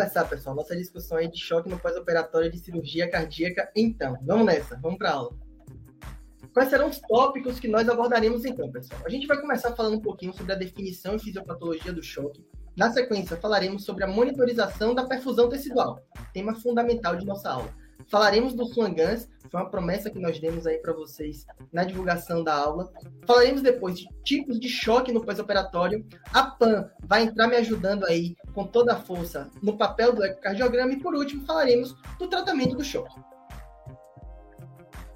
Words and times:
começar, 0.00 0.24
pessoal, 0.24 0.56
nossa 0.56 0.74
discussão 0.74 1.18
aí 1.18 1.28
de 1.28 1.38
choque 1.38 1.68
no 1.68 1.78
pós-operatório 1.78 2.50
de 2.50 2.58
cirurgia 2.58 3.10
cardíaca. 3.10 3.70
Então, 3.76 4.16
vamos 4.22 4.46
nessa, 4.46 4.74
vamos 4.80 4.96
para 4.96 5.10
aula. 5.10 5.36
Quais 6.54 6.70
serão 6.70 6.88
os 6.88 6.98
tópicos 7.00 7.60
que 7.60 7.68
nós 7.68 7.86
abordaremos 7.86 8.46
então, 8.46 8.72
pessoal? 8.72 8.98
A 9.04 9.10
gente 9.10 9.26
vai 9.26 9.38
começar 9.38 9.76
falando 9.76 9.98
um 9.98 10.00
pouquinho 10.00 10.32
sobre 10.32 10.54
a 10.54 10.56
definição 10.56 11.16
e 11.16 11.18
fisiopatologia 11.18 11.92
do 11.92 12.02
choque. 12.02 12.42
Na 12.74 12.90
sequência, 12.90 13.36
falaremos 13.36 13.84
sobre 13.84 14.02
a 14.02 14.06
monitorização 14.06 14.94
da 14.94 15.04
perfusão 15.04 15.50
tecidual, 15.50 16.02
tema 16.32 16.54
fundamental 16.54 17.16
de 17.16 17.26
nossa 17.26 17.50
aula. 17.50 17.68
Falaremos 18.08 18.54
do 18.54 18.64
Swangans, 18.64 19.28
foi 19.50 19.60
uma 19.60 19.68
promessa 19.68 20.08
que 20.08 20.18
nós 20.18 20.40
demos 20.40 20.66
aí 20.66 20.78
para 20.78 20.94
vocês 20.94 21.44
na 21.70 21.84
divulgação 21.84 22.42
da 22.42 22.54
aula. 22.54 22.90
Falaremos 23.26 23.60
depois 23.60 23.98
de 23.98 24.08
tipos 24.24 24.58
de 24.58 24.68
choque 24.68 25.12
no 25.12 25.24
pós-operatório. 25.24 26.06
A 26.32 26.44
PAN 26.44 26.90
vai 27.04 27.24
entrar 27.24 27.46
me 27.48 27.56
ajudando 27.56 28.04
aí 28.06 28.34
com 28.52 28.66
toda 28.66 28.94
a 28.94 29.00
força 29.00 29.50
no 29.62 29.76
papel 29.76 30.14
do 30.14 30.24
ecocardiograma. 30.24 30.92
E 30.92 31.00
por 31.00 31.14
último, 31.14 31.44
falaremos 31.44 31.94
do 32.18 32.28
tratamento 32.28 32.76
do 32.76 32.84
choque. 32.84 33.18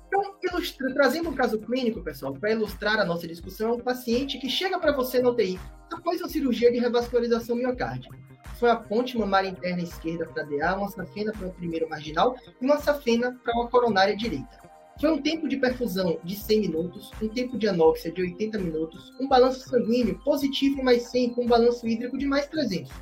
Então, 0.06 0.36
ilustra, 0.42 0.92
trazendo 0.94 1.30
um 1.30 1.34
caso 1.34 1.58
clínico, 1.58 2.02
pessoal, 2.02 2.32
para 2.34 2.52
ilustrar 2.52 3.00
a 3.00 3.04
nossa 3.04 3.26
discussão, 3.26 3.70
é 3.70 3.72
um 3.72 3.80
paciente 3.80 4.38
que 4.38 4.48
chega 4.48 4.78
para 4.78 4.92
você 4.92 5.20
na 5.20 5.30
UTI 5.30 5.58
após 5.92 6.20
uma 6.20 6.28
cirurgia 6.28 6.70
de 6.70 6.78
revascularização 6.78 7.56
miocárdica. 7.56 8.16
Foi 8.58 8.70
a 8.70 8.76
ponte 8.76 9.18
mamária 9.18 9.48
interna 9.48 9.82
esquerda 9.82 10.26
para 10.26 10.44
DA, 10.44 10.76
uma 10.76 10.88
safena 10.88 11.32
para 11.32 11.48
o 11.48 11.52
primeiro 11.52 11.88
marginal 11.88 12.36
e 12.60 12.64
uma 12.64 12.78
safena 12.78 13.36
para 13.42 13.54
uma 13.54 13.68
coronária 13.68 14.16
direita. 14.16 14.62
Foi 15.00 15.10
um 15.10 15.20
tempo 15.20 15.48
de 15.48 15.56
perfusão 15.56 16.20
de 16.22 16.36
100 16.36 16.60
minutos, 16.60 17.10
um 17.20 17.28
tempo 17.28 17.58
de 17.58 17.66
anóxia 17.66 18.12
de 18.12 18.22
80 18.22 18.58
minutos, 18.58 19.12
um 19.20 19.26
balanço 19.26 19.68
sanguíneo 19.68 20.20
positivo 20.22 20.84
mais 20.84 21.10
100 21.10 21.34
com 21.34 21.44
um 21.44 21.48
balanço 21.48 21.86
hídrico 21.86 22.16
de 22.16 22.26
mais 22.26 22.46
300. 22.46 22.92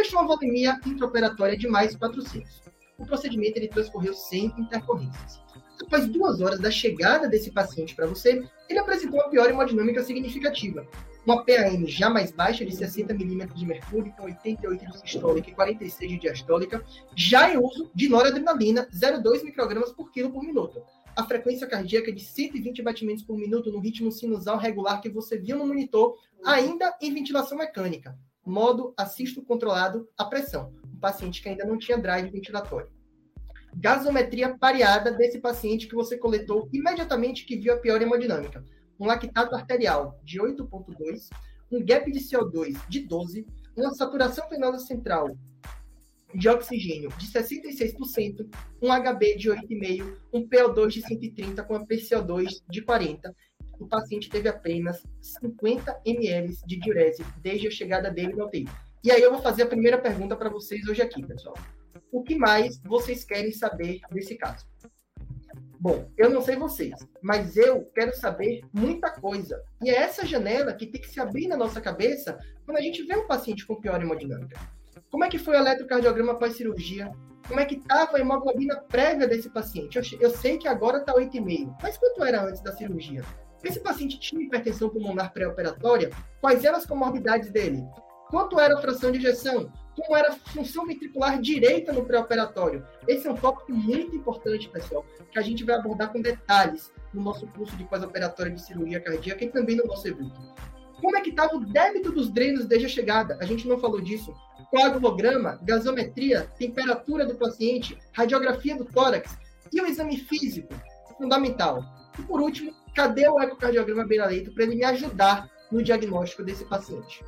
Fechou 0.00 0.18
uma 0.18 0.28
volemia 0.28 0.80
intraoperatória 0.86 1.58
de 1.58 1.68
mais 1.68 1.94
400. 1.94 2.62
O 2.96 3.04
procedimento 3.04 3.58
ele 3.58 3.68
transcorreu 3.68 4.14
sem 4.14 4.46
intercorrências. 4.56 5.42
Após 5.78 6.06
duas 6.06 6.40
horas 6.40 6.58
da 6.58 6.70
chegada 6.70 7.28
desse 7.28 7.50
paciente 7.50 7.94
para 7.94 8.06
você, 8.06 8.42
ele 8.66 8.78
apresentou 8.78 9.20
uma 9.20 9.28
pior 9.28 9.50
hemodinâmica 9.50 10.02
significativa. 10.02 10.88
Uma 11.26 11.44
PAM 11.44 11.86
já 11.86 12.08
mais 12.08 12.30
baixa, 12.30 12.64
de 12.64 12.74
60 12.74 13.12
milímetros 13.12 13.60
de 13.60 13.66
mercúrio, 13.66 14.10
com 14.16 14.24
88 14.24 14.86
de 14.86 14.98
sistólica 15.00 15.50
e 15.50 15.54
46 15.54 16.12
de 16.12 16.18
diastólica, 16.18 16.82
já 17.14 17.52
em 17.52 17.58
uso 17.58 17.90
de 17.94 18.08
noradrenalina, 18.08 18.88
0,2 18.90 19.44
microgramas 19.44 19.92
por 19.92 20.10
quilo 20.10 20.32
por 20.32 20.42
minuto. 20.42 20.82
A 21.14 21.26
frequência 21.26 21.66
cardíaca 21.66 22.10
de 22.10 22.24
120 22.24 22.80
batimentos 22.80 23.22
por 23.22 23.36
minuto 23.36 23.70
no 23.70 23.80
ritmo 23.80 24.10
sinusal 24.10 24.56
regular 24.56 25.02
que 25.02 25.10
você 25.10 25.36
viu 25.36 25.58
no 25.58 25.66
monitor, 25.66 26.16
ainda 26.42 26.96
em 27.02 27.12
ventilação 27.12 27.58
mecânica. 27.58 28.16
Modo 28.50 28.92
assisto 28.96 29.42
controlado 29.42 30.08
à 30.18 30.24
pressão. 30.24 30.74
Um 30.92 30.98
paciente 30.98 31.40
que 31.40 31.48
ainda 31.48 31.64
não 31.64 31.78
tinha 31.78 31.96
drive 31.96 32.30
ventilatório 32.30 32.90
gasometria 33.76 34.56
pareada 34.58 35.12
desse 35.12 35.38
paciente 35.38 35.86
que 35.86 35.94
você 35.94 36.18
coletou 36.18 36.68
imediatamente 36.72 37.44
que 37.44 37.56
viu 37.56 37.72
a 37.72 37.76
pior 37.76 38.02
hemodinâmica. 38.02 38.64
Um 38.98 39.06
lactato 39.06 39.54
arterial 39.54 40.18
de 40.24 40.40
8,2, 40.40 41.28
um 41.70 41.84
gap 41.84 42.10
de 42.10 42.18
CO2 42.18 42.76
de 42.88 43.00
12, 43.00 43.46
uma 43.76 43.94
saturação 43.94 44.48
venosa 44.48 44.84
central 44.84 45.36
de 46.34 46.48
oxigênio 46.48 47.10
de 47.16 47.26
66%, 47.26 48.48
um 48.82 48.88
HB 48.88 49.36
de 49.36 49.50
8,5, 49.50 50.16
um 50.32 50.48
PO2 50.48 50.88
de 50.88 51.02
130 51.02 51.62
com 51.64 51.74
a 51.76 51.86
PCO2 51.86 52.62
de 52.68 52.82
40. 52.82 53.34
O 53.80 53.88
paciente 53.88 54.28
teve 54.28 54.48
apenas 54.48 55.02
50 55.20 56.02
ml 56.04 56.54
de 56.66 56.78
diurese 56.78 57.24
desde 57.42 57.66
a 57.66 57.70
chegada 57.70 58.10
dele 58.10 58.34
no 58.34 58.44
UTI. 58.44 58.68
E 59.02 59.10
aí 59.10 59.22
eu 59.22 59.32
vou 59.32 59.40
fazer 59.40 59.62
a 59.62 59.66
primeira 59.66 59.98
pergunta 59.98 60.36
para 60.36 60.50
vocês 60.50 60.86
hoje 60.86 61.00
aqui, 61.00 61.26
pessoal 61.26 61.54
o 62.12 62.22
que 62.22 62.34
mais 62.34 62.80
vocês 62.82 63.24
querem 63.24 63.52
saber 63.52 64.00
desse 64.10 64.36
caso? 64.36 64.66
Bom, 65.78 66.10
eu 66.16 66.28
não 66.28 66.42
sei 66.42 66.56
vocês, 66.56 66.94
mas 67.22 67.56
eu 67.56 67.86
quero 67.94 68.14
saber 68.14 68.60
muita 68.72 69.10
coisa. 69.10 69.62
E 69.82 69.88
é 69.88 69.96
essa 69.96 70.26
janela 70.26 70.74
que 70.74 70.86
tem 70.86 71.00
que 71.00 71.08
se 71.08 71.20
abrir 71.20 71.48
na 71.48 71.56
nossa 71.56 71.80
cabeça 71.80 72.38
quando 72.66 72.76
a 72.76 72.82
gente 72.82 73.02
vê 73.04 73.16
um 73.16 73.26
paciente 73.26 73.66
com 73.66 73.80
pior 73.80 74.00
hemodinâmica. 74.00 74.60
Como 75.10 75.24
é 75.24 75.28
que 75.28 75.38
foi 75.38 75.56
o 75.56 75.60
eletrocardiograma 75.60 76.38
pós-cirurgia? 76.38 77.10
Como 77.48 77.58
é 77.58 77.64
que 77.64 77.76
estava 77.76 78.18
a 78.18 78.20
hemoglobina 78.20 78.76
prévia 78.82 79.26
desse 79.26 79.48
paciente? 79.48 79.96
Eu, 79.96 80.04
eu 80.20 80.30
sei 80.30 80.58
que 80.58 80.68
agora 80.68 80.98
está 80.98 81.14
8,5, 81.14 81.74
mas 81.82 81.96
quanto 81.96 82.24
era 82.24 82.44
antes 82.44 82.60
da 82.60 82.72
cirurgia? 82.72 83.22
Esse 83.62 83.80
paciente 83.80 84.18
tinha 84.18 84.42
hipertensão 84.42 84.88
pulmonar 84.88 85.32
pré-operatória? 85.32 86.10
Quais 86.40 86.64
eram 86.64 86.78
as 86.78 86.86
comorbidades 86.86 87.50
dele? 87.50 87.84
Quanto 88.30 88.58
era 88.58 88.78
a 88.78 88.80
fração 88.80 89.10
de 89.10 89.18
injeção? 89.18 89.70
como 90.00 90.16
era 90.16 90.32
a 90.32 90.36
função 90.36 90.86
ventricular 90.86 91.40
direita 91.40 91.92
no 91.92 92.04
pré-operatório. 92.04 92.84
Esse 93.06 93.26
é 93.26 93.30
um 93.30 93.36
tópico 93.36 93.72
muito 93.72 94.16
importante, 94.16 94.68
pessoal, 94.68 95.04
que 95.30 95.38
a 95.38 95.42
gente 95.42 95.64
vai 95.64 95.76
abordar 95.76 96.12
com 96.12 96.20
detalhes 96.20 96.92
no 97.12 97.22
nosso 97.22 97.46
curso 97.48 97.76
de 97.76 97.84
pós-operatório 97.84 98.54
de 98.54 98.62
cirurgia 98.62 99.00
cardíaca 99.00 99.44
e 99.44 99.48
também 99.48 99.76
no 99.76 99.84
nosso 99.84 100.06
evento. 100.06 100.40
Como 101.00 101.16
é 101.16 101.20
que 101.20 101.30
estava 101.30 101.56
o 101.56 101.64
débito 101.64 102.12
dos 102.12 102.30
drenos 102.30 102.66
desde 102.66 102.86
a 102.86 102.90
chegada? 102.90 103.38
A 103.40 103.46
gente 103.46 103.66
não 103.66 103.78
falou 103.78 104.00
disso. 104.00 104.34
Coagulograma, 104.70 105.58
gasometria, 105.62 106.48
temperatura 106.58 107.26
do 107.26 107.34
paciente, 107.34 107.98
radiografia 108.12 108.76
do 108.76 108.84
tórax 108.84 109.36
e 109.72 109.80
o 109.80 109.86
exame 109.86 110.18
físico, 110.18 110.72
fundamental. 111.16 111.82
E 112.18 112.22
por 112.22 112.40
último, 112.40 112.72
cadê 112.94 113.28
o 113.28 113.40
ecocardiograma 113.40 114.06
beira-leito 114.06 114.52
para 114.52 114.64
ele 114.64 114.76
me 114.76 114.84
ajudar 114.84 115.50
no 115.70 115.82
diagnóstico 115.82 116.42
desse 116.42 116.64
paciente? 116.64 117.24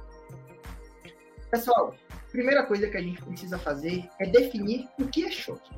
Pessoal, 1.50 1.94
primeira 2.30 2.64
coisa 2.64 2.88
que 2.88 2.96
a 2.96 3.02
gente 3.02 3.22
precisa 3.22 3.58
fazer 3.58 4.08
é 4.20 4.26
definir 4.26 4.88
o 4.98 5.06
que 5.06 5.24
é 5.24 5.30
choque. 5.30 5.70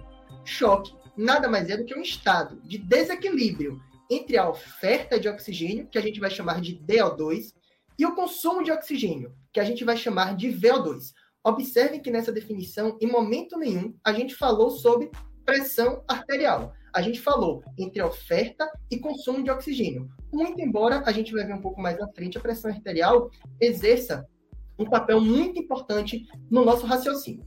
Choque 0.45 0.95
nada 1.17 1.49
mais 1.49 1.71
é 1.71 1.77
do 1.77 1.85
que 1.85 1.95
um 1.95 2.03
estado 2.03 2.61
de 2.63 2.79
desequilíbrio 2.79 3.81
entre 4.11 4.37
a 4.37 4.49
oferta 4.49 5.19
de 5.19 5.29
oxigênio, 5.29 5.89
que 5.89 5.99
a 5.99 6.01
gente 6.01 6.21
vai 6.21 6.31
chamar 6.31 6.61
de 6.61 6.77
DO2, 6.77 7.53
e 7.99 8.05
o 8.05 8.15
consumo 8.15 8.63
de 8.63 8.71
oxigênio, 8.71 9.35
que 9.53 9.61
a 9.61 9.65
gente 9.65 9.85
vai 9.85 9.97
chamar 9.97 10.37
de 10.37 10.49
VO2. 10.49 11.13
Observem 11.43 12.01
que 12.01 12.11
nessa 12.11 12.33
definição, 12.33 12.99
em 13.01 13.07
momento 13.07 13.57
nenhum, 13.57 13.95
a 14.05 14.13
gente 14.13 14.35
falou 14.35 14.71
sobre 14.71 15.11
pressão 15.45 16.03
arterial. 16.09 16.73
A 16.95 17.03
gente 17.03 17.21
falou 17.21 17.61
entre 17.77 18.01
oferta 18.01 18.71
e 18.89 19.01
consumo 19.01 19.43
de 19.43 19.51
oxigênio. 19.51 20.09
Muito 20.33 20.61
embora 20.61 21.03
a 21.05 21.11
gente 21.11 21.33
vai 21.33 21.45
ver 21.45 21.55
um 21.55 21.61
pouco 21.61 21.81
mais 21.81 22.01
à 22.01 22.07
frente, 22.07 22.39
a 22.39 22.41
pressão 22.41 22.71
arterial 22.71 23.29
exerça 23.61 24.25
um 24.79 24.85
papel 24.85 25.21
muito 25.21 25.59
importante 25.59 26.25
no 26.49 26.65
nosso 26.65 26.87
raciocínio. 26.87 27.45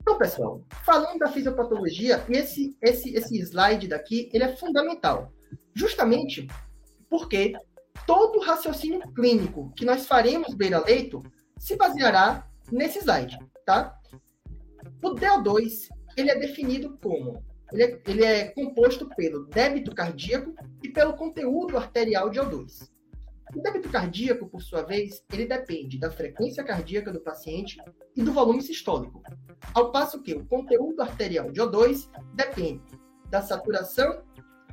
Então, 0.00 0.16
pessoal, 0.16 0.64
falando 0.86 1.18
da 1.18 1.28
fisiopatologia, 1.28 2.24
esse, 2.30 2.74
esse, 2.80 3.14
esse 3.14 3.38
slide 3.40 3.86
daqui, 3.88 4.30
ele 4.32 4.44
é 4.44 4.56
fundamental. 4.56 5.30
Justamente 5.74 6.46
porque 7.10 7.52
todo 8.06 8.40
raciocínio 8.40 9.02
clínico 9.12 9.70
que 9.76 9.84
nós 9.84 10.06
faremos 10.06 10.54
beira-leito 10.54 11.22
se 11.58 11.76
baseará 11.76 12.48
nesse 12.72 13.00
slide, 13.00 13.38
tá? 13.66 13.94
O 15.02 15.14
DO2, 15.14 15.88
ele 16.16 16.30
é 16.30 16.38
definido 16.38 16.98
como? 17.02 17.44
Ele 17.72 17.82
é, 17.82 18.00
ele 18.06 18.24
é 18.24 18.48
composto 18.48 19.08
pelo 19.16 19.46
débito 19.46 19.94
cardíaco 19.94 20.54
e 20.82 20.88
pelo 20.88 21.14
conteúdo 21.14 21.76
arterial 21.76 22.30
de 22.30 22.40
O2. 22.40 22.88
O 23.54 23.62
débito 23.62 23.88
cardíaco, 23.88 24.46
por 24.46 24.62
sua 24.62 24.82
vez, 24.82 25.22
ele 25.32 25.46
depende 25.46 25.98
da 25.98 26.10
frequência 26.10 26.62
cardíaca 26.62 27.10
do 27.10 27.20
paciente 27.20 27.78
e 28.14 28.22
do 28.22 28.32
volume 28.32 28.60
sistólico, 28.60 29.22
ao 29.74 29.90
passo 29.90 30.22
que 30.22 30.34
o 30.34 30.44
conteúdo 30.46 31.00
arterial 31.00 31.50
de 31.50 31.60
O2 31.60 32.10
depende 32.34 32.82
da 33.30 33.40
saturação 33.40 34.22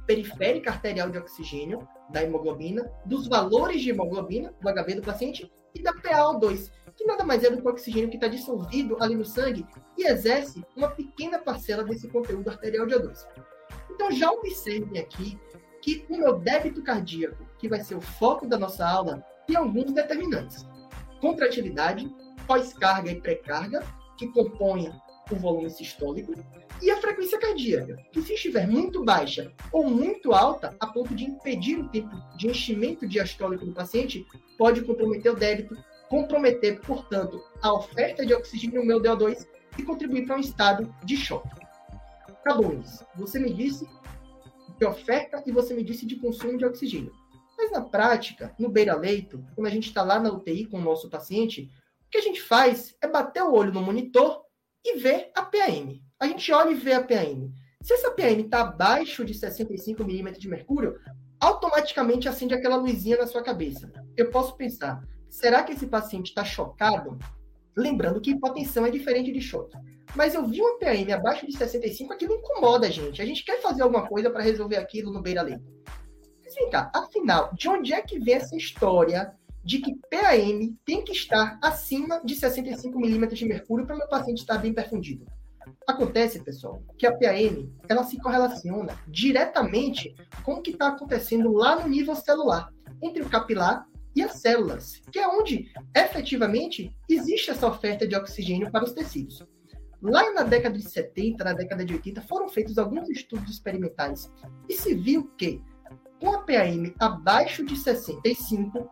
periférica 0.05 0.71
arterial 0.71 1.09
de 1.09 1.17
oxigênio, 1.17 1.87
da 2.11 2.23
hemoglobina, 2.23 2.89
dos 3.05 3.27
valores 3.27 3.81
de 3.81 3.89
hemoglobina, 3.89 4.53
do 4.61 4.69
HB 4.69 4.95
do 4.95 5.01
paciente, 5.01 5.51
e 5.73 5.81
da 5.81 5.93
PaO2, 5.93 6.71
que 6.95 7.05
nada 7.05 7.23
mais 7.23 7.43
é 7.43 7.49
do 7.49 7.61
que 7.61 7.67
o 7.67 7.71
oxigênio 7.71 8.09
que 8.09 8.15
está 8.15 8.27
dissolvido 8.27 8.97
ali 9.01 9.15
no 9.15 9.25
sangue 9.25 9.65
e 9.97 10.07
exerce 10.07 10.63
uma 10.75 10.89
pequena 10.89 11.39
parcela 11.39 11.83
desse 11.83 12.07
conteúdo 12.07 12.49
arterial 12.49 12.85
de 12.85 12.95
O2. 12.95 13.25
Então 13.91 14.11
já 14.11 14.31
observem 14.31 14.99
aqui 14.99 15.39
que 15.81 16.05
o 16.09 16.17
meu 16.17 16.39
débito 16.39 16.81
cardíaco, 16.81 17.45
que 17.59 17.69
vai 17.69 17.79
ser 17.83 17.95
o 17.95 18.01
foco 18.01 18.47
da 18.47 18.57
nossa 18.57 18.87
aula, 18.87 19.23
tem 19.45 19.55
alguns 19.55 19.91
determinantes. 19.91 20.65
Contratividade, 21.21 22.11
pós-carga 22.47 23.11
e 23.11 23.21
pré-carga, 23.21 23.83
que 24.17 24.27
compõem 24.27 24.91
o 25.31 25.35
volume 25.35 25.69
sistólico, 25.69 26.33
e 26.81 26.91
a 26.91 26.97
frequência 26.97 27.39
cardíaca, 27.39 27.97
que 28.11 28.21
se 28.21 28.33
estiver 28.33 28.67
muito 28.67 29.03
baixa 29.03 29.51
ou 29.71 29.89
muito 29.89 30.33
alta, 30.33 30.75
a 30.79 30.87
ponto 30.87 31.15
de 31.15 31.25
impedir 31.25 31.79
o 31.79 31.89
tempo 31.89 32.15
de 32.37 32.47
enchimento 32.47 33.07
diastólico 33.07 33.65
do 33.65 33.73
paciente, 33.73 34.25
pode 34.57 34.81
comprometer 34.83 35.31
o 35.31 35.35
débito, 35.35 35.75
comprometer, 36.09 36.79
portanto, 36.81 37.43
a 37.61 37.73
oferta 37.73 38.25
de 38.25 38.33
oxigênio 38.33 38.81
no 38.81 38.85
meu 38.85 39.01
DO2 39.01 39.47
e 39.77 39.83
contribuir 39.83 40.25
para 40.25 40.37
um 40.37 40.39
estado 40.39 40.93
de 41.03 41.17
choque. 41.17 41.49
Cabones, 42.43 43.03
você 43.15 43.39
me 43.39 43.51
disse 43.51 43.87
de 44.77 44.85
oferta 44.85 45.43
e 45.45 45.51
você 45.51 45.73
me 45.73 45.83
disse 45.83 46.05
de 46.05 46.15
consumo 46.17 46.57
de 46.57 46.65
oxigênio. 46.65 47.11
Mas 47.57 47.71
na 47.71 47.81
prática, 47.81 48.53
no 48.59 48.69
beira-leito, 48.69 49.43
quando 49.55 49.67
a 49.67 49.71
gente 49.71 49.87
está 49.87 50.03
lá 50.03 50.19
na 50.19 50.31
UTI 50.31 50.65
com 50.65 50.77
o 50.77 50.83
nosso 50.83 51.09
paciente, 51.09 51.69
o 52.07 52.09
que 52.09 52.17
a 52.17 52.21
gente 52.21 52.41
faz 52.41 52.95
é 53.01 53.07
bater 53.07 53.43
o 53.43 53.53
olho 53.53 53.73
no 53.73 53.81
monitor 53.81 54.43
e 54.83 54.97
ver 54.97 55.31
a 55.35 55.41
PAM. 55.41 55.99
A 56.19 56.27
gente 56.27 56.51
olha 56.51 56.71
e 56.71 56.75
vê 56.75 56.93
a 56.93 57.03
PAM. 57.03 57.51
Se 57.81 57.93
essa 57.93 58.11
PAM 58.11 58.41
está 58.41 58.61
abaixo 58.61 59.25
de 59.25 59.33
65 59.33 60.03
milímetros 60.03 60.41
de 60.41 60.49
mercúrio, 60.49 60.99
automaticamente 61.39 62.27
acende 62.27 62.53
aquela 62.53 62.75
luzinha 62.75 63.17
na 63.17 63.27
sua 63.27 63.43
cabeça. 63.43 63.91
Eu 64.15 64.29
posso 64.29 64.55
pensar, 64.55 65.03
será 65.29 65.63
que 65.63 65.73
esse 65.73 65.87
paciente 65.87 66.27
está 66.27 66.43
chocado? 66.43 67.17
Lembrando 67.75 68.21
que 68.21 68.31
hipotensão 68.31 68.85
é 68.85 68.91
diferente 68.91 69.31
de 69.31 69.41
choque. 69.41 69.77
Mas 70.15 70.33
eu 70.33 70.47
vi 70.47 70.61
uma 70.61 70.79
PAM 70.79 71.13
abaixo 71.13 71.45
de 71.45 71.57
65, 71.57 72.13
aquilo 72.13 72.35
incomoda 72.35 72.87
a 72.87 72.89
gente. 72.89 73.21
A 73.21 73.25
gente 73.25 73.43
quer 73.43 73.61
fazer 73.61 73.83
alguma 73.83 74.07
coisa 74.07 74.29
para 74.29 74.43
resolver 74.43 74.77
aquilo 74.77 75.11
no 75.11 75.21
beira-leito. 75.21 75.63
Mas 76.43 76.55
vem 76.55 76.69
cá, 76.69 76.89
afinal, 76.95 77.53
de 77.53 77.67
onde 77.67 77.93
é 77.93 78.01
que 78.01 78.19
vem 78.19 78.35
essa 78.35 78.55
história 78.55 79.33
de 79.63 79.79
que 79.79 79.95
PAM 80.09 80.75
tem 80.85 81.03
que 81.03 81.11
estar 81.11 81.59
acima 81.61 82.21
de 82.23 82.35
65 82.35 82.97
milímetros 82.97 83.39
de 83.39 83.45
mercúrio 83.45 83.85
para 83.85 83.95
o 83.95 83.99
meu 83.99 84.07
paciente 84.07 84.39
estar 84.39 84.57
bem 84.57 84.73
perfundido? 84.73 85.25
Acontece, 85.87 86.43
pessoal, 86.43 86.81
que 86.97 87.07
a 87.07 87.11
PAM 87.11 87.67
ela 87.89 88.03
se 88.03 88.17
correlaciona 88.19 88.97
diretamente 89.07 90.15
com 90.43 90.53
o 90.53 90.61
que 90.61 90.71
está 90.71 90.89
acontecendo 90.89 91.51
lá 91.51 91.75
no 91.75 91.89
nível 91.89 92.15
celular, 92.15 92.71
entre 93.01 93.21
o 93.21 93.29
capilar 93.29 93.85
e 94.15 94.23
as 94.23 94.33
células, 94.33 95.01
que 95.11 95.19
é 95.19 95.27
onde 95.27 95.71
efetivamente 95.95 96.95
existe 97.09 97.51
essa 97.51 97.67
oferta 97.67 98.07
de 98.07 98.15
oxigênio 98.15 98.71
para 98.71 98.85
os 98.85 98.93
tecidos. 98.93 99.45
Lá 100.01 100.31
na 100.33 100.43
década 100.43 100.77
de 100.77 100.87
70, 100.87 101.43
na 101.43 101.53
década 101.53 101.83
de 101.83 101.93
80, 101.93 102.21
foram 102.21 102.47
feitos 102.47 102.77
alguns 102.77 103.09
estudos 103.09 103.51
experimentais 103.51 104.31
e 104.69 104.75
se 104.75 104.93
viu 104.93 105.31
que 105.37 105.61
com 106.21 106.31
a 106.31 106.39
PAM 106.39 106.93
abaixo 106.99 107.65
de 107.65 107.75
65, 107.75 108.89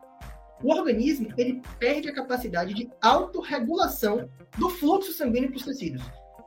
o 0.61 0.71
organismo 0.71 1.29
ele 1.37 1.61
perde 1.79 2.09
a 2.09 2.13
capacidade 2.13 2.73
de 2.73 2.89
autorregulação 3.01 4.29
do 4.57 4.69
fluxo 4.69 5.13
sanguíneo 5.13 5.49
para 5.49 5.57
os 5.57 5.65
tecidos. 5.65 6.03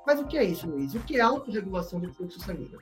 Mas 0.06 0.20
o 0.20 0.26
que 0.26 0.38
é 0.38 0.44
isso, 0.44 0.69
Luiz? 0.69 0.94
O 0.94 1.00
que 1.00 1.17
é 1.17 1.20
autorregulação 1.20 2.00
do 2.00 2.12
fluxo 2.12 2.40
sanguíneo? 2.40 2.78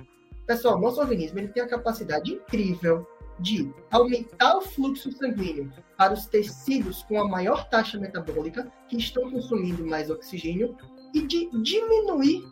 Pessoal, 0.47 0.79
nosso 0.79 1.01
organismo 1.01 1.39
ele 1.39 1.49
tem 1.49 1.63
a 1.63 1.69
capacidade 1.69 2.33
incrível 2.33 3.07
de 3.39 3.73
aumentar 3.91 4.57
o 4.57 4.63
fluxo 4.63 5.11
sanguíneo 5.13 5.73
para 5.97 6.13
os 6.13 6.27
tecidos 6.27 7.03
com 7.05 7.21
a 7.21 7.29
maior 7.29 7.69
taxa 7.69 7.99
metabólica, 7.99 8.71
que 8.89 8.97
estão 8.97 9.31
consumindo 9.31 9.87
mais 9.87 10.11
oxigênio, 10.11 10.77
e 11.13 11.23
de 11.23 11.49
diminuir 11.63 12.45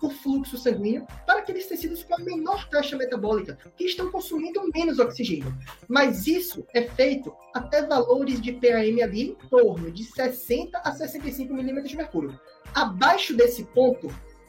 o 0.00 0.10
fluxo 0.10 0.56
sanguíneo 0.56 1.06
para 1.26 1.40
aqueles 1.40 1.66
tecidos 1.66 2.02
com 2.02 2.14
a 2.14 2.18
menor 2.18 2.68
taxa 2.68 2.96
metabólica, 2.96 3.58
que 3.76 3.84
estão 3.84 4.10
consumindo 4.10 4.60
menos 4.74 4.98
oxigênio. 4.98 5.52
Mas 5.88 6.26
isso 6.26 6.64
é 6.72 6.82
feito 6.82 7.34
até 7.54 7.82
valores 7.82 8.40
de 8.40 8.52
PAM 8.52 9.02
ali 9.02 9.30
em 9.30 9.34
torno 9.48 9.90
de 9.90 10.04
60 10.04 10.78
a 10.78 10.92
65 10.92 11.52
milímetros 11.52 11.90
de 11.90 11.96
mercúrio. 11.96 12.38
Abaixo 12.74 13.34
desse 13.34 13.64
ponto, 13.64 14.08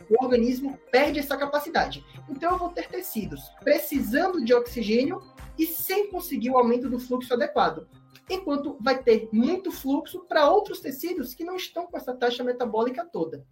o 0.10 0.24
organismo 0.24 0.78
perde 0.92 1.20
essa 1.20 1.38
capacidade. 1.38 2.04
Então, 2.30 2.54
eu 2.54 2.58
vou 2.58 2.70
ter 2.70 2.88
tecidos 2.88 3.42
precisando 3.64 4.44
de 4.44 4.54
oxigênio 4.54 5.22
e 5.60 5.68
sem 5.68 6.10
conseguir 6.10 6.50
o 6.50 6.58
aumento 6.58 6.90
do 6.90 6.98
fluxo 6.98 7.34
adequado. 7.34 7.88
Enquanto 8.30 8.78
vai 8.80 9.04
ter 9.04 9.28
muito 9.34 9.72
fluxo 9.72 10.26
para 10.26 10.50
outros 10.50 10.80
tecidos 10.80 11.34
que 11.34 11.44
não 11.44 11.58
estão 11.58 11.86
com 11.86 11.98
essa 11.98 12.16
taxa 12.16 12.44
metabólica 12.44 13.06
toda. 13.06 13.46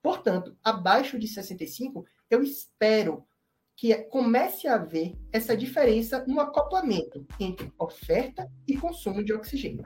Portanto, 0.00 0.56
abaixo 0.62 1.18
de 1.18 1.26
65, 1.26 2.06
eu 2.30 2.42
espero 2.42 3.24
que 3.74 3.94
comece 4.04 4.68
a 4.68 4.74
haver 4.74 5.16
essa 5.32 5.56
diferença 5.56 6.24
no 6.26 6.40
acoplamento 6.40 7.26
entre 7.40 7.72
oferta 7.78 8.48
e 8.66 8.76
consumo 8.76 9.24
de 9.24 9.32
oxigênio. 9.32 9.84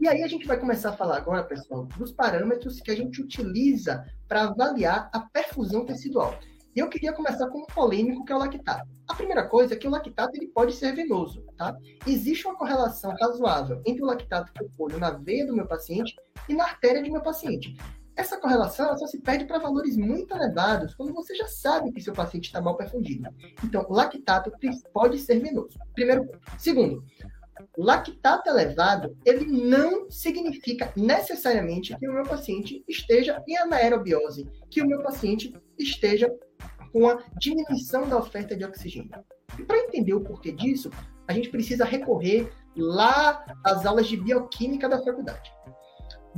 E 0.00 0.08
aí 0.08 0.22
a 0.22 0.26
gente 0.26 0.46
vai 0.46 0.58
começar 0.58 0.90
a 0.90 0.96
falar 0.96 1.18
agora, 1.18 1.44
pessoal, 1.44 1.84
dos 1.98 2.12
parâmetros 2.12 2.80
que 2.80 2.90
a 2.90 2.96
gente 2.96 3.20
utiliza 3.20 4.06
para 4.26 4.44
avaliar 4.44 5.10
a 5.12 5.20
perfusão 5.20 5.84
tecidual. 5.84 6.38
E 6.74 6.80
eu 6.80 6.88
queria 6.88 7.12
começar 7.12 7.48
com 7.48 7.58
um 7.58 7.66
polêmico 7.66 8.24
que 8.24 8.32
é 8.32 8.36
o 8.36 8.38
lactato. 8.38 8.88
A 9.08 9.14
primeira 9.14 9.46
coisa 9.48 9.74
é 9.74 9.76
que 9.76 9.88
o 9.88 9.90
lactato 9.90 10.36
ele 10.36 10.46
pode 10.46 10.72
ser 10.72 10.94
venoso, 10.94 11.42
tá? 11.56 11.76
Existe 12.06 12.46
uma 12.46 12.56
correlação 12.56 13.12
razoável 13.20 13.82
entre 13.84 14.02
o 14.02 14.06
lactato 14.06 14.52
que 14.52 14.62
eu 14.62 14.70
ponho 14.76 14.98
na 14.98 15.10
veia 15.10 15.46
do 15.46 15.54
meu 15.54 15.66
paciente 15.66 16.14
e 16.48 16.54
na 16.54 16.64
artéria 16.64 17.02
do 17.02 17.10
meu 17.10 17.20
paciente. 17.20 17.76
Essa 18.14 18.38
correlação 18.38 18.96
só 18.98 19.06
se 19.06 19.18
perde 19.18 19.46
para 19.46 19.58
valores 19.58 19.96
muito 19.96 20.34
elevados, 20.34 20.94
quando 20.94 21.12
você 21.14 21.34
já 21.34 21.48
sabe 21.48 21.90
que 21.90 22.02
seu 22.02 22.12
paciente 22.12 22.46
está 22.46 22.60
mal 22.60 22.76
perfundido. 22.76 23.28
Então, 23.64 23.86
lactato 23.88 24.52
pode 24.92 25.18
ser 25.18 25.40
venoso. 25.40 25.78
Primeiro 25.94 26.26
ponto. 26.26 26.38
Segundo, 26.58 27.02
lactato 27.76 28.48
elevado, 28.48 29.16
ele 29.24 29.46
não 29.46 30.10
significa 30.10 30.92
necessariamente 30.94 31.96
que 31.96 32.08
o 32.08 32.12
meu 32.12 32.24
paciente 32.24 32.84
esteja 32.86 33.42
em 33.48 33.56
anaerobiose, 33.56 34.46
que 34.68 34.82
o 34.82 34.86
meu 34.86 35.02
paciente 35.02 35.52
esteja 35.78 36.30
com 36.92 37.08
a 37.08 37.22
diminuição 37.38 38.08
da 38.08 38.18
oferta 38.18 38.56
de 38.56 38.64
oxigênio. 38.64 39.10
E 39.58 39.62
para 39.62 39.78
entender 39.78 40.14
o 40.14 40.20
porquê 40.20 40.52
disso, 40.52 40.90
a 41.26 41.32
gente 41.32 41.50
precisa 41.50 41.84
recorrer 41.84 42.52
lá 42.76 43.44
às 43.64 43.86
aulas 43.86 44.08
de 44.08 44.16
bioquímica 44.16 44.88
da 44.88 45.02
faculdade. 45.02 45.52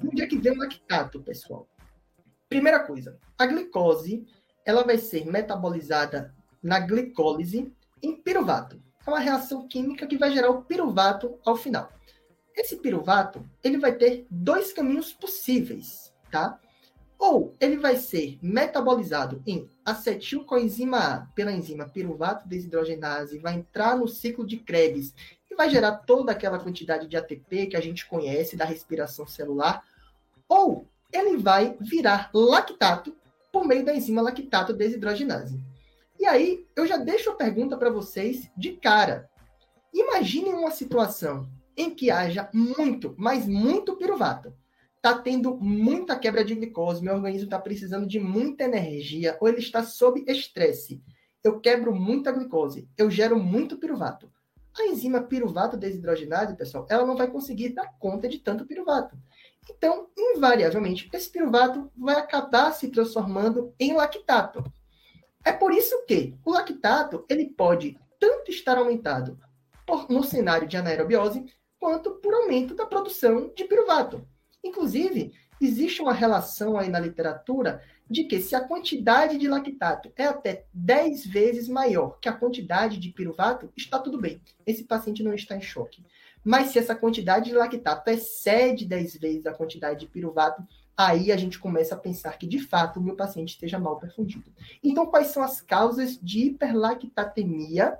Onde 0.04 0.22
é 0.22 0.26
que 0.26 0.38
vem 0.38 0.52
o 0.52 0.58
lactato, 0.58 1.22
pessoal? 1.22 1.68
Primeira 2.48 2.80
coisa, 2.80 3.18
a 3.38 3.46
glicose 3.46 4.26
ela 4.64 4.84
vai 4.84 4.98
ser 4.98 5.26
metabolizada 5.26 6.34
na 6.62 6.78
glicólise 6.78 7.72
em 8.02 8.16
piruvato. 8.16 8.80
É 9.06 9.10
uma 9.10 9.18
reação 9.18 9.66
química 9.66 10.06
que 10.06 10.16
vai 10.16 10.30
gerar 10.30 10.50
o 10.50 10.62
piruvato 10.62 11.38
ao 11.44 11.56
final. 11.56 11.90
Esse 12.54 12.76
piruvato 12.76 13.44
ele 13.64 13.78
vai 13.78 13.92
ter 13.92 14.26
dois 14.30 14.72
caminhos 14.72 15.12
possíveis, 15.12 16.12
tá? 16.30 16.60
Ou 17.22 17.54
ele 17.60 17.76
vai 17.76 17.94
ser 17.94 18.36
metabolizado 18.42 19.40
em 19.46 19.70
acetilcoenzima 19.84 20.98
A 20.98 21.18
pela 21.36 21.52
enzima 21.52 21.88
piruvato 21.88 22.48
desidrogenase, 22.48 23.38
vai 23.38 23.54
entrar 23.54 23.96
no 23.96 24.08
ciclo 24.08 24.44
de 24.44 24.56
Krebs 24.56 25.14
e 25.48 25.54
vai 25.54 25.70
gerar 25.70 25.98
toda 25.98 26.32
aquela 26.32 26.58
quantidade 26.58 27.06
de 27.06 27.16
ATP 27.16 27.68
que 27.68 27.76
a 27.76 27.80
gente 27.80 28.08
conhece 28.08 28.56
da 28.56 28.64
respiração 28.64 29.24
celular, 29.24 29.84
ou 30.48 30.88
ele 31.12 31.36
vai 31.36 31.76
virar 31.78 32.28
lactato 32.34 33.14
por 33.52 33.64
meio 33.68 33.84
da 33.84 33.94
enzima 33.94 34.20
lactato 34.20 34.72
desidrogenase. 34.72 35.60
E 36.18 36.26
aí, 36.26 36.66
eu 36.74 36.88
já 36.88 36.96
deixo 36.96 37.30
a 37.30 37.36
pergunta 37.36 37.76
para 37.76 37.88
vocês 37.88 38.50
de 38.56 38.72
cara. 38.72 39.30
Imaginem 39.94 40.54
uma 40.54 40.72
situação 40.72 41.48
em 41.76 41.94
que 41.94 42.10
haja 42.10 42.50
muito, 42.52 43.14
mas 43.16 43.46
muito 43.46 43.94
piruvato. 43.94 44.52
Está 45.04 45.18
tendo 45.18 45.56
muita 45.56 46.16
quebra 46.16 46.44
de 46.44 46.54
glicose, 46.54 47.02
meu 47.02 47.14
organismo 47.14 47.46
está 47.46 47.58
precisando 47.58 48.06
de 48.06 48.20
muita 48.20 48.62
energia, 48.62 49.36
ou 49.40 49.48
ele 49.48 49.58
está 49.58 49.82
sob 49.82 50.22
estresse. 50.28 51.02
Eu 51.42 51.58
quebro 51.58 51.92
muita 51.92 52.30
glicose, 52.30 52.88
eu 52.96 53.10
gero 53.10 53.36
muito 53.36 53.76
piruvato. 53.78 54.30
A 54.78 54.84
enzima 54.86 55.20
piruvato 55.20 55.76
desidrogenase, 55.76 56.56
pessoal, 56.56 56.86
ela 56.88 57.04
não 57.04 57.16
vai 57.16 57.26
conseguir 57.26 57.70
dar 57.70 57.92
conta 57.98 58.28
de 58.28 58.38
tanto 58.38 58.64
piruvato. 58.64 59.18
Então, 59.68 60.06
invariavelmente, 60.16 61.10
esse 61.12 61.28
piruvato 61.28 61.90
vai 61.96 62.14
acabar 62.14 62.70
se 62.70 62.86
transformando 62.86 63.74
em 63.80 63.94
lactato. 63.94 64.62
É 65.44 65.50
por 65.50 65.72
isso 65.72 66.06
que 66.06 66.38
o 66.44 66.52
lactato 66.52 67.26
ele 67.28 67.46
pode 67.46 67.98
tanto 68.20 68.52
estar 68.52 68.78
aumentado 68.78 69.36
por, 69.84 70.08
no 70.08 70.22
cenário 70.22 70.68
de 70.68 70.76
anaerobiose, 70.76 71.44
quanto 71.76 72.12
por 72.20 72.32
aumento 72.32 72.72
da 72.72 72.86
produção 72.86 73.52
de 73.52 73.64
piruvato. 73.64 74.24
Inclusive, 74.62 75.32
existe 75.60 76.02
uma 76.02 76.12
relação 76.12 76.76
aí 76.76 76.88
na 76.88 77.00
literatura 77.00 77.82
de 78.08 78.24
que 78.24 78.40
se 78.40 78.54
a 78.54 78.60
quantidade 78.60 79.38
de 79.38 79.48
lactato 79.48 80.12
é 80.16 80.26
até 80.26 80.64
10 80.72 81.26
vezes 81.26 81.68
maior 81.68 82.18
que 82.20 82.28
a 82.28 82.32
quantidade 82.32 82.98
de 82.98 83.10
piruvato, 83.10 83.72
está 83.76 83.98
tudo 83.98 84.20
bem. 84.20 84.40
Esse 84.66 84.84
paciente 84.84 85.22
não 85.22 85.32
está 85.32 85.56
em 85.56 85.62
choque. 85.62 86.04
Mas 86.44 86.68
se 86.68 86.78
essa 86.78 86.94
quantidade 86.94 87.50
de 87.50 87.56
lactato 87.56 88.10
excede 88.10 88.84
10 88.84 89.16
vezes 89.16 89.46
a 89.46 89.54
quantidade 89.54 90.00
de 90.00 90.06
piruvato, 90.06 90.62
aí 90.96 91.32
a 91.32 91.36
gente 91.36 91.58
começa 91.58 91.94
a 91.94 91.98
pensar 91.98 92.36
que 92.36 92.46
de 92.46 92.58
fato 92.58 92.98
o 92.98 93.02
meu 93.02 93.16
paciente 93.16 93.50
esteja 93.50 93.78
mal 93.78 93.98
perfundido. 93.98 94.52
Então, 94.82 95.06
quais 95.06 95.28
são 95.28 95.42
as 95.42 95.60
causas 95.60 96.18
de 96.20 96.46
hiperlactatemia 96.46 97.96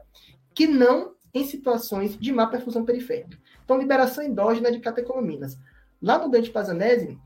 que 0.55 0.67
não 0.67 1.15
em 1.33 1.45
situações 1.45 2.19
de 2.19 2.33
má 2.33 2.47
perfusão 2.47 2.85
periférica? 2.85 3.39
Então, 3.65 3.79
liberação 3.79 4.25
endógena 4.25 4.71
de 4.71 4.81
catecolaminas. 4.81 5.57
Lá 6.03 6.19
no 6.19 6.29
Dante 6.29 6.51
Pazanese, 6.51 7.17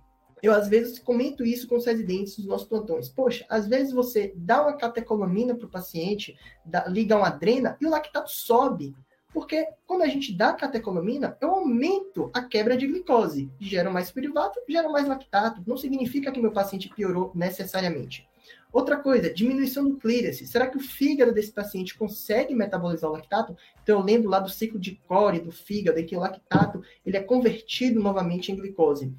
eu 0.42 0.52
às 0.52 0.68
vezes 0.68 0.98
comento 0.98 1.44
isso 1.44 1.66
com 1.66 1.76
os 1.76 1.86
residentes 1.86 2.36
dos 2.36 2.46
nossos 2.46 2.68
plantões. 2.68 3.08
Poxa, 3.08 3.46
às 3.48 3.66
vezes 3.66 3.92
você 3.92 4.34
dá 4.36 4.62
uma 4.62 4.76
catecolamina 4.76 5.54
para 5.54 5.66
o 5.66 5.70
paciente, 5.70 6.36
dá, 6.64 6.86
liga 6.86 7.16
uma 7.16 7.28
adrena 7.28 7.76
e 7.80 7.86
o 7.86 7.90
lactato 7.90 8.30
sobe. 8.30 8.94
Porque 9.32 9.66
quando 9.86 10.02
a 10.02 10.06
gente 10.06 10.32
dá 10.32 10.52
catecolamina, 10.52 11.36
eu 11.40 11.50
aumento 11.50 12.30
a 12.32 12.42
quebra 12.42 12.76
de 12.76 12.86
glicose. 12.86 13.50
Gera 13.58 13.90
mais 13.90 14.10
pirivato, 14.10 14.60
gera 14.68 14.88
mais 14.88 15.08
lactato. 15.08 15.62
Não 15.66 15.76
significa 15.76 16.30
que 16.30 16.40
meu 16.40 16.52
paciente 16.52 16.88
piorou 16.94 17.32
necessariamente. 17.34 18.28
Outra 18.76 18.98
coisa, 18.98 19.32
diminuição 19.32 19.88
do 19.88 19.96
clearance. 19.96 20.46
Será 20.46 20.66
que 20.66 20.76
o 20.76 20.80
fígado 20.80 21.32
desse 21.32 21.50
paciente 21.50 21.96
consegue 21.96 22.54
metabolizar 22.54 23.08
o 23.08 23.14
lactato? 23.14 23.56
Então, 23.82 24.00
eu 24.00 24.04
lembro 24.04 24.28
lá 24.28 24.38
do 24.38 24.50
ciclo 24.50 24.78
de 24.78 24.96
Core 25.08 25.40
do 25.40 25.50
fígado, 25.50 25.98
em 25.98 26.04
que 26.04 26.14
o 26.14 26.20
lactato 26.20 26.82
ele 27.02 27.16
é 27.16 27.22
convertido 27.22 28.02
novamente 28.02 28.52
em 28.52 28.54
glicose. 28.54 29.14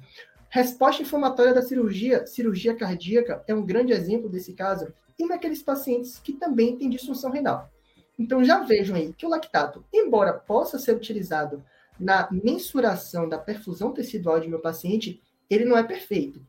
Resposta 0.48 1.02
inflamatória 1.02 1.52
da 1.52 1.60
cirurgia, 1.60 2.24
cirurgia 2.24 2.72
cardíaca 2.72 3.42
é 3.48 3.54
um 3.54 3.66
grande 3.66 3.92
exemplo 3.92 4.28
desse 4.28 4.52
caso, 4.52 4.94
e 5.18 5.26
naqueles 5.26 5.60
pacientes 5.60 6.20
que 6.20 6.34
também 6.34 6.76
têm 6.76 6.88
disfunção 6.88 7.32
renal. 7.32 7.68
Então 8.16 8.44
já 8.44 8.60
vejam 8.62 8.94
aí 8.94 9.12
que 9.12 9.26
o 9.26 9.28
lactato, 9.28 9.84
embora 9.92 10.34
possa 10.34 10.78
ser 10.78 10.94
utilizado 10.94 11.64
na 11.98 12.28
mensuração 12.30 13.28
da 13.28 13.38
perfusão 13.38 13.92
tecidual 13.92 14.38
de 14.38 14.46
meu 14.46 14.60
paciente, 14.60 15.20
ele 15.50 15.64
não 15.64 15.76
é 15.76 15.82
perfeito. 15.82 16.40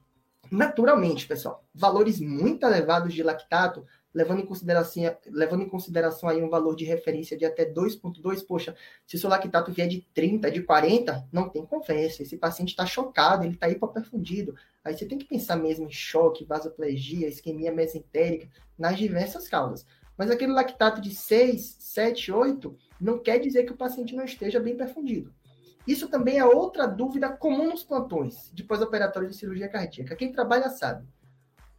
Naturalmente, 0.52 1.28
pessoal, 1.28 1.64
valores 1.74 2.20
muito 2.20 2.66
elevados 2.66 3.14
de 3.14 3.22
lactato, 3.22 3.86
levando 4.14 4.42
em 4.42 4.46
consideração, 4.46 5.04
levando 5.28 5.64
em 5.64 5.70
consideração 5.70 6.28
aí 6.28 6.42
um 6.42 6.50
valor 6.50 6.76
de 6.76 6.86
referência 6.86 7.38
de 7.38 7.46
até 7.46 7.72
2,2, 7.72 8.46
poxa, 8.46 8.76
se 9.06 9.16
o 9.16 9.20
seu 9.20 9.30
lactato 9.30 9.72
vier 9.72 9.88
de 9.88 10.02
30, 10.14 10.50
de 10.50 10.64
40, 10.64 11.28
não 11.32 11.48
tem 11.50 11.66
conversa. 11.66 12.24
Esse 12.24 12.38
paciente 12.38 12.70
está 12.70 12.86
chocado, 12.86 13.44
ele 13.44 13.54
está 13.54 13.70
hipoperfundido. 13.70 14.56
Aí 14.84 14.98
você 14.98 15.06
tem 15.06 15.18
que 15.18 15.26
pensar 15.26 15.56
mesmo 15.56 15.86
em 15.86 15.92
choque, 15.92 16.46
vasoplegia, 16.46 17.28
isquemia 17.28 17.72
mesentérica, 17.72 18.50
nas 18.78 18.98
diversas 18.98 19.48
causas. 19.48 19.86
Mas 20.18 20.32
aquele 20.32 20.52
lactato 20.52 21.00
de 21.00 21.14
6, 21.14 21.78
7, 21.80 22.32
8, 22.32 22.76
não 23.00 23.20
quer 23.20 23.40
dizer 23.40 23.64
que 23.64 23.72
o 23.72 23.78
paciente 23.78 24.16
não 24.16 24.26
esteja 24.26 24.60
bem 24.60 24.76
perfundido. 24.76 25.34
Isso 25.90 26.08
também 26.08 26.38
é 26.38 26.46
outra 26.46 26.86
dúvida 26.86 27.28
comum 27.30 27.72
nos 27.72 27.84
plantões 27.84 28.52
de 28.54 28.64
pós-operatório 28.64 29.28
de 29.28 29.36
cirurgia 29.36 29.68
cardíaca. 29.68 30.16
Quem 30.16 30.32
trabalha 30.32 30.70
sabe. 30.70 31.04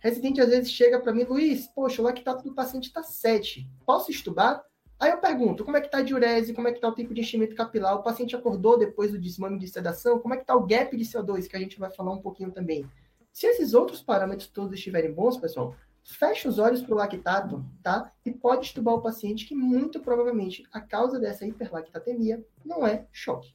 Residente 0.00 0.40
às 0.40 0.49
vezes 0.49 0.73
chega 0.73 0.99
para 0.99 1.12
mim, 1.12 1.23
Luiz, 1.23 1.69
poxa, 1.69 2.02
o 2.02 2.05
lactato 2.05 2.43
do 2.43 2.52
paciente 2.52 2.88
está 2.88 3.05
7. 3.05 3.71
Posso 3.87 4.11
estubar? 4.11 4.64
Aí 4.99 5.12
eu 5.12 5.19
pergunto, 5.19 5.64
como 5.64 5.76
é 5.76 5.81
que 5.81 5.87
está 5.87 5.99
a 5.99 6.02
diurese, 6.02 6.52
como 6.52 6.67
é 6.67 6.73
que 6.73 6.79
está 6.79 6.88
o 6.88 6.93
tempo 6.93 7.14
de 7.14 7.21
enchimento 7.21 7.55
capilar? 7.55 7.95
O 7.95 8.02
paciente 8.02 8.35
acordou 8.35 8.76
depois 8.76 9.12
do 9.12 9.19
desmame 9.21 9.61
de 9.61 9.69
sedação? 9.69 10.19
Como 10.19 10.35
é 10.35 10.38
que 10.38 10.43
está 10.43 10.57
o 10.57 10.67
gap 10.67 10.97
de 10.97 11.05
CO2, 11.05 11.47
que 11.47 11.57
a 11.57 11.61
gente 11.61 11.79
vai 11.79 11.93
falar 11.93 12.11
um 12.11 12.21
pouquinho 12.21 12.50
também? 12.50 12.85
Se 13.33 13.47
esses 13.47 13.75
outros 13.75 14.02
parâmetros 14.02 14.49
todos 14.49 14.75
estiverem 14.75 15.12
bons, 15.12 15.37
pessoal, 15.37 15.76
fecha 16.02 16.49
os 16.49 16.59
olhos 16.59 16.83
para 16.83 16.95
o 16.95 16.99
lactato, 16.99 17.64
tá? 17.81 18.11
E 18.26 18.33
pode 18.33 18.67
estubar 18.67 18.95
o 18.95 19.02
paciente 19.02 19.47
que 19.47 19.55
muito 19.55 20.00
provavelmente 20.00 20.64
a 20.73 20.81
causa 20.81 21.21
dessa 21.21 21.47
hiperlactatemia 21.47 22.45
não 22.64 22.85
é 22.85 23.07
choque. 23.12 23.55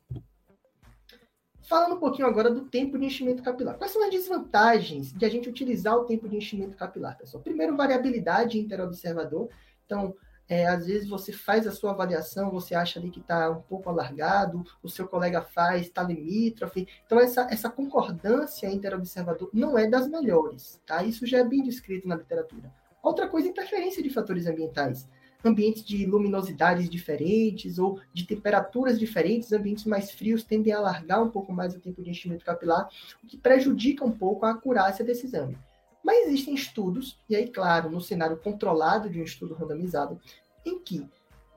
Falando 1.67 1.95
um 1.95 1.99
pouquinho 1.99 2.27
agora 2.27 2.51
do 2.51 2.65
tempo 2.65 2.97
de 2.97 3.05
enchimento 3.05 3.41
capilar. 3.41 3.75
Quais 3.75 3.91
são 3.91 4.03
as 4.03 4.11
desvantagens 4.11 5.11
de 5.11 5.25
a 5.25 5.29
gente 5.29 5.49
utilizar 5.49 5.97
o 5.97 6.05
tempo 6.05 6.29
de 6.29 6.37
enchimento 6.37 6.77
capilar, 6.77 7.17
pessoal? 7.17 7.41
Primeiro, 7.41 7.75
variabilidade 7.75 8.59
interobservador. 8.59 9.49
Então, 9.83 10.15
é, 10.47 10.67
às 10.67 10.85
vezes 10.85 11.09
você 11.09 11.31
faz 11.31 11.65
a 11.65 11.71
sua 11.71 11.91
avaliação, 11.91 12.51
você 12.51 12.75
acha 12.75 12.99
ali 12.99 13.09
que 13.09 13.19
está 13.19 13.49
um 13.49 13.61
pouco 13.61 13.89
alargado, 13.89 14.63
o 14.83 14.87
seu 14.87 15.07
colega 15.07 15.41
faz, 15.41 15.81
está 15.81 16.03
limítrofe. 16.03 16.87
Então, 17.03 17.19
essa, 17.19 17.47
essa 17.49 17.67
concordância 17.67 18.67
interobservador 18.67 19.49
não 19.51 19.75
é 19.75 19.87
das 19.87 20.07
melhores, 20.07 20.79
tá? 20.85 21.03
Isso 21.03 21.25
já 21.25 21.39
é 21.39 21.43
bem 21.43 21.63
descrito 21.63 22.07
na 22.07 22.15
literatura. 22.15 22.71
Outra 23.01 23.27
coisa, 23.27 23.47
interferência 23.47 24.03
de 24.03 24.11
fatores 24.11 24.45
ambientais 24.45 25.07
ambientes 25.45 25.85
de 25.85 26.05
luminosidades 26.05 26.89
diferentes 26.89 27.77
ou 27.77 27.99
de 28.11 28.25
temperaturas 28.25 28.99
diferentes, 28.99 29.53
ambientes 29.53 29.85
mais 29.85 30.11
frios 30.11 30.43
tendem 30.43 30.73
a 30.73 30.77
alargar 30.77 31.21
um 31.21 31.29
pouco 31.29 31.53
mais 31.53 31.75
o 31.75 31.79
tempo 31.79 32.01
de 32.01 32.09
enchimento 32.09 32.43
capilar, 32.43 32.89
o 33.23 33.27
que 33.27 33.37
prejudica 33.37 34.03
um 34.03 34.11
pouco 34.11 34.45
a 34.45 34.51
acurácia 34.51 35.05
desse 35.05 35.27
exame. 35.27 35.57
Mas 36.03 36.27
existem 36.27 36.53
estudos, 36.53 37.17
e 37.29 37.35
aí, 37.35 37.47
claro, 37.47 37.89
no 37.89 38.01
cenário 38.01 38.37
controlado 38.37 39.09
de 39.09 39.19
um 39.19 39.23
estudo 39.23 39.53
randomizado, 39.53 40.19
em 40.65 40.79
que 40.79 41.07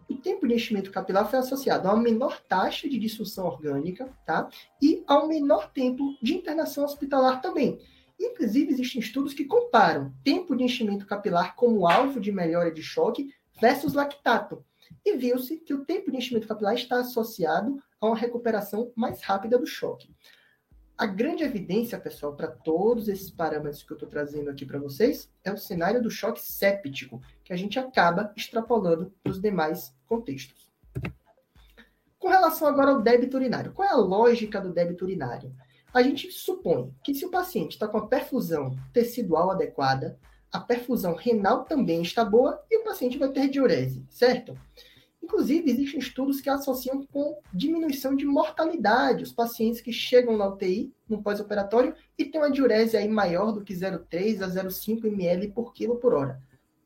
o 0.08 0.16
tempo 0.16 0.46
de 0.46 0.54
enchimento 0.54 0.90
capilar 0.90 1.28
foi 1.28 1.38
associado 1.38 1.86
a 1.86 1.92
uma 1.92 2.02
menor 2.02 2.40
taxa 2.48 2.88
de 2.88 2.98
disfunção 2.98 3.46
orgânica, 3.46 4.08
tá? 4.24 4.48
E 4.80 5.02
ao 5.06 5.28
menor 5.28 5.70
tempo 5.70 6.16
de 6.22 6.34
internação 6.34 6.84
hospitalar 6.84 7.42
também. 7.42 7.78
Inclusive, 8.18 8.72
existem 8.72 9.00
estudos 9.00 9.32
que 9.32 9.44
comparam 9.44 10.12
tempo 10.24 10.56
de 10.56 10.64
enchimento 10.64 11.06
capilar 11.06 11.54
como 11.54 11.86
alvo 11.86 12.18
de 12.18 12.32
melhora 12.32 12.72
de 12.72 12.82
choque 12.82 13.32
versus 13.60 13.94
lactato. 13.94 14.64
E 15.04 15.16
viu-se 15.16 15.58
que 15.58 15.74
o 15.74 15.84
tempo 15.84 16.10
de 16.10 16.16
enchimento 16.16 16.48
capilar 16.48 16.74
está 16.74 17.00
associado 17.00 17.82
a 18.00 18.06
uma 18.06 18.16
recuperação 18.16 18.92
mais 18.96 19.22
rápida 19.22 19.58
do 19.58 19.66
choque. 19.66 20.14
A 20.96 21.06
grande 21.06 21.44
evidência, 21.44 21.98
pessoal, 21.98 22.34
para 22.34 22.48
todos 22.48 23.06
esses 23.06 23.30
parâmetros 23.30 23.84
que 23.84 23.92
eu 23.92 23.94
estou 23.94 24.08
trazendo 24.08 24.50
aqui 24.50 24.66
para 24.66 24.80
vocês 24.80 25.30
é 25.44 25.52
o 25.52 25.56
cenário 25.56 26.02
do 26.02 26.10
choque 26.10 26.40
séptico, 26.40 27.22
que 27.44 27.52
a 27.52 27.56
gente 27.56 27.78
acaba 27.78 28.32
extrapolando 28.36 29.14
para 29.22 29.30
os 29.30 29.40
demais 29.40 29.94
contextos. 30.06 30.68
Com 32.18 32.28
relação 32.28 32.66
agora 32.66 32.90
ao 32.90 33.00
débito 33.00 33.36
urinário, 33.36 33.72
qual 33.72 33.88
é 33.88 33.92
a 33.92 33.96
lógica 33.96 34.60
do 34.60 34.72
débito 34.72 35.04
urinário? 35.04 35.54
A 35.94 36.02
gente 36.02 36.32
supõe 36.32 36.92
que 37.04 37.14
se 37.14 37.24
o 37.24 37.30
paciente 37.30 37.72
está 37.72 37.86
com 37.86 37.98
a 37.98 38.08
perfusão 38.08 38.76
tecidual 38.92 39.52
adequada, 39.52 40.18
a 40.52 40.60
perfusão 40.60 41.14
renal 41.14 41.64
também 41.64 42.02
está 42.02 42.24
boa 42.24 42.62
e 42.70 42.78
o 42.78 42.84
paciente 42.84 43.18
vai 43.18 43.28
ter 43.28 43.48
diurese, 43.48 44.04
certo? 44.08 44.58
Inclusive, 45.22 45.70
existem 45.70 45.98
estudos 45.98 46.40
que 46.40 46.48
associam 46.48 47.04
com 47.06 47.38
diminuição 47.52 48.16
de 48.16 48.24
mortalidade 48.24 49.24
os 49.24 49.32
pacientes 49.32 49.80
que 49.80 49.92
chegam 49.92 50.36
na 50.36 50.48
UTI 50.48 50.92
no 51.08 51.22
pós-operatório 51.22 51.94
e 52.16 52.24
têm 52.24 52.40
uma 52.40 52.50
diurese 52.50 52.96
aí 52.96 53.08
maior 53.08 53.52
do 53.52 53.62
que 53.62 53.74
0,3 53.74 54.42
a 54.42 54.48
0,5 54.48 55.04
ml 55.04 55.48
por 55.48 55.74
quilo 55.74 55.96
por 55.96 56.14
hora. 56.14 56.40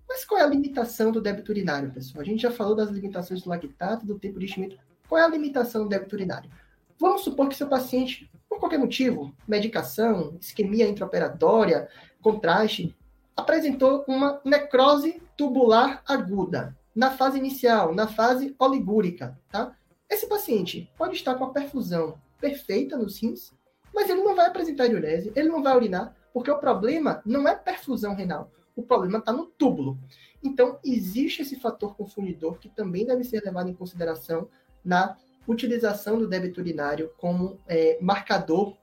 Mas 0.08 0.24
qual 0.24 0.40
é 0.40 0.44
a 0.44 0.48
limitação 0.48 1.12
do 1.12 1.20
débito 1.20 1.52
urinário, 1.52 1.92
pessoal? 1.92 2.20
A 2.20 2.24
gente 2.24 2.42
já 2.42 2.50
falou 2.50 2.74
das 2.74 2.90
limitações 2.90 3.42
do 3.42 3.48
lactato, 3.48 4.04
do 4.04 4.18
tempo 4.18 4.38
de 4.38 4.46
enchimento. 4.46 4.76
Qual 5.08 5.20
é 5.20 5.24
a 5.24 5.28
limitação 5.28 5.84
do 5.84 5.88
débito 5.88 6.16
urinário? 6.16 6.50
Vamos 6.98 7.22
supor 7.22 7.48
que 7.48 7.56
seu 7.56 7.68
paciente, 7.68 8.30
por 8.48 8.58
qualquer 8.58 8.78
motivo, 8.78 9.34
medicação, 9.46 10.36
isquemia 10.40 10.88
intraoperatória, 10.88 11.88
contraste, 12.20 12.94
apresentou 13.36 14.04
uma 14.06 14.40
necrose 14.44 15.22
tubular 15.36 16.02
aguda 16.06 16.76
na 16.94 17.10
fase 17.10 17.38
inicial, 17.38 17.94
na 17.94 18.06
fase 18.06 18.54
oligúrica, 18.58 19.38
tá? 19.50 19.74
Esse 20.08 20.26
paciente 20.26 20.90
pode 20.96 21.14
estar 21.14 21.34
com 21.36 21.44
a 21.44 21.50
perfusão 21.50 22.18
perfeita 22.38 22.98
nos 22.98 23.22
rins, 23.22 23.52
mas 23.94 24.10
ele 24.10 24.22
não 24.22 24.34
vai 24.34 24.46
apresentar 24.46 24.88
diurese, 24.88 25.32
ele 25.34 25.48
não 25.48 25.62
vai 25.62 25.74
urinar, 25.74 26.14
porque 26.32 26.50
o 26.50 26.58
problema 26.58 27.22
não 27.24 27.48
é 27.48 27.54
perfusão 27.54 28.14
renal, 28.14 28.50
o 28.76 28.82
problema 28.82 29.18
está 29.18 29.32
no 29.32 29.46
túbulo. 29.46 29.98
Então, 30.42 30.78
existe 30.84 31.42
esse 31.42 31.56
fator 31.56 31.96
confundidor 31.96 32.58
que 32.58 32.68
também 32.68 33.06
deve 33.06 33.24
ser 33.24 33.42
levado 33.44 33.70
em 33.70 33.74
consideração 33.74 34.48
na 34.84 35.16
utilização 35.46 36.18
do 36.18 36.28
débito 36.28 36.60
urinário 36.60 37.10
como 37.16 37.58
é, 37.66 37.98
marcador 38.00 38.76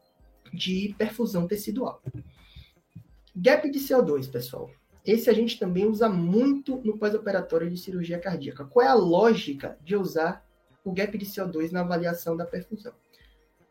de 0.54 0.96
perfusão 0.98 1.48
tecidual. 1.48 2.02
Gap 3.42 3.70
de 3.72 3.80
CO2, 3.80 4.30
pessoal. 4.30 4.70
Esse 5.06 5.30
a 5.30 5.34
gente 5.34 5.58
também 5.58 5.86
usa 5.86 6.10
muito 6.10 6.82
no 6.84 6.98
pós-operatório 6.98 7.70
de 7.70 7.78
cirurgia 7.78 8.20
cardíaca. 8.20 8.66
Qual 8.66 8.86
é 8.86 8.90
a 8.90 8.94
lógica 8.94 9.78
de 9.82 9.96
usar 9.96 10.46
o 10.84 10.92
gap 10.92 11.18
de 11.18 11.26
CO2 11.26 11.72
na 11.72 11.80
avaliação 11.80 12.36
da 12.36 12.46
perfusão? 12.46 12.92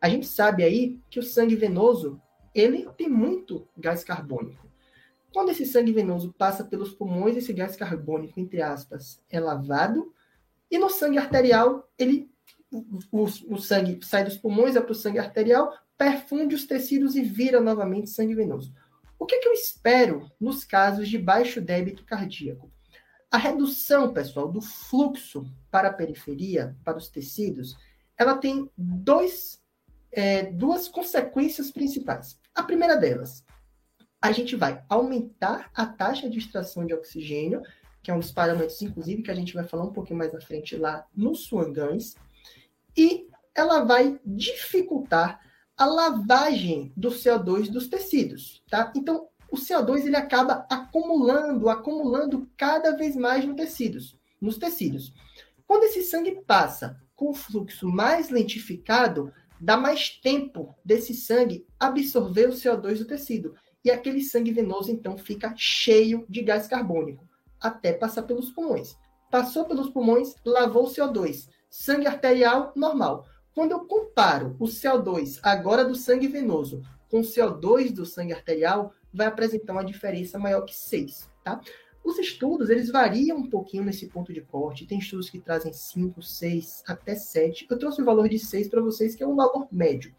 A 0.01 0.09
gente 0.09 0.25
sabe 0.25 0.63
aí 0.63 0.99
que 1.07 1.19
o 1.19 1.23
sangue 1.23 1.55
venoso, 1.55 2.19
ele 2.53 2.89
tem 2.97 3.07
muito 3.07 3.67
gás 3.77 4.03
carbônico. 4.03 4.67
Quando 5.31 5.51
esse 5.51 5.67
sangue 5.67 5.91
venoso 5.91 6.33
passa 6.35 6.63
pelos 6.63 6.91
pulmões, 6.91 7.37
esse 7.37 7.53
gás 7.53 7.75
carbônico, 7.75 8.39
entre 8.39 8.63
aspas, 8.63 9.21
é 9.29 9.39
lavado, 9.39 10.11
e 10.71 10.79
no 10.79 10.89
sangue 10.89 11.19
arterial, 11.19 11.87
ele 11.95 12.27
o, 13.11 13.23
o 13.23 13.57
sangue 13.57 13.99
sai 14.03 14.23
dos 14.23 14.37
pulmões, 14.37 14.75
é 14.75 14.81
para 14.81 14.91
o 14.91 14.95
sangue 14.95 15.19
arterial, 15.19 15.71
perfunde 15.95 16.55
os 16.55 16.65
tecidos 16.65 17.15
e 17.15 17.21
vira 17.21 17.61
novamente 17.61 18.09
sangue 18.09 18.33
venoso. 18.33 18.73
O 19.19 19.25
que, 19.25 19.35
é 19.35 19.39
que 19.39 19.49
eu 19.49 19.53
espero 19.53 20.31
nos 20.39 20.63
casos 20.63 21.09
de 21.09 21.17
baixo 21.17 21.59
débito 21.59 22.05
cardíaco? 22.05 22.71
A 23.29 23.37
redução, 23.37 24.13
pessoal, 24.13 24.49
do 24.49 24.61
fluxo 24.61 25.45
para 25.69 25.89
a 25.89 25.93
periferia, 25.93 26.75
para 26.85 26.97
os 26.97 27.09
tecidos, 27.09 27.77
ela 28.17 28.37
tem 28.37 28.71
dois, 28.77 29.61
é, 30.11 30.43
duas 30.43 30.87
consequências 30.87 31.69
principais. 31.69 32.39
A 32.55 32.63
primeira 32.63 32.95
delas, 32.95 33.45
a 34.21 34.31
gente 34.31 34.55
vai 34.55 34.83
aumentar 34.87 35.69
a 35.75 35.85
taxa 35.85 36.29
de 36.29 36.39
extração 36.39 36.85
de 36.85 36.93
oxigênio, 36.93 37.61
que 38.01 38.09
é 38.09 38.13
um 38.13 38.19
dos 38.19 38.31
parâmetros, 38.31 38.81
inclusive, 38.81 39.21
que 39.21 39.31
a 39.31 39.35
gente 39.35 39.53
vai 39.53 39.67
falar 39.67 39.83
um 39.83 39.93
pouquinho 39.93 40.17
mais 40.17 40.33
à 40.33 40.39
frente 40.39 40.77
lá 40.77 41.05
nos 41.13 41.41
suangães, 41.41 42.15
e 42.95 43.27
ela 43.53 43.83
vai 43.83 44.17
dificultar 44.25 45.39
a 45.79 45.85
lavagem 45.85 46.91
do 46.95 47.07
CO2 47.07 47.69
dos 47.69 47.87
tecidos, 47.87 48.61
tá? 48.69 48.91
Então, 48.93 49.29
o 49.49 49.55
CO2 49.55 50.05
ele 50.05 50.17
acaba 50.17 50.67
acumulando, 50.69 51.69
acumulando 51.69 52.49
cada 52.57 52.97
vez 52.97 53.15
mais 53.15 53.45
nos 53.45 53.55
tecidos, 53.55 54.19
nos 54.41 54.57
tecidos. 54.57 55.13
Quando 55.65 55.85
esse 55.85 56.03
sangue 56.03 56.41
passa 56.45 56.99
com 57.15 57.29
o 57.29 57.33
fluxo 57.33 57.87
mais 57.87 58.29
lentificado, 58.29 59.31
dá 59.57 59.77
mais 59.77 60.09
tempo 60.09 60.75
desse 60.83 61.13
sangue 61.13 61.65
absorver 61.79 62.49
o 62.49 62.53
CO2 62.53 62.97
do 62.97 63.05
tecido. 63.05 63.55
E 63.83 63.89
aquele 63.89 64.21
sangue 64.21 64.51
venoso, 64.51 64.91
então, 64.91 65.17
fica 65.17 65.53
cheio 65.55 66.25
de 66.27 66.41
gás 66.41 66.67
carbônico, 66.67 67.25
até 67.57 67.93
passar 67.93 68.23
pelos 68.23 68.51
pulmões. 68.51 68.97
Passou 69.31 69.63
pelos 69.63 69.89
pulmões, 69.89 70.35
lavou 70.45 70.83
o 70.83 70.91
CO2. 70.91 71.47
Sangue 71.69 72.07
arterial, 72.07 72.73
normal. 72.75 73.25
Quando 73.53 73.71
eu 73.71 73.85
comparo 73.85 74.55
o 74.59 74.65
CO2 74.65 75.39
agora 75.43 75.83
do 75.83 75.95
sangue 75.95 76.27
venoso 76.27 76.81
com 77.09 77.21
CO2 77.21 77.91
do 77.91 78.05
sangue 78.05 78.33
arterial 78.33 78.93
vai 79.11 79.27
apresentar 79.27 79.73
uma 79.73 79.83
diferença 79.83 80.37
maior 80.37 80.61
que 80.61 80.75
6, 80.75 81.29
tá? 81.43 81.59
Os 82.03 82.17
estudos, 82.17 82.69
eles 82.69 82.89
variam 82.89 83.37
um 83.37 83.49
pouquinho 83.49 83.83
nesse 83.83 84.07
ponto 84.07 84.31
de 84.31 84.41
corte. 84.41 84.85
Tem 84.85 84.99
estudos 84.99 85.29
que 85.29 85.39
trazem 85.39 85.73
5, 85.73 86.21
6, 86.21 86.83
até 86.87 87.13
7. 87.13 87.67
Eu 87.69 87.77
trouxe 87.77 88.01
o 88.01 88.05
valor 88.05 88.29
de 88.29 88.39
6 88.39 88.69
para 88.69 88.81
vocês, 88.81 89.15
que 89.15 89.23
é 89.23 89.27
um 89.27 89.35
valor 89.35 89.67
médio. 89.71 90.13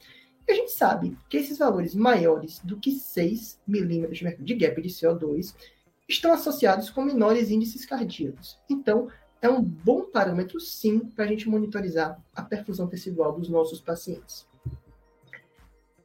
E 0.47 0.53
a 0.53 0.55
gente 0.55 0.73
sabe 0.73 1.17
que 1.29 1.37
esses 1.37 1.59
valores 1.59 1.95
maiores 1.95 2.61
do 2.63 2.79
que 2.79 2.93
6 2.93 3.61
milímetros 3.67 4.19
de 4.39 4.55
gap 4.55 4.81
de 4.81 4.89
CO2 4.89 5.55
estão 6.09 6.33
associados 6.33 6.91
com 6.91 7.03
menores 7.03 7.51
índices 7.51 7.87
cardíacos. 7.87 8.59
Então, 8.69 9.09
é 9.43 9.49
um 9.49 9.63
bom 9.63 10.03
parâmetro, 10.11 10.61
sim, 10.61 10.99
para 10.99 11.25
a 11.25 11.29
gente 11.29 11.49
monitorizar 11.49 12.23
a 12.35 12.43
perfusão 12.43 12.87
tecidual 12.87 13.33
dos 13.33 13.49
nossos 13.49 13.81
pacientes. 13.81 14.47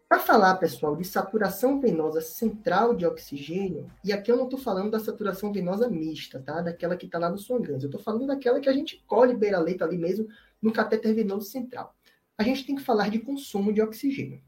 Para 0.08 0.20
falar, 0.20 0.56
pessoal, 0.56 0.96
de 0.96 1.04
saturação 1.04 1.82
venosa 1.82 2.22
central 2.22 2.96
de 2.96 3.06
oxigênio, 3.06 3.92
e 4.04 4.14
aqui 4.14 4.32
eu 4.32 4.38
não 4.38 4.46
estou 4.46 4.60
falando 4.60 4.92
da 4.92 5.00
saturação 5.00 5.52
venosa 5.52 5.90
mista, 5.90 6.40
tá? 6.40 6.62
Daquela 6.62 6.96
que 6.96 7.08
está 7.08 7.18
lá 7.18 7.30
no 7.30 7.38
Swangans. 7.38 7.84
Eu 7.84 7.90
estou 7.90 8.00
falando 8.00 8.28
daquela 8.28 8.60
que 8.60 8.70
a 8.70 8.74
gente 8.74 9.04
colhe 9.08 9.36
beira-leito 9.36 9.84
ali 9.84 9.98
mesmo 9.98 10.28
no 10.62 10.72
catéter 10.72 11.14
venoso 11.14 11.48
central. 11.48 11.94
A 12.38 12.44
gente 12.44 12.66
tem 12.66 12.76
que 12.76 12.84
falar 12.84 13.10
de 13.10 13.20
consumo 13.20 13.74
de 13.74 13.82
oxigênio. 13.82 14.42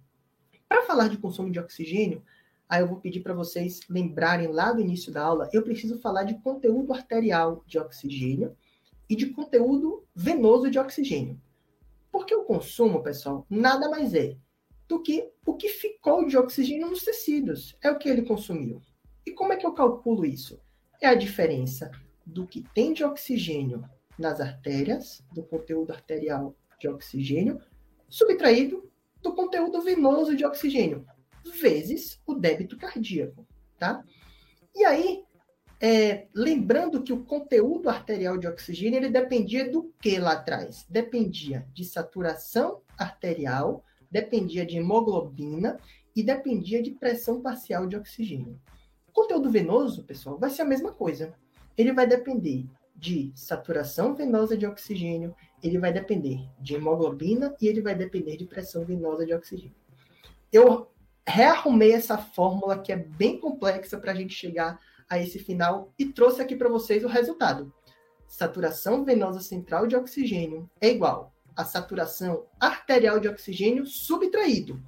Para 0.70 0.84
falar 0.84 1.10
de 1.10 1.18
consumo 1.18 1.52
de 1.52 1.60
oxigênio, 1.60 2.24
aí 2.70 2.82
eu 2.82 2.88
vou 2.88 3.00
pedir 3.00 3.22
para 3.22 3.34
vocês 3.34 3.82
lembrarem 3.90 4.48
lá 4.48 4.72
do 4.72 4.82
início 4.82 5.12
da 5.12 5.24
aula, 5.24 5.50
eu 5.52 5.64
preciso 5.64 5.98
falar 6.00 6.24
de 6.24 6.40
conteúdo 6.40 6.94
arterial 6.94 7.64
de 7.66 7.80
oxigênio 7.80 8.56
e 9.10 9.16
de 9.16 9.28
conteúdo 9.28 10.06
venoso 10.16 10.70
de 10.70 10.80
oxigênio. 10.80 11.40
Porque 12.12 12.34
o 12.34 12.44
consumo, 12.44 13.04
pessoal, 13.04 13.46
nada 13.50 13.90
mais 13.90 14.14
é 14.14 14.36
do 14.88 15.02
que 15.02 15.30
o 15.46 15.56
que 15.56 15.70
ficou 15.70 16.26
de 16.26 16.38
oxigênio 16.38 16.90
nos 16.90 17.04
tecidos. 17.04 17.76
É 17.82 17.92
o 17.92 17.98
que 17.98 18.10
ele 18.10 18.24
consumiu. 18.24 18.82
E 19.26 19.32
como 19.32 19.54
é 19.54 19.58
que 19.58 19.66
eu 19.66 19.74
calculo 19.74 20.26
isso? 20.26 20.60
É 21.02 21.08
a 21.08 21.16
diferença 21.16 21.92
do 22.26 22.48
que 22.48 22.64
tem 22.74 22.94
de 22.94 23.04
oxigênio 23.04 23.84
nas 24.18 24.40
artérias, 24.40 25.24
do 25.32 25.44
conteúdo 25.44 25.92
arterial 25.92 26.56
de 26.80 26.88
oxigênio, 26.88 27.62
subtraído 28.10 28.90
do 29.22 29.34
conteúdo 29.34 29.82
venoso 29.82 30.36
de 30.36 30.46
oxigênio, 30.46 31.06
vezes 31.60 32.22
o 32.26 32.34
débito 32.34 32.78
cardíaco, 32.78 33.48
tá? 33.78 34.04
E 34.76 34.86
aí, 34.86 35.24
é, 35.80 36.28
lembrando 36.34 37.04
que 37.04 37.14
o 37.14 37.24
conteúdo 37.24 37.90
arterial 37.90 38.38
de 38.38 38.48
oxigênio, 38.48 38.98
ele 38.98 39.10
dependia 39.10 39.70
do 39.70 39.94
que 40.02 40.18
lá 40.18 40.34
atrás? 40.34 40.86
Dependia 40.90 41.68
de 41.74 41.86
saturação 41.86 42.82
arterial, 42.98 43.84
dependia 44.10 44.66
de 44.66 44.78
hemoglobina 44.78 45.80
e 46.16 46.24
dependia 46.24 46.82
de 46.82 46.92
pressão 46.92 47.42
parcial 47.42 47.86
de 47.86 47.96
oxigênio. 47.96 48.60
O 49.08 49.12
conteúdo 49.12 49.52
venoso, 49.52 50.04
pessoal, 50.04 50.38
vai 50.38 50.50
ser 50.50 50.64
a 50.64 50.66
mesma 50.66 50.92
coisa. 50.92 51.34
Ele 51.78 51.94
vai 51.94 52.08
depender 52.08 52.66
de 52.96 53.32
saturação 53.36 54.16
venosa 54.16 54.58
de 54.58 54.66
oxigênio, 54.66 55.36
ele 55.62 55.78
vai 55.78 55.94
depender 55.94 56.50
de 56.60 56.74
hemoglobina 56.74 57.56
e 57.62 57.68
ele 57.68 57.82
vai 57.82 57.94
depender 57.94 58.36
de 58.38 58.46
pressão 58.46 58.84
venosa 58.84 59.24
de 59.24 59.34
oxigênio. 59.34 59.76
Eu 60.52 60.90
rearrumei 61.28 61.92
essa 61.92 62.18
fórmula 62.18 62.80
que 62.80 62.92
é 62.92 62.96
bem 62.96 63.40
complexa 63.40 64.00
para 64.00 64.12
a 64.12 64.16
gente 64.16 64.34
chegar 64.34 64.80
a 65.10 65.20
esse 65.20 65.40
final 65.40 65.94
e 65.98 66.06
trouxe 66.06 66.42
aqui 66.42 66.56
para 66.56 66.70
vocês 66.70 67.04
o 67.04 67.08
resultado. 67.08 67.74
Saturação 68.28 69.06
venosa 69.06 69.40
central 69.40 69.88
de 69.88 69.96
oxigênio 69.96 70.70
é 70.82 70.90
igual 70.90 71.34
a 71.56 71.64
saturação 71.64 72.46
arterial 72.60 73.20
de 73.20 73.28
oxigênio 73.28 73.86
subtraído 73.86 74.82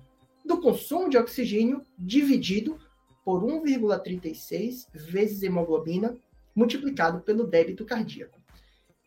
do 0.46 0.60
consumo 0.60 1.10
de 1.10 1.18
oxigênio 1.18 1.84
dividido 1.98 2.80
por 3.24 3.44
1,36 3.44 4.88
vezes 4.94 5.44
hemoglobina 5.44 6.18
multiplicado 6.56 7.22
pelo 7.22 7.46
débito 7.46 7.86
cardíaco. 7.86 8.40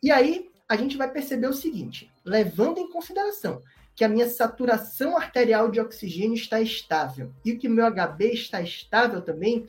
E 0.02 0.10
aí 0.10 0.50
a 0.68 0.76
gente 0.76 0.96
vai 0.96 1.10
perceber 1.10 1.48
o 1.48 1.52
seguinte, 1.52 2.10
levando 2.24 2.78
em 2.78 2.90
consideração 2.90 3.60
que 3.94 4.04
a 4.04 4.08
minha 4.08 4.28
saturação 4.28 5.16
arterial 5.16 5.70
de 5.70 5.80
oxigênio 5.80 6.34
está 6.34 6.60
estável 6.60 7.32
e 7.44 7.56
que 7.56 7.68
o 7.68 7.70
meu 7.70 7.84
HB 7.86 8.32
está 8.32 8.62
estável 8.62 9.20
também, 9.20 9.68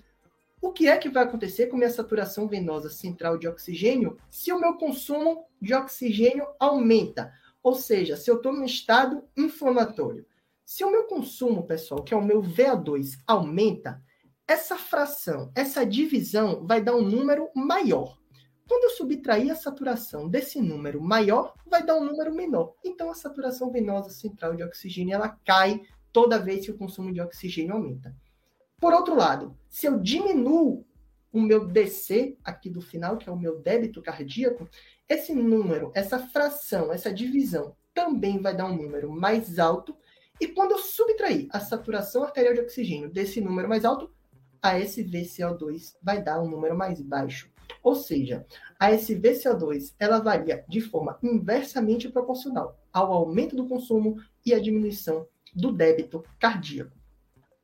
o 0.63 0.71
que 0.71 0.88
é 0.88 0.95
que 0.97 1.10
vai 1.10 1.26
acontecer 1.26 1.67
com 1.67 1.76
minha 1.76 1.89
saturação 1.89 2.47
venosa 2.47 2.89
central 2.89 3.38
de 3.38 3.49
oxigênio 3.49 4.17
se 4.32 4.49
o 4.49 4.58
meu 4.58 4.76
consumo 4.76 5.45
de 5.62 5.73
oxigênio 5.73 6.47
aumenta? 6.58 7.34
Ou 7.62 7.76
seja, 7.76 8.15
se 8.15 8.32
eu 8.32 8.38
estou 8.38 8.54
num 8.54 8.63
estado 8.63 9.28
inflamatório. 9.36 10.26
Se 10.63 10.86
o 10.86 10.89
meu 10.89 11.04
consumo, 11.04 11.67
pessoal, 11.67 12.02
que 12.02 12.13
é 12.13 12.17
o 12.17 12.23
meu 12.23 12.41
VA2, 12.41 13.19
aumenta, 13.28 14.02
essa 14.47 14.78
fração, 14.78 15.52
essa 15.54 15.86
divisão 15.86 16.65
vai 16.65 16.82
dar 16.82 16.95
um 16.95 17.04
número 17.04 17.49
maior. 17.54 18.17
Quando 18.65 18.86
eu 18.86 18.91
subtrair 18.91 19.52
a 19.52 19.56
saturação 19.56 20.30
desse 20.30 20.62
número 20.62 21.02
maior, 21.02 21.54
vai 21.67 21.86
dar 21.86 21.97
um 21.97 22.06
número 22.06 22.34
menor. 22.34 22.73
Então, 22.86 23.12
a 23.12 23.15
saturação 23.15 23.69
venosa 23.69 24.12
central 24.12 24.56
de 24.56 24.63
oxigênio 24.63 25.13
ela 25.13 25.28
cai 25.43 25.82
toda 26.13 26.39
vez 26.39 26.63
que 26.63 26.71
o 26.71 26.78
consumo 26.78 27.12
de 27.12 27.19
oxigênio 27.19 27.73
aumenta. 27.73 28.15
Por 28.84 28.93
outro 28.93 29.15
lado, 29.15 29.58
se 29.69 29.86
eu 29.86 29.98
diminuo 29.98 30.86
o 31.32 31.39
meu 31.39 31.65
DC 31.65 32.38
aqui 32.43 32.69
do 32.69 32.82
final, 32.82 33.15
que 33.15 33.30
é 33.30 33.32
o 33.32 33.39
meu 33.39 33.58
débito 33.58 34.02
cardíaco, 34.02 34.67
esse 35.08 35.34
número, 35.34 35.89
essa 35.96 36.19
fração, 36.19 36.91
essa 36.91 37.10
divisão 37.10 37.78
também 37.93 38.41
vai 38.41 38.54
dar 38.54 38.65
um 38.65 38.76
número 38.76 39.10
mais 39.10 39.58
alto. 39.58 39.96
E 40.38 40.50
quando 40.50 40.72
eu 40.72 40.80
subtrair 40.80 41.48
a 41.52 41.62
saturação 41.62 42.26
arterial 42.26 42.54
de 42.54 42.60
oxigênio 42.60 43.10
desse 43.10 43.39
número 43.39 43.69
mais 43.69 43.86
alto, 43.86 44.13
a 44.62 44.78
SVCO2 44.78 45.96
vai 46.04 46.22
dar 46.22 46.41
um 46.41 46.50
número 46.50 46.76
mais 46.78 47.00
baixo. 47.00 47.50
Ou 47.82 47.96
seja, 47.96 48.46
a 48.78 48.91
SVCO2 48.91 49.96
ela 49.98 50.19
varia 50.19 50.65
de 50.67 50.82
forma 50.82 51.17
inversamente 51.24 52.10
proporcional 52.10 52.78
ao 52.91 53.13
aumento 53.13 53.56
do 53.56 53.65
consumo 53.65 54.17
e 54.46 54.54
à 54.54 54.60
diminuição 54.60 55.26
do 55.56 55.72
débito 55.72 56.22
cardíaco. 56.38 57.02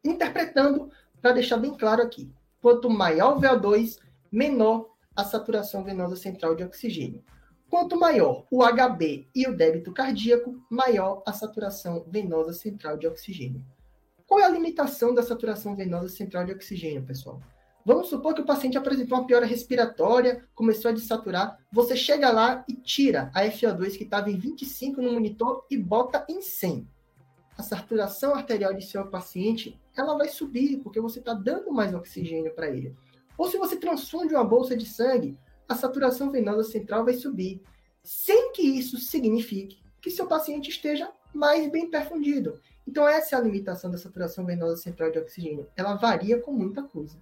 Interpretando, 0.03 0.89
para 1.21 1.33
deixar 1.33 1.57
bem 1.57 1.75
claro 1.75 2.01
aqui, 2.01 2.31
quanto 2.61 2.89
maior 2.89 3.37
o 3.37 3.41
VO2, 3.41 3.97
menor 4.31 4.89
a 5.15 5.23
saturação 5.23 5.83
venosa 5.83 6.15
central 6.15 6.55
de 6.55 6.63
oxigênio. 6.63 7.23
Quanto 7.69 7.99
maior 7.99 8.45
o 8.49 8.63
HB 8.63 9.27
e 9.35 9.47
o 9.47 9.55
débito 9.55 9.93
cardíaco, 9.93 10.59
maior 10.69 11.21
a 11.25 11.31
saturação 11.31 12.03
venosa 12.07 12.53
central 12.53 12.97
de 12.97 13.05
oxigênio. 13.05 13.63
Qual 14.25 14.39
é 14.39 14.43
a 14.43 14.49
limitação 14.49 15.13
da 15.13 15.21
saturação 15.21 15.75
venosa 15.75 16.09
central 16.09 16.45
de 16.45 16.51
oxigênio, 16.51 17.03
pessoal? 17.03 17.41
Vamos 17.85 18.07
supor 18.07 18.33
que 18.33 18.41
o 18.41 18.45
paciente 18.45 18.77
apresentou 18.77 19.17
uma 19.17 19.25
piora 19.25 19.45
respiratória, 19.45 20.45
começou 20.53 20.89
a 20.89 20.93
desaturar. 20.93 21.57
Você 21.71 21.95
chega 21.95 22.31
lá 22.31 22.63
e 22.67 22.73
tira 22.73 23.31
a 23.33 23.43
FO2 23.45 23.97
que 23.97 24.03
estava 24.03 24.29
em 24.29 24.37
25 24.37 25.01
no 25.01 25.13
monitor 25.13 25.65
e 25.69 25.77
bota 25.77 26.25
em 26.29 26.41
100. 26.41 26.87
A 27.59 27.61
saturação 27.61 28.33
arterial 28.33 28.73
de 28.73 28.85
seu 28.85 29.05
paciente 29.07 29.77
ela 29.93 30.17
vai 30.17 30.29
subir, 30.29 30.77
porque 30.77 31.01
você 31.01 31.19
está 31.19 31.33
dando 31.33 31.73
mais 31.73 31.93
oxigênio 31.93 32.55
para 32.55 32.69
ele. 32.69 32.95
Ou 33.37 33.49
se 33.49 33.57
você 33.57 33.75
transfunde 33.75 34.33
uma 34.33 34.45
bolsa 34.45 34.77
de 34.77 34.85
sangue, 34.85 35.37
a 35.67 35.75
saturação 35.75 36.31
venosa 36.31 36.63
central 36.63 37.03
vai 37.03 37.15
subir, 37.15 37.61
sem 38.01 38.53
que 38.53 38.61
isso 38.61 38.97
signifique 38.97 39.83
que 40.01 40.09
seu 40.09 40.25
paciente 40.25 40.69
esteja 40.69 41.11
mais 41.33 41.69
bem 41.69 41.89
perfundido. 41.89 42.61
Então, 42.87 43.05
essa 43.05 43.35
é 43.35 43.39
a 43.39 43.41
limitação 43.41 43.91
da 43.91 43.97
saturação 43.97 44.45
venosa 44.45 44.77
central 44.77 45.11
de 45.11 45.19
oxigênio. 45.19 45.67
Ela 45.75 45.95
varia 45.95 46.39
com 46.39 46.53
muita 46.53 46.81
coisa. 46.81 47.17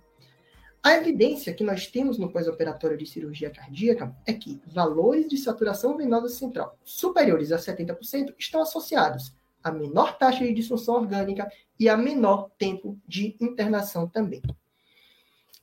A 0.84 0.93
evidência 0.93 1.52
que 1.52 1.63
nós 1.63 1.88
temos 1.88 2.19
no 2.19 2.32
pós-operatório 2.32 2.95
de 2.95 3.08
cirurgia 3.08 3.50
cardíaca 3.50 4.15
é 4.23 4.34
que 4.34 4.62
valores 4.67 5.28
de 5.28 5.36
saturação 5.36 5.97
venosa 5.97 6.30
central 6.30 6.78
superiores 6.86 7.52
a 7.52 7.58
70% 7.58 8.36
estão 8.38 8.62
associados 8.62 9.36
a 9.67 9.71
menor 9.71 10.17
taxa 10.17 10.43
de 10.43 10.53
disfunção 10.53 10.95
orgânica 10.95 11.49
e 11.80 11.88
a 11.89 11.97
menor 11.97 12.49
tempo 12.58 12.99
de 13.08 13.36
internação 13.39 14.08
também. 14.08 14.41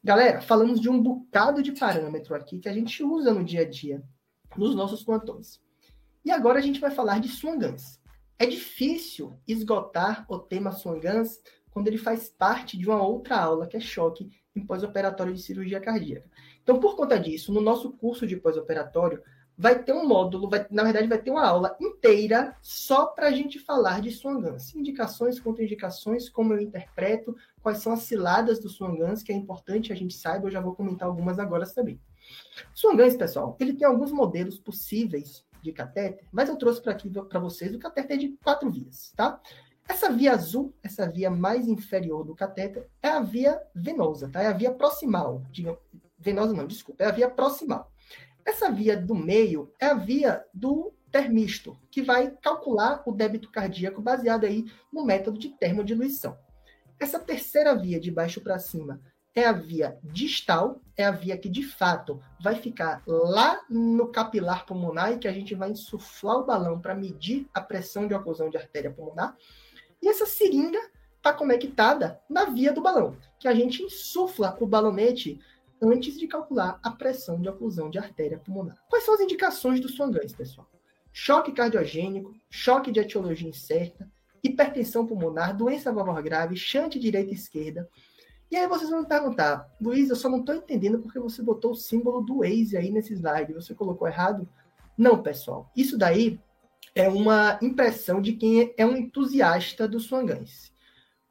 Galera, 0.03 0.43
falamos 0.43 0.81
de 0.81 0.89
um 0.89 1.03
bocado 1.03 1.63
de 1.63 1.73
parâmetro 1.73 2.35
aqui 2.35 2.59
que 2.59 2.69
a 2.69 2.73
gente 2.73 3.03
usa 3.03 3.33
no 3.33 3.43
dia 3.43 3.63
a 3.63 3.69
dia, 3.69 4.03
nos 4.57 4.75
nossos 4.75 5.03
plantões. 5.03 5.61
E 6.25 6.31
agora 6.31 6.59
a 6.59 6.63
gente 6.63 6.81
vai 6.81 6.91
falar 6.91 7.21
de 7.21 7.29
Swangans. 7.29 8.01
É 8.39 8.47
difícil 8.47 9.33
esgotar 9.47 10.27
o 10.29 10.39
tema 10.39 10.73
Swangans 10.73 11.41
quando 11.71 11.89
ele 11.89 11.99
faz 11.99 12.29
parte 12.29 12.77
de 12.77 12.87
uma 12.87 13.03
outra 13.03 13.39
aula 13.39 13.67
que 13.67 13.77
é 13.77 13.81
choque 13.81 14.31
em 14.55 14.65
pós-operatório 14.65 15.35
de 15.35 15.43
cirurgia 15.43 15.81
cardíaca. 15.81 16.29
Então, 16.63 16.79
por 16.79 16.97
conta 16.97 17.19
disso, 17.19 17.53
no 17.53 17.61
nosso 17.61 17.93
curso 17.93 18.27
de 18.27 18.37
pós-operatório, 18.37 19.23
vai 19.57 19.83
ter 19.83 19.93
um 19.93 20.07
módulo, 20.07 20.49
vai, 20.49 20.67
na 20.71 20.83
verdade, 20.83 21.07
vai 21.07 21.19
ter 21.19 21.31
uma 21.31 21.47
aula 21.47 21.77
inteira 21.81 22.57
só 22.61 23.07
para 23.07 23.29
a 23.29 23.31
gente 23.31 23.59
falar 23.59 24.01
de 24.01 24.11
Swangans. 24.11 24.75
Indicações, 24.75 25.39
contraindicações, 25.39 26.29
como 26.29 26.53
eu 26.53 26.61
interpreto, 26.61 27.37
quais 27.63 27.79
são 27.79 27.93
as 27.93 28.01
ciladas 28.03 28.59
do 28.59 28.69
Swangans, 28.69 29.23
que 29.23 29.33
é 29.33 29.35
importante 29.35 29.93
a 29.93 29.97
gente 29.97 30.15
saiba, 30.15 30.47
eu 30.47 30.53
já 30.53 30.61
vou 30.61 30.75
comentar 30.75 31.09
algumas 31.09 31.39
agora 31.39 31.67
também. 31.67 32.01
Swangans, 32.75 33.17
pessoal, 33.17 33.57
ele 33.61 33.75
tem 33.75 33.87
alguns 33.87 34.11
modelos 34.11 34.59
possíveis 34.59 35.45
de 35.63 35.73
catéter, 35.73 36.27
mas 36.31 36.49
eu 36.49 36.57
trouxe 36.57 36.83
para 36.83 36.93
aqui 36.93 37.09
para 37.09 37.41
vocês 37.41 37.75
o 37.75 37.79
catéter 37.79 38.19
de 38.19 38.37
quatro 38.43 38.71
vias, 38.71 39.13
tá? 39.17 39.41
Essa 39.89 40.11
via 40.11 40.33
azul, 40.33 40.75
essa 40.83 41.11
via 41.11 41.31
mais 41.31 41.69
inferior 41.69 42.25
do 42.25 42.35
catéter, 42.35 42.89
é 43.03 43.09
a 43.09 43.21
via 43.21 43.61
venosa, 43.75 44.29
tá? 44.29 44.43
É 44.43 44.47
a 44.47 44.53
via 44.53 44.73
proximal. 44.73 45.43
Venosa 46.19 46.55
não, 46.55 46.67
desculpa, 46.67 47.05
é 47.05 47.07
a 47.07 47.13
via 47.13 47.29
proximal. 47.29 47.91
Essa 48.45 48.71
via 48.71 48.97
do 48.97 49.15
meio 49.15 49.73
é 49.81 49.87
a 49.87 49.95
via 49.95 50.45
do 50.53 50.93
termisto, 51.11 51.79
que 51.91 52.03
vai 52.03 52.31
calcular 52.43 53.03
o 53.07 53.13
débito 53.13 53.51
cardíaco 53.51 54.03
baseado 54.03 54.45
aí 54.45 54.65
no 54.93 55.05
método 55.05 55.39
de 55.39 55.49
termodiluição. 55.51 56.37
Essa 56.99 57.19
terceira 57.19 57.75
via 57.75 58.01
de 58.01 58.11
baixo 58.11 58.41
para 58.41 58.59
cima 58.59 59.01
é 59.35 59.47
a 59.47 59.53
via 59.53 59.99
distal, 60.03 60.81
é 60.97 61.05
a 61.05 61.11
via 61.11 61.37
que 61.37 61.49
de 61.49 61.63
fato 61.63 62.21
vai 62.41 62.55
ficar 62.55 63.03
lá 63.07 63.61
no 63.69 64.09
capilar 64.09 64.65
pulmonar 64.65 65.13
e 65.13 65.19
que 65.19 65.27
a 65.27 65.33
gente 65.33 65.55
vai 65.55 65.71
insuflar 65.71 66.37
o 66.37 66.45
balão 66.45 66.81
para 66.81 66.95
medir 66.95 67.49
a 67.53 67.61
pressão 67.61 68.07
de 68.07 68.15
oclusão 68.15 68.49
de 68.49 68.57
artéria 68.57 68.93
pulmonar. 68.93 69.37
E 70.01 70.09
essa 70.09 70.27
seringa 70.27 70.79
está 71.17 71.33
conectada 71.33 72.21
na 72.29 72.45
via 72.45 72.73
do 72.73 72.83
balão, 72.83 73.17
que 73.41 73.49
a 73.49 73.55
gente 73.55 73.83
insufla 73.83 74.57
o 74.61 74.67
balonete 74.67 75.41
antes 75.91 76.19
de 76.19 76.27
calcular 76.27 76.79
a 76.83 76.91
pressão 76.91 77.41
de 77.41 77.49
oclusão 77.49 77.91
de 77.91 77.99
artéria 77.99 78.39
pulmonar. 78.39 78.83
Quais 78.89 79.05
são 79.05 79.15
as 79.15 79.21
indicações 79.21 79.81
do 79.81 79.89
Swangans, 79.89 80.33
pessoal? 80.33 80.69
Choque 81.13 81.53
cardiogênico, 81.53 82.35
choque 82.51 82.91
de 82.91 83.01
etiologia 83.01 83.49
incerta, 83.49 84.11
hipertensão 84.43 85.07
pulmonar, 85.07 85.57
doença 85.57 85.93
valvar 85.93 86.23
grave, 86.23 86.57
chante 86.57 86.99
direita 86.99 87.31
e 87.31 87.35
esquerda. 87.35 87.89
E 88.51 88.57
aí 88.57 88.69
vocês 88.69 88.91
vão 88.91 89.01
me 89.01 89.09
perguntar, 89.09 89.69
Luiz, 89.81 90.11
eu 90.11 90.17
só 90.17 90.29
não 90.29 90.41
estou 90.41 90.55
entendendo 90.55 90.99
porque 90.99 91.19
você 91.19 91.43
botou 91.43 91.73
o 91.73 91.77
símbolo 91.77 92.21
do 92.21 92.39
Waze 92.39 92.77
aí 92.77 92.91
nesse 92.91 93.15
slide. 93.15 93.53
Você 93.53 93.75
colocou 93.75 94.07
errado? 94.07 94.49
Não, 94.99 95.23
pessoal. 95.23 95.71
Isso 95.75 95.97
daí 95.97 96.39
é 96.95 97.09
uma 97.09 97.59
impressão 97.63 98.21
de 98.21 98.35
quem 98.35 98.73
é 98.77 98.85
um 98.85 98.97
entusiasta 98.97 99.89
do 99.89 99.99
Swangans. 99.99 100.74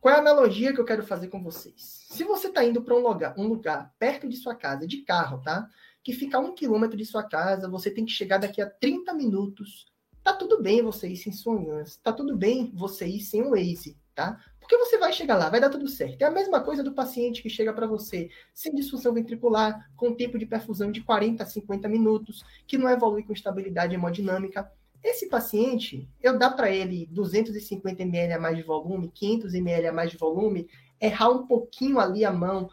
Qual 0.04 0.14
é 0.14 0.18
a 0.18 0.20
analogia 0.20 0.74
que 0.74 0.82
eu 0.82 0.86
quero 0.86 1.02
fazer 1.02 1.30
com 1.30 1.42
vocês? 1.42 2.06
Se 2.10 2.26
você 2.26 2.50
está 2.50 2.62
indo 2.62 2.82
para 2.82 2.94
um 2.94 3.00
lugar, 3.00 3.34
um 3.38 3.48
lugar 3.48 3.90
perto 3.98 4.28
de 4.28 4.36
sua 4.36 4.54
casa, 4.54 4.86
de 4.86 4.98
carro, 4.98 5.42
tá? 5.42 5.66
Que 6.04 6.12
fica 6.12 6.36
a 6.36 6.42
um 6.42 6.54
quilômetro 6.54 6.98
de 6.98 7.06
sua 7.06 7.24
casa, 7.24 7.70
você 7.70 7.90
tem 7.90 8.04
que 8.04 8.12
chegar 8.12 8.38
daqui 8.38 8.62
a 8.62 8.70
30 8.70 9.14
minutos. 9.14 9.86
Tá 10.22 10.34
tudo 10.34 10.62
bem 10.62 10.82
você 10.82 11.08
ir 11.08 11.16
sem 11.16 11.32
Swangans. 11.32 11.96
Tá 12.04 12.12
tudo 12.12 12.36
bem 12.36 12.70
você 12.76 13.08
ir 13.08 13.22
sem 13.22 13.44
o 13.44 13.52
Waze, 13.52 13.98
tá? 14.14 14.38
Porque 14.60 14.78
você 14.78 14.98
vai 14.98 15.14
chegar 15.14 15.38
lá, 15.38 15.50
vai 15.50 15.62
dar 15.62 15.70
tudo 15.70 15.88
certo. 15.88 16.22
É 16.22 16.26
a 16.26 16.32
mesma 16.32 16.60
coisa 16.60 16.84
do 16.84 16.94
paciente 16.94 17.42
que 17.42 17.50
chega 17.50 17.72
para 17.72 17.88
você 17.88 18.30
sem 18.54 18.76
disfunção 18.76 19.14
ventricular, 19.14 19.90
com 19.96 20.14
tempo 20.14 20.38
de 20.38 20.46
perfusão 20.46 20.92
de 20.92 21.00
40 21.00 21.44
a 21.44 21.46
50 21.46 21.88
minutos, 21.88 22.44
que 22.68 22.78
não 22.78 22.90
evolui 22.90 23.24
com 23.24 23.32
estabilidade 23.32 23.96
hemodinâmica. 23.96 24.70
Esse 25.04 25.28
paciente, 25.28 26.10
eu 26.22 26.38
dar 26.38 26.52
para 26.52 26.72
ele 26.72 27.08
250 27.12 28.02
ml 28.02 28.34
a 28.34 28.40
mais 28.40 28.56
de 28.56 28.64
volume, 28.64 29.12
500 29.14 29.54
ml 29.54 29.88
a 29.88 29.94
mais 29.94 30.12
de 30.12 30.18
volume, 30.18 30.68
errar 31.00 31.30
um 31.30 31.46
pouquinho 31.46 32.00
ali 32.00 32.24
a 32.24 32.32
mão 32.32 32.70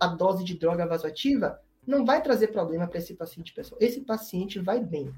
a 0.00 0.06
dose 0.06 0.42
de 0.42 0.56
droga 0.58 0.86
vasoativa, 0.86 1.60
não 1.86 2.04
vai 2.04 2.22
trazer 2.22 2.48
problema 2.48 2.86
para 2.86 2.98
esse 2.98 3.14
paciente, 3.14 3.52
pessoal. 3.52 3.78
Esse 3.80 4.00
paciente 4.00 4.58
vai 4.58 4.82
bem. 4.82 5.12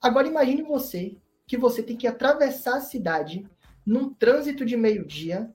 Agora 0.00 0.26
imagine 0.26 0.62
você 0.62 1.16
que 1.46 1.56
você 1.56 1.82
tem 1.82 1.96
que 1.96 2.06
atravessar 2.06 2.78
a 2.78 2.80
cidade 2.80 3.48
num 3.86 4.12
trânsito 4.12 4.64
de 4.64 4.76
meio-dia 4.76 5.50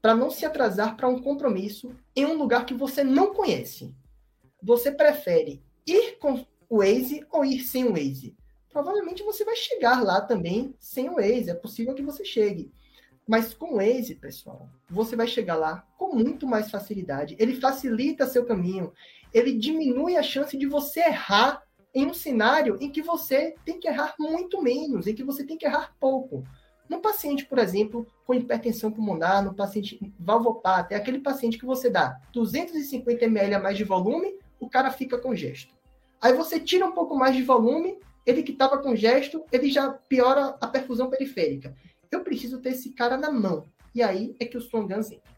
para 0.00 0.14
não 0.14 0.30
se 0.30 0.46
atrasar 0.46 0.96
para 0.96 1.08
um 1.08 1.20
compromisso 1.20 1.94
em 2.16 2.24
um 2.24 2.36
lugar 2.36 2.64
que 2.64 2.74
você 2.74 3.04
não 3.04 3.34
conhece. 3.34 3.94
Você 4.62 4.90
prefere 4.90 5.62
ir 5.86 6.18
com 6.18 6.44
o 6.68 6.78
Waze 6.78 7.24
ou 7.30 7.44
ir 7.44 7.60
sem 7.60 7.84
o 7.84 7.92
Waze? 7.92 8.34
Provavelmente 8.72 9.22
você 9.22 9.44
vai 9.44 9.54
chegar 9.54 10.02
lá 10.02 10.20
também 10.20 10.74
sem 10.78 11.08
o 11.10 11.16
Waze. 11.16 11.50
É 11.50 11.54
possível 11.54 11.94
que 11.94 12.02
você 12.02 12.24
chegue. 12.24 12.72
Mas 13.26 13.54
com 13.54 13.74
o 13.74 13.76
Waze, 13.76 14.16
pessoal, 14.16 14.68
você 14.90 15.14
vai 15.14 15.26
chegar 15.26 15.56
lá 15.56 15.86
com 15.96 16.14
muito 16.14 16.46
mais 16.46 16.70
facilidade. 16.70 17.36
Ele 17.38 17.60
facilita 17.60 18.26
seu 18.26 18.44
caminho. 18.44 18.92
Ele 19.32 19.52
diminui 19.52 20.16
a 20.16 20.22
chance 20.22 20.56
de 20.56 20.66
você 20.66 21.00
errar 21.00 21.62
em 21.94 22.06
um 22.06 22.14
cenário 22.14 22.78
em 22.80 22.90
que 22.90 23.02
você 23.02 23.54
tem 23.64 23.78
que 23.78 23.86
errar 23.86 24.14
muito 24.18 24.62
menos, 24.62 25.06
em 25.06 25.14
que 25.14 25.22
você 25.22 25.44
tem 25.44 25.56
que 25.56 25.66
errar 25.66 25.94
pouco. 26.00 26.42
No 26.88 27.00
paciente, 27.00 27.44
por 27.46 27.58
exemplo, 27.58 28.06
com 28.26 28.34
hipertensão 28.34 28.90
pulmonar, 28.90 29.44
no 29.44 29.54
paciente 29.54 29.98
valvopata, 30.18 30.94
é 30.94 30.96
aquele 30.96 31.20
paciente 31.20 31.58
que 31.58 31.64
você 31.64 31.88
dá 31.88 32.18
250 32.32 33.24
ml 33.24 33.54
a 33.54 33.60
mais 33.60 33.76
de 33.76 33.84
volume, 33.84 34.38
o 34.58 34.68
cara 34.68 34.90
fica 34.90 35.18
com 35.18 35.34
gesto. 35.34 35.74
Aí 36.20 36.32
você 36.32 36.60
tira 36.60 36.86
um 36.86 36.92
pouco 36.92 37.16
mais 37.16 37.34
de 37.34 37.42
volume, 37.42 37.98
ele 38.24 38.42
que 38.42 38.52
estava 38.52 38.78
com 38.78 38.94
gesto, 38.94 39.44
ele 39.50 39.70
já 39.70 39.90
piora 39.90 40.56
a 40.60 40.66
perfusão 40.66 41.10
periférica. 41.10 41.74
Eu 42.10 42.22
preciso 42.22 42.60
ter 42.60 42.70
esse 42.70 42.90
cara 42.90 43.16
na 43.16 43.30
mão. 43.30 43.68
E 43.94 44.02
aí 44.02 44.34
é 44.38 44.44
que 44.44 44.56
o 44.56 44.60
Swangans 44.60 45.10
entra. 45.10 45.32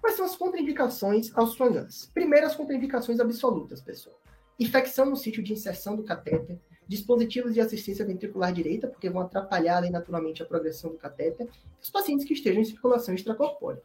Quais 0.00 0.16
são 0.16 0.26
as 0.26 0.36
contraindicações 0.36 1.30
aos 1.36 1.54
Swangans? 1.54 2.10
Primeiro, 2.12 2.46
as 2.46 2.54
contraindicações 2.54 3.20
absolutas, 3.20 3.80
pessoal. 3.80 4.18
Infecção 4.58 5.06
no 5.06 5.16
sítio 5.16 5.42
de 5.42 5.52
inserção 5.52 5.96
do 5.96 6.04
catéter, 6.04 6.60
dispositivos 6.86 7.54
de 7.54 7.60
assistência 7.60 8.04
ventricular 8.04 8.52
direita, 8.52 8.86
porque 8.86 9.08
vão 9.08 9.22
atrapalhar 9.22 9.78
ali, 9.78 9.90
naturalmente 9.90 10.42
a 10.42 10.46
progressão 10.46 10.90
do 10.90 10.98
catéter, 10.98 11.46
e 11.46 11.82
os 11.82 11.90
pacientes 11.90 12.26
que 12.26 12.34
estejam 12.34 12.60
em 12.60 12.66
circulação 12.66 13.14
extracorpórea. 13.14 13.82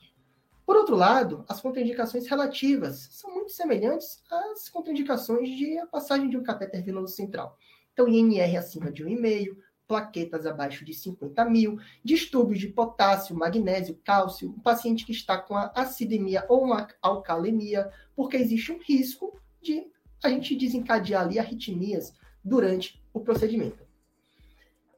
Por 0.69 0.77
outro 0.77 0.95
lado, 0.95 1.43
as 1.49 1.59
contraindicações 1.59 2.27
relativas 2.27 3.09
são 3.13 3.33
muito 3.33 3.51
semelhantes 3.51 4.21
às 4.29 4.69
contraindicações 4.69 5.49
de 5.57 5.79
a 5.79 5.87
passagem 5.87 6.29
de 6.29 6.37
um 6.37 6.43
catéter 6.43 6.83
venoso 6.83 7.15
central. 7.15 7.57
Então, 7.91 8.07
INR 8.07 8.55
acima 8.55 8.91
de 8.91 9.03
1,5, 9.03 9.57
plaquetas 9.87 10.45
abaixo 10.45 10.85
de 10.85 10.93
50 10.93 11.43
mil, 11.45 11.79
distúrbios 12.03 12.59
de 12.59 12.67
potássio, 12.67 13.35
magnésio, 13.35 13.99
cálcio, 14.05 14.51
um 14.51 14.59
paciente 14.59 15.07
que 15.07 15.11
está 15.11 15.39
com 15.39 15.55
a 15.55 15.71
acidemia 15.73 16.45
ou 16.47 16.65
uma 16.65 16.87
alcalemia, 17.01 17.91
porque 18.15 18.37
existe 18.37 18.71
um 18.71 18.77
risco 18.77 19.35
de 19.59 19.87
a 20.23 20.29
gente 20.29 20.55
desencadear 20.55 21.23
ali 21.23 21.39
arritmias 21.39 22.13
durante 22.45 23.03
o 23.11 23.19
procedimento. 23.19 23.83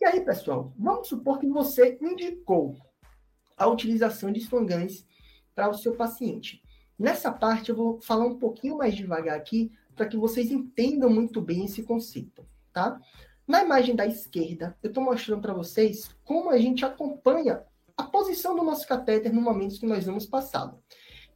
E 0.02 0.06
aí, 0.06 0.20
pessoal, 0.20 0.74
vamos 0.78 1.08
supor 1.08 1.40
que 1.40 1.48
você 1.48 1.98
indicou 2.02 2.76
a 3.56 3.68
utilização 3.68 4.34
de 4.34 4.42
swangans 4.42 5.10
para 5.56 5.70
o 5.70 5.74
seu 5.74 5.96
paciente. 5.96 6.62
Nessa 6.98 7.32
parte, 7.32 7.70
eu 7.70 7.76
vou 7.76 8.02
falar 8.02 8.26
um 8.26 8.38
pouquinho 8.38 8.78
mais 8.78 8.96
devagar 8.96 9.38
aqui, 9.38 9.72
para 9.96 10.06
que 10.06 10.18
vocês 10.18 10.52
entendam 10.52 11.10
muito 11.10 11.42
bem 11.42 11.66
esse 11.66 11.84
conceito, 11.84 12.46
tá? 12.72 13.00
Na 13.48 13.64
imagem 13.64 13.96
da 13.96 14.06
esquerda, 14.06 14.78
eu 14.82 14.90
estou 14.90 15.04
mostrando 15.04 15.42
para 15.42 15.54
vocês 15.54 16.16
como 16.24 16.50
a 16.50 16.58
gente 16.58 16.86
acompanha 16.86 17.64
a 17.98 18.04
posição 18.04 18.56
do 18.56 18.64
nosso 18.64 18.88
catéter 18.88 19.34
no 19.34 19.42
momento 19.42 19.80
que 19.80 19.86
nós 19.86 20.06
vamos 20.06 20.26
passá-lo. 20.26 20.82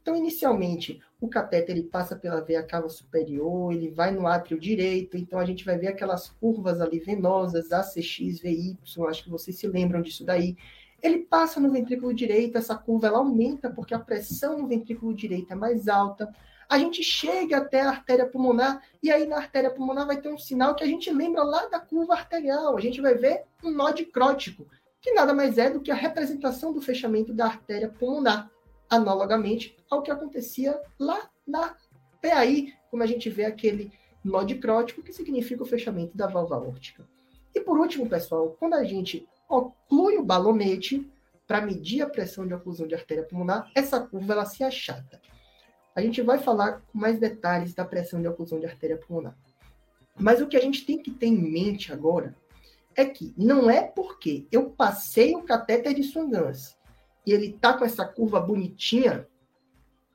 Então, 0.00 0.14
inicialmente, 0.14 1.00
o 1.20 1.28
catéter 1.28 1.76
ele 1.76 1.88
passa 1.88 2.14
pela 2.14 2.40
veia 2.40 2.62
cava 2.62 2.88
superior, 2.88 3.72
ele 3.72 3.90
vai 3.90 4.12
no 4.12 4.26
átrio 4.26 4.58
direito, 4.58 5.16
então 5.16 5.38
a 5.38 5.44
gente 5.44 5.64
vai 5.64 5.76
ver 5.76 5.88
aquelas 5.88 6.28
curvas 6.28 6.80
ali 6.80 7.00
venosas, 7.00 7.72
ACX, 7.72 8.40
VY, 8.40 8.78
acho 9.08 9.24
que 9.24 9.30
vocês 9.30 9.58
se 9.58 9.66
lembram 9.66 10.00
disso 10.00 10.24
daí. 10.24 10.56
Ele 11.02 11.18
passa 11.18 11.60
no 11.60 11.70
ventrículo 11.70 12.12
direito, 12.14 12.58
essa 12.58 12.76
curva 12.76 13.06
ela 13.06 13.18
aumenta 13.18 13.70
porque 13.70 13.94
a 13.94 13.98
pressão 13.98 14.58
no 14.58 14.66
ventrículo 14.66 15.14
direito 15.14 15.52
é 15.52 15.54
mais 15.54 15.88
alta. 15.88 16.32
A 16.68 16.78
gente 16.78 17.02
chega 17.02 17.58
até 17.58 17.82
a 17.82 17.90
artéria 17.90 18.26
pulmonar 18.26 18.82
e 19.02 19.10
aí 19.10 19.26
na 19.26 19.36
artéria 19.36 19.70
pulmonar 19.70 20.06
vai 20.06 20.20
ter 20.20 20.28
um 20.28 20.38
sinal 20.38 20.74
que 20.74 20.82
a 20.82 20.86
gente 20.86 21.12
lembra 21.12 21.44
lá 21.44 21.66
da 21.66 21.78
curva 21.78 22.14
arterial. 22.14 22.76
A 22.76 22.80
gente 22.80 23.00
vai 23.00 23.14
ver 23.14 23.44
um 23.62 23.70
nó 23.70 23.90
dicrótico, 23.90 24.66
que 25.00 25.12
nada 25.12 25.32
mais 25.32 25.58
é 25.58 25.70
do 25.70 25.80
que 25.80 25.90
a 25.90 25.94
representação 25.94 26.72
do 26.72 26.80
fechamento 26.80 27.32
da 27.32 27.46
artéria 27.46 27.88
pulmonar, 27.88 28.50
analogamente 28.90 29.76
ao 29.88 30.02
que 30.02 30.10
acontecia 30.10 30.80
lá 30.98 31.30
na 31.46 31.76
PAI, 32.20 32.72
como 32.90 33.02
a 33.02 33.06
gente 33.06 33.30
vê 33.30 33.44
aquele 33.44 33.92
nó 34.24 34.42
dicrótico, 34.42 35.02
que 35.02 35.12
significa 35.12 35.62
o 35.62 35.66
fechamento 35.66 36.16
da 36.16 36.26
válvula 36.26 36.60
órtica. 36.60 37.06
E 37.54 37.60
por 37.60 37.78
último, 37.78 38.08
pessoal, 38.08 38.56
quando 38.58 38.74
a 38.74 38.84
gente 38.84 39.26
oclui 39.48 40.16
o 40.16 40.24
balonete 40.24 41.10
para 41.46 41.60
medir 41.60 42.02
a 42.02 42.08
pressão 42.08 42.46
de 42.46 42.54
oclusão 42.54 42.86
de 42.86 42.94
artéria 42.94 43.22
pulmonar, 43.22 43.70
essa 43.74 44.00
curva 44.00 44.32
ela 44.32 44.44
se 44.44 44.64
achata. 44.64 45.20
A 45.94 46.00
gente 46.00 46.20
vai 46.20 46.38
falar 46.38 46.80
com 46.80 46.98
mais 46.98 47.18
detalhes 47.18 47.72
da 47.72 47.84
pressão 47.84 48.20
de 48.20 48.28
oclusão 48.28 48.58
de 48.58 48.66
artéria 48.66 48.98
pulmonar. 48.98 49.36
Mas 50.18 50.40
o 50.40 50.46
que 50.46 50.56
a 50.56 50.60
gente 50.60 50.84
tem 50.84 50.98
que 51.00 51.10
ter 51.10 51.26
em 51.26 51.38
mente 51.38 51.92
agora 51.92 52.36
é 52.94 53.04
que 53.04 53.34
não 53.36 53.70
é 53.70 53.82
porque 53.82 54.46
eu 54.50 54.70
passei 54.70 55.34
o 55.34 55.42
catéter 55.42 55.94
de 55.94 56.02
Swangans 56.02 56.76
e 57.26 57.32
ele 57.32 57.52
tá 57.52 57.76
com 57.76 57.84
essa 57.84 58.04
curva 58.04 58.40
bonitinha 58.40 59.28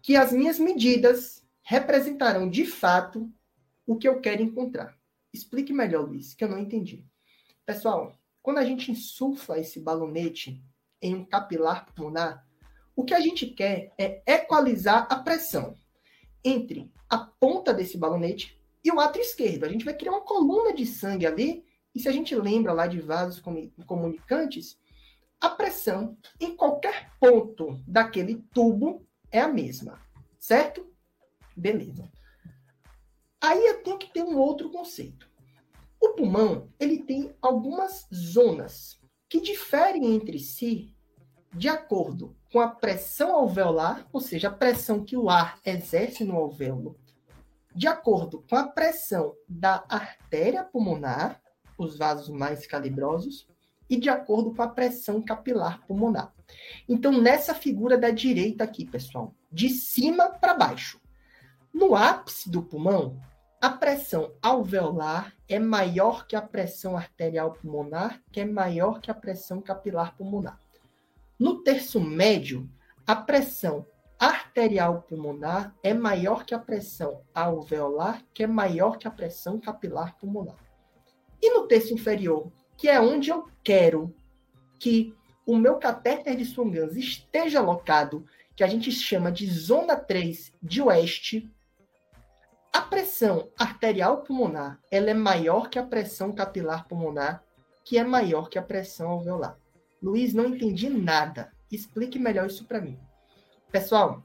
que 0.01 0.15
as 0.15 0.31
minhas 0.31 0.57
medidas 0.57 1.43
representarão 1.61 2.49
de 2.49 2.65
fato 2.65 3.31
o 3.85 3.95
que 3.95 4.07
eu 4.07 4.19
quero 4.19 4.41
encontrar. 4.41 4.97
Explique 5.31 5.71
melhor, 5.71 6.07
Luiz, 6.07 6.33
que 6.33 6.43
eu 6.43 6.49
não 6.49 6.57
entendi. 6.57 7.05
Pessoal, 7.65 8.13
quando 8.41 8.57
a 8.57 8.65
gente 8.65 8.91
insufla 8.91 9.59
esse 9.59 9.79
balonete 9.79 10.63
em 11.01 11.15
um 11.15 11.25
capilar 11.25 11.85
pulmonar, 11.93 12.45
o 12.95 13.03
que 13.03 13.13
a 13.13 13.19
gente 13.19 13.45
quer 13.47 13.93
é 13.97 14.21
equalizar 14.25 15.07
a 15.09 15.17
pressão 15.17 15.77
entre 16.43 16.91
a 17.09 17.17
ponta 17.17 17.73
desse 17.73 17.97
balonete 17.97 18.59
e 18.83 18.91
o 18.91 18.99
átrio 18.99 19.21
esquerdo. 19.21 19.65
A 19.65 19.69
gente 19.69 19.85
vai 19.85 19.93
criar 19.93 20.11
uma 20.11 20.21
coluna 20.21 20.73
de 20.73 20.85
sangue 20.85 21.25
ali, 21.25 21.65
e 21.93 21.99
se 21.99 22.07
a 22.07 22.11
gente 22.11 22.35
lembra 22.35 22.73
lá 22.73 22.87
de 22.87 22.99
vasos 22.99 23.41
comunicantes, 23.85 24.79
a 25.39 25.49
pressão 25.49 26.17
em 26.39 26.55
qualquer 26.55 27.11
ponto 27.19 27.81
daquele 27.87 28.43
tubo 28.53 29.05
é 29.31 29.39
a 29.39 29.47
mesma, 29.47 29.99
certo? 30.39 30.87
Beleza. 31.55 32.09
Aí 33.41 33.65
eu 33.65 33.81
tenho 33.83 33.97
que 33.97 34.11
ter 34.11 34.23
um 34.23 34.37
outro 34.37 34.69
conceito. 34.69 35.30
O 36.01 36.09
pulmão, 36.09 36.67
ele 36.79 37.03
tem 37.03 37.33
algumas 37.39 38.07
zonas 38.13 38.99
que 39.29 39.39
diferem 39.39 40.15
entre 40.15 40.39
si 40.39 40.95
de 41.53 41.69
acordo 41.69 42.35
com 42.51 42.59
a 42.59 42.69
pressão 42.69 43.35
alveolar, 43.35 44.07
ou 44.11 44.19
seja, 44.19 44.47
a 44.47 44.53
pressão 44.53 45.03
que 45.03 45.15
o 45.15 45.29
ar 45.29 45.59
exerce 45.65 46.23
no 46.23 46.35
alvéolo, 46.35 46.97
de 47.75 47.87
acordo 47.87 48.43
com 48.49 48.55
a 48.55 48.67
pressão 48.67 49.35
da 49.47 49.83
artéria 49.87 50.63
pulmonar, 50.63 51.41
os 51.77 51.97
vasos 51.97 52.29
mais 52.29 52.65
calibrosos, 52.65 53.47
e 53.89 53.97
de 53.97 54.09
acordo 54.09 54.53
com 54.53 54.61
a 54.61 54.67
pressão 54.67 55.21
capilar 55.21 55.85
pulmonar. 55.85 56.33
Então, 56.87 57.11
nessa 57.11 57.53
figura 57.53 57.97
da 57.97 58.09
direita 58.09 58.63
aqui, 58.63 58.85
pessoal, 58.85 59.35
de 59.51 59.69
cima 59.69 60.29
para 60.29 60.53
baixo. 60.53 60.99
No 61.73 61.95
ápice 61.95 62.49
do 62.49 62.63
pulmão, 62.63 63.19
a 63.61 63.69
pressão 63.69 64.33
alveolar 64.41 65.35
é 65.47 65.59
maior 65.59 66.25
que 66.25 66.35
a 66.35 66.41
pressão 66.41 66.97
arterial 66.97 67.53
pulmonar, 67.53 68.19
que 68.31 68.39
é 68.39 68.45
maior 68.45 68.99
que 68.99 69.11
a 69.11 69.13
pressão 69.13 69.61
capilar 69.61 70.17
pulmonar. 70.17 70.59
No 71.37 71.61
terço 71.61 71.99
médio, 72.01 72.67
a 73.05 73.15
pressão 73.15 73.85
arterial 74.17 75.03
pulmonar 75.03 75.75
é 75.83 75.93
maior 75.93 76.43
que 76.43 76.55
a 76.55 76.59
pressão 76.59 77.21
alveolar, 77.35 78.23
que 78.33 78.41
é 78.43 78.47
maior 78.47 78.97
que 78.97 79.07
a 79.07 79.11
pressão 79.11 79.59
capilar 79.59 80.17
pulmonar. 80.17 80.57
E 81.39 81.53
no 81.53 81.67
terço 81.67 81.93
inferior, 81.93 82.51
que 82.75 82.89
é 82.89 82.99
onde 82.99 83.29
eu 83.29 83.47
quero 83.63 84.11
que 84.79 85.15
o 85.45 85.55
meu 85.55 85.75
catéter 85.75 86.35
de 86.35 86.45
Swan-Ganz 86.45 86.95
esteja 86.95 87.59
alocado, 87.59 88.25
que 88.55 88.63
a 88.63 88.67
gente 88.67 88.91
chama 88.91 89.31
de 89.31 89.45
zona 89.45 89.95
3 89.95 90.51
de 90.63 90.81
oeste, 90.81 91.47
a 92.81 92.85
pressão 92.85 93.47
arterial 93.59 94.23
pulmonar 94.23 94.81
ela 94.89 95.11
é 95.11 95.13
maior 95.13 95.69
que 95.69 95.77
a 95.77 95.85
pressão 95.85 96.31
capilar 96.31 96.87
pulmonar, 96.87 97.43
que 97.83 97.95
é 97.95 98.03
maior 98.03 98.49
que 98.49 98.57
a 98.57 98.63
pressão 98.63 99.11
alveolar. 99.11 99.55
Luiz, 100.01 100.33
não 100.33 100.47
entendi 100.47 100.89
nada. 100.89 101.51
Explique 101.71 102.17
melhor 102.17 102.47
isso 102.47 102.65
para 102.65 102.81
mim. 102.81 102.99
Pessoal, 103.71 104.23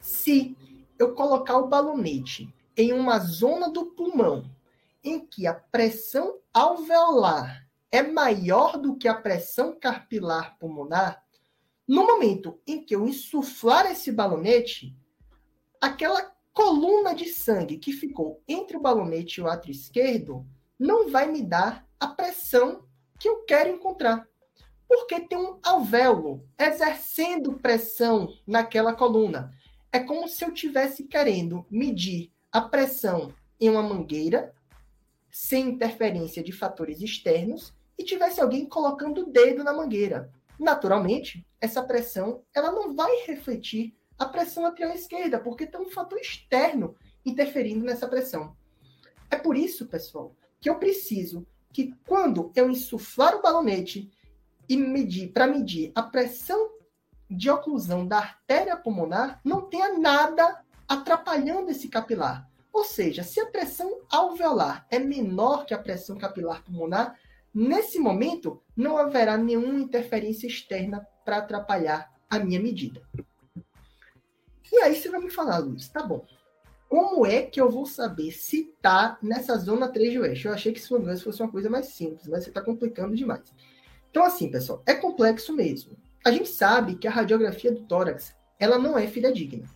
se 0.00 0.56
eu 0.98 1.14
colocar 1.14 1.58
o 1.58 1.68
balonete 1.68 2.50
em 2.74 2.94
uma 2.94 3.18
zona 3.18 3.70
do 3.70 3.84
pulmão 3.84 4.50
em 5.04 5.20
que 5.20 5.46
a 5.46 5.52
pressão 5.52 6.38
alveolar 6.54 7.68
é 7.92 8.02
maior 8.02 8.78
do 8.78 8.96
que 8.96 9.06
a 9.06 9.14
pressão 9.14 9.78
capilar 9.78 10.56
pulmonar, 10.58 11.22
no 11.86 12.06
momento 12.06 12.58
em 12.66 12.82
que 12.82 12.96
eu 12.96 13.06
insuflar 13.06 13.84
esse 13.84 14.10
balonete, 14.10 14.96
aquela 15.78 16.37
coluna 16.52 17.14
de 17.14 17.26
sangue 17.26 17.78
que 17.78 17.92
ficou 17.92 18.42
entre 18.48 18.76
o 18.76 18.80
balonete 18.80 19.40
e 19.40 19.42
o 19.42 19.48
átrio 19.48 19.72
esquerdo 19.72 20.46
não 20.78 21.10
vai 21.10 21.30
me 21.30 21.42
dar 21.42 21.86
a 21.98 22.06
pressão 22.06 22.84
que 23.18 23.28
eu 23.28 23.44
quero 23.44 23.70
encontrar 23.70 24.28
porque 24.88 25.20
tem 25.20 25.38
um 25.38 25.58
alvéolo 25.62 26.42
exercendo 26.58 27.58
pressão 27.58 28.32
naquela 28.46 28.94
coluna. 28.94 29.52
É 29.92 30.00
como 30.00 30.26
se 30.26 30.44
eu 30.44 30.52
tivesse 30.52 31.04
querendo 31.04 31.66
medir 31.70 32.32
a 32.50 32.62
pressão 32.62 33.32
em 33.60 33.68
uma 33.68 33.82
mangueira, 33.82 34.54
sem 35.30 35.68
interferência 35.68 36.42
de 36.42 36.52
fatores 36.52 37.02
externos, 37.02 37.74
e 37.98 38.04
tivesse 38.04 38.40
alguém 38.40 38.64
colocando 38.64 39.22
o 39.22 39.30
dedo 39.30 39.62
na 39.62 39.72
mangueira. 39.72 40.32
Naturalmente, 40.58 41.46
essa 41.60 41.82
pressão 41.82 42.42
ela 42.54 42.72
não 42.72 42.94
vai 42.94 43.24
refletir 43.26 43.94
a 44.18 44.26
pressão 44.26 44.64
lateral 44.64 44.94
esquerda, 44.94 45.38
porque 45.38 45.66
tem 45.66 45.80
um 45.80 45.90
fator 45.90 46.18
externo 46.18 46.96
interferindo 47.24 47.84
nessa 47.84 48.08
pressão. 48.08 48.56
É 49.30 49.36
por 49.36 49.56
isso, 49.56 49.86
pessoal, 49.86 50.34
que 50.60 50.68
eu 50.68 50.76
preciso 50.76 51.46
que 51.72 51.94
quando 52.06 52.50
eu 52.56 52.68
insuflar 52.68 53.36
o 53.36 53.42
balonete 53.42 54.10
e 54.68 54.76
medir, 54.76 55.32
para 55.32 55.46
medir 55.46 55.92
a 55.94 56.02
pressão 56.02 56.70
de 57.30 57.50
oclusão 57.50 58.06
da 58.06 58.18
artéria 58.18 58.76
pulmonar, 58.76 59.40
não 59.44 59.62
tenha 59.62 59.98
nada 59.98 60.64
atrapalhando 60.88 61.70
esse 61.70 61.88
capilar. 61.88 62.48
Ou 62.72 62.84
seja, 62.84 63.22
se 63.22 63.40
a 63.40 63.46
pressão 63.46 64.00
alveolar 64.10 64.86
é 64.90 64.98
menor 64.98 65.66
que 65.66 65.74
a 65.74 65.78
pressão 65.78 66.16
capilar 66.16 66.64
pulmonar, 66.64 67.18
nesse 67.52 67.98
momento 67.98 68.62
não 68.74 68.96
haverá 68.96 69.36
nenhuma 69.36 69.78
interferência 69.78 70.46
externa 70.46 71.06
para 71.24 71.38
atrapalhar 71.38 72.10
a 72.30 72.38
minha 72.38 72.60
medida. 72.60 73.02
E 74.72 74.76
aí 74.80 74.94
você 74.94 75.08
vai 75.08 75.20
me 75.20 75.30
falar, 75.30 75.58
Luiz, 75.58 75.88
tá 75.88 76.02
bom. 76.02 76.24
Como 76.88 77.26
é 77.26 77.42
que 77.42 77.60
eu 77.60 77.70
vou 77.70 77.84
saber 77.84 78.32
se 78.32 78.70
está 78.70 79.18
nessa 79.22 79.56
zona 79.58 79.88
3 79.88 80.12
de 80.12 80.18
oeste? 80.20 80.46
Eu 80.46 80.54
achei 80.54 80.72
que 80.72 80.78
isso 80.78 80.98
fosse 81.22 81.42
uma 81.42 81.50
coisa 81.50 81.68
mais 81.68 81.86
simples, 81.86 82.26
mas 82.26 82.44
você 82.44 82.50
está 82.50 82.62
complicando 82.62 83.14
demais. 83.14 83.52
Então, 84.10 84.24
assim, 84.24 84.50
pessoal, 84.50 84.82
é 84.86 84.94
complexo 84.94 85.52
mesmo. 85.52 85.96
A 86.24 86.30
gente 86.30 86.48
sabe 86.48 86.96
que 86.96 87.06
a 87.06 87.10
radiografia 87.10 87.72
do 87.72 87.82
tórax 87.82 88.34
ela 88.58 88.78
não 88.78 88.98
é 88.98 89.06
fidedigna, 89.06 89.66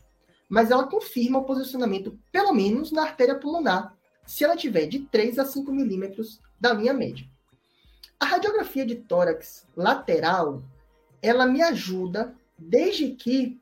mas 0.49 0.71
ela 0.71 0.89
confirma 0.89 1.39
o 1.39 1.45
posicionamento, 1.45 2.19
pelo 2.33 2.53
menos 2.53 2.91
na 2.91 3.03
artéria 3.03 3.39
pulmonar, 3.39 3.97
se 4.27 4.45
ela 4.45 4.57
tiver 4.57 4.87
de 4.87 5.01
3 5.01 5.39
a 5.39 5.45
5 5.45 5.71
milímetros 5.73 6.41
da 6.59 6.73
linha 6.73 6.93
média. 6.93 7.27
A 8.19 8.25
radiografia 8.25 8.87
de 8.87 8.97
tórax 8.97 9.67
lateral, 9.77 10.63
ela 11.21 11.47
me 11.47 11.63
ajuda 11.63 12.35
desde 12.59 13.11
que 13.11 13.61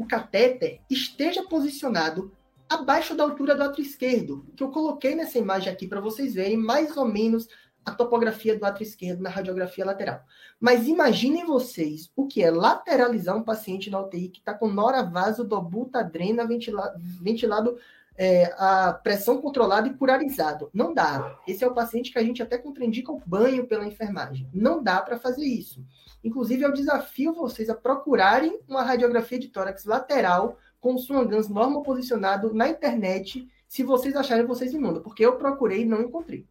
o 0.00 0.06
catéter 0.06 0.80
esteja 0.88 1.42
posicionado 1.42 2.32
abaixo 2.66 3.14
da 3.14 3.22
altura 3.22 3.54
do 3.54 3.62
átrio 3.62 3.84
esquerdo, 3.84 4.46
que 4.56 4.62
eu 4.62 4.70
coloquei 4.70 5.14
nessa 5.14 5.38
imagem 5.38 5.70
aqui 5.70 5.86
para 5.86 6.00
vocês 6.00 6.32
verem 6.32 6.56
mais 6.56 6.96
ou 6.96 7.04
menos 7.04 7.46
a 7.84 7.90
topografia 7.90 8.58
do 8.58 8.64
átrio 8.64 8.86
esquerdo 8.86 9.20
na 9.20 9.28
radiografia 9.28 9.84
lateral. 9.84 10.22
Mas 10.58 10.88
imaginem 10.88 11.44
vocês 11.44 12.10
o 12.16 12.26
que 12.26 12.42
é 12.42 12.50
lateralizar 12.50 13.36
um 13.36 13.42
paciente 13.42 13.90
na 13.90 14.00
UTI 14.00 14.28
que 14.30 14.38
está 14.38 14.54
com 14.54 14.68
noravasodobutadrena 14.68 16.44
dobutadrena 16.44 16.46
ventila, 16.46 16.94
ventilado 17.20 17.76
é, 18.16 18.54
a 18.56 18.94
pressão 18.94 19.38
controlada 19.38 19.86
e 19.86 19.94
curarizado. 19.94 20.70
Não 20.72 20.94
dá. 20.94 21.38
Esse 21.46 21.62
é 21.62 21.66
o 21.66 21.74
paciente 21.74 22.10
que 22.10 22.18
a 22.18 22.24
gente 22.24 22.42
até 22.42 22.56
contraindica 22.56 23.12
o 23.12 23.20
banho 23.26 23.66
pela 23.66 23.86
enfermagem. 23.86 24.48
Não 24.52 24.82
dá 24.82 25.00
para 25.02 25.18
fazer 25.18 25.44
isso. 25.44 25.84
Inclusive, 26.22 26.64
eu 26.64 26.72
desafio 26.72 27.32
vocês 27.32 27.70
a 27.70 27.74
procurarem 27.74 28.60
uma 28.68 28.82
radiografia 28.82 29.38
de 29.38 29.48
tórax 29.48 29.84
lateral 29.84 30.58
com 30.78 30.96
Swangans 30.96 31.48
normal 31.48 31.82
posicionado 31.82 32.52
na 32.54 32.68
internet, 32.68 33.46
se 33.68 33.82
vocês 33.82 34.16
acharem, 34.16 34.46
vocês 34.46 34.72
me 34.72 34.80
mandam, 34.80 35.02
porque 35.02 35.24
eu 35.24 35.36
procurei 35.36 35.82
e 35.82 35.86
não 35.86 36.00
encontrei. 36.00 36.46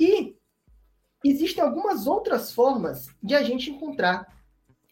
E 0.00 0.36
existem 1.24 1.62
algumas 1.62 2.06
outras 2.06 2.52
formas 2.52 3.08
de 3.22 3.34
a 3.34 3.42
gente 3.42 3.70
encontrar, 3.70 4.26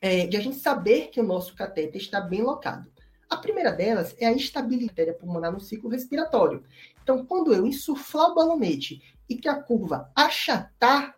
é, 0.01 0.27
de 0.27 0.37
a 0.37 0.41
gente 0.41 0.57
saber 0.57 1.09
que 1.09 1.21
o 1.21 1.25
nosso 1.25 1.55
cateter 1.55 2.01
está 2.01 2.21
bem 2.21 2.43
locado. 2.43 2.91
A 3.29 3.37
primeira 3.37 3.73
delas 3.73 4.15
é 4.19 4.27
a 4.27 4.33
estabilidade 4.33 5.13
pulmonar 5.15 5.53
no 5.53 5.61
ciclo 5.61 5.91
respiratório. 5.91 6.65
Então, 7.03 7.25
quando 7.25 7.53
eu 7.53 7.67
insuflar 7.67 8.31
o 8.31 8.35
balonete 8.35 9.03
e 9.29 9.37
que 9.37 9.49
a 9.49 9.61
curva 9.61 10.11
achatar, 10.15 11.17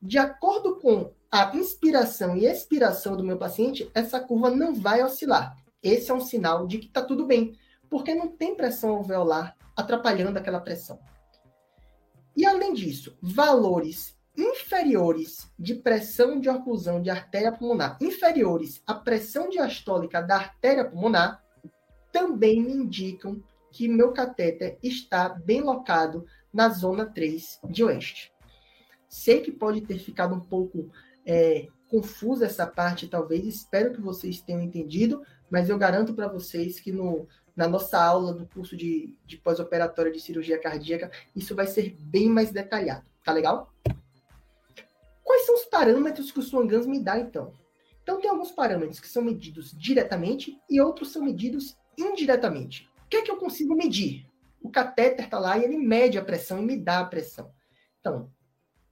de 0.00 0.18
acordo 0.18 0.76
com 0.76 1.12
a 1.30 1.54
inspiração 1.54 2.36
e 2.36 2.46
expiração 2.46 3.16
do 3.16 3.24
meu 3.24 3.36
paciente, 3.36 3.90
essa 3.94 4.20
curva 4.20 4.50
não 4.50 4.74
vai 4.74 5.02
oscilar. 5.02 5.56
Esse 5.82 6.10
é 6.10 6.14
um 6.14 6.20
sinal 6.20 6.66
de 6.66 6.78
que 6.78 6.86
está 6.86 7.02
tudo 7.02 7.26
bem, 7.26 7.56
porque 7.88 8.14
não 8.14 8.28
tem 8.28 8.54
pressão 8.54 8.90
alveolar 8.90 9.56
atrapalhando 9.76 10.38
aquela 10.38 10.60
pressão. 10.60 10.98
E 12.36 12.46
além 12.46 12.72
disso, 12.72 13.16
valores 13.20 14.16
inferiores 14.36 15.50
de 15.58 15.74
pressão 15.74 16.40
de 16.40 16.48
oclusão 16.48 17.02
de 17.02 17.10
artéria 17.10 17.52
pulmonar, 17.52 17.98
inferiores 18.00 18.80
à 18.86 18.94
pressão 18.94 19.48
diastólica 19.48 20.22
da 20.22 20.36
artéria 20.36 20.84
pulmonar, 20.84 21.42
também 22.12 22.62
me 22.62 22.72
indicam 22.72 23.42
que 23.70 23.88
meu 23.88 24.12
catéter 24.12 24.78
está 24.82 25.28
bem 25.28 25.60
locado 25.60 26.24
na 26.52 26.68
zona 26.68 27.04
3 27.06 27.60
de 27.68 27.84
oeste. 27.84 28.32
Sei 29.08 29.40
que 29.40 29.52
pode 29.52 29.80
ter 29.82 29.98
ficado 29.98 30.34
um 30.34 30.40
pouco 30.40 30.90
é, 31.28 31.68
confusa 31.88 32.46
essa 32.46 32.66
parte, 32.66 33.06
talvez, 33.06 33.44
espero 33.44 33.92
que 33.92 34.00
vocês 34.00 34.40
tenham 34.40 34.62
entendido, 34.62 35.22
mas 35.50 35.68
eu 35.68 35.76
garanto 35.76 36.14
para 36.14 36.26
vocês 36.26 36.80
que 36.80 36.90
no, 36.90 37.28
na 37.54 37.68
nossa 37.68 38.02
aula 38.02 38.32
do 38.32 38.46
curso 38.46 38.74
de, 38.74 39.14
de 39.26 39.36
pós-operatória 39.36 40.10
de 40.10 40.20
cirurgia 40.20 40.58
cardíaca, 40.58 41.10
isso 41.36 41.54
vai 41.54 41.66
ser 41.66 41.94
bem 42.00 42.30
mais 42.30 42.50
detalhado. 42.50 43.04
Tá 43.22 43.32
legal? 43.32 43.70
Quais 45.22 45.44
são 45.44 45.54
os 45.54 45.66
parâmetros 45.66 46.32
que 46.32 46.38
o 46.38 46.42
Swangans 46.42 46.86
me 46.86 46.98
dá, 46.98 47.18
então? 47.18 47.52
Então, 48.02 48.18
tem 48.18 48.30
alguns 48.30 48.50
parâmetros 48.50 48.98
que 48.98 49.08
são 49.08 49.22
medidos 49.22 49.76
diretamente 49.78 50.58
e 50.70 50.80
outros 50.80 51.12
são 51.12 51.22
medidos 51.22 51.76
indiretamente. 51.98 52.88
O 53.04 53.08
que 53.10 53.18
é 53.18 53.22
que 53.22 53.30
eu 53.30 53.36
consigo 53.36 53.74
medir? 53.74 54.26
O 54.62 54.70
catéter 54.70 55.26
está 55.26 55.38
lá 55.38 55.58
e 55.58 55.64
ele 55.64 55.76
mede 55.76 56.16
a 56.16 56.24
pressão 56.24 56.58
e 56.58 56.64
me 56.64 56.76
dá 56.76 57.00
a 57.00 57.04
pressão. 57.04 57.52
Então, 58.00 58.30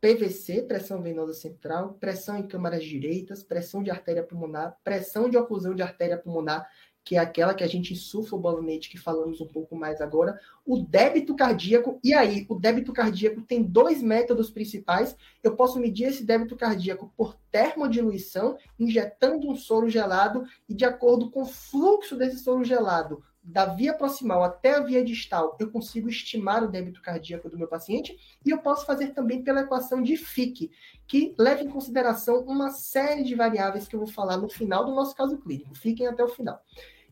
PVC, 0.00 0.62
pressão 0.62 1.02
venosa 1.02 1.34
central, 1.34 1.94
pressão 1.94 2.38
em 2.38 2.46
câmaras 2.46 2.84
direitas, 2.84 3.42
pressão 3.42 3.82
de 3.82 3.90
artéria 3.90 4.22
pulmonar, 4.22 4.76
pressão 4.84 5.28
de 5.28 5.36
oclusão 5.36 5.74
de 5.74 5.82
artéria 5.82 6.18
pulmonar, 6.18 6.68
que 7.06 7.14
é 7.14 7.20
aquela 7.20 7.54
que 7.54 7.62
a 7.62 7.68
gente 7.68 7.92
insufla 7.92 8.36
o 8.36 8.40
balonete, 8.40 8.90
que 8.90 8.98
falamos 8.98 9.40
um 9.40 9.46
pouco 9.46 9.76
mais 9.76 10.00
agora, 10.00 10.40
o 10.66 10.76
débito 10.76 11.36
cardíaco. 11.36 12.00
E 12.02 12.12
aí, 12.12 12.44
o 12.48 12.56
débito 12.56 12.92
cardíaco 12.92 13.42
tem 13.42 13.62
dois 13.62 14.02
métodos 14.02 14.50
principais. 14.50 15.16
Eu 15.40 15.54
posso 15.54 15.78
medir 15.78 16.08
esse 16.08 16.24
débito 16.24 16.56
cardíaco 16.56 17.12
por 17.16 17.38
termodiluição, 17.52 18.58
injetando 18.76 19.48
um 19.48 19.54
soro 19.54 19.88
gelado, 19.88 20.44
e 20.68 20.74
de 20.74 20.84
acordo 20.84 21.30
com 21.30 21.42
o 21.42 21.46
fluxo 21.46 22.16
desse 22.16 22.38
soro 22.38 22.64
gelado 22.64 23.22
da 23.46 23.64
via 23.64 23.94
proximal 23.94 24.42
até 24.42 24.74
a 24.74 24.80
via 24.80 25.04
distal, 25.04 25.56
eu 25.60 25.70
consigo 25.70 26.08
estimar 26.08 26.64
o 26.64 26.68
débito 26.68 27.00
cardíaco 27.00 27.48
do 27.48 27.56
meu 27.56 27.68
paciente 27.68 28.18
e 28.44 28.50
eu 28.50 28.58
posso 28.58 28.84
fazer 28.84 29.14
também 29.14 29.42
pela 29.42 29.60
equação 29.60 30.02
de 30.02 30.16
Fick, 30.16 30.70
que 31.06 31.32
leva 31.38 31.62
em 31.62 31.70
consideração 31.70 32.40
uma 32.40 32.70
série 32.70 33.22
de 33.22 33.36
variáveis 33.36 33.86
que 33.86 33.94
eu 33.94 34.00
vou 34.00 34.08
falar 34.08 34.36
no 34.36 34.48
final 34.48 34.84
do 34.84 34.92
nosso 34.92 35.14
caso 35.14 35.38
clínico. 35.38 35.76
Fiquem 35.76 36.08
até 36.08 36.24
o 36.24 36.28
final. 36.28 36.60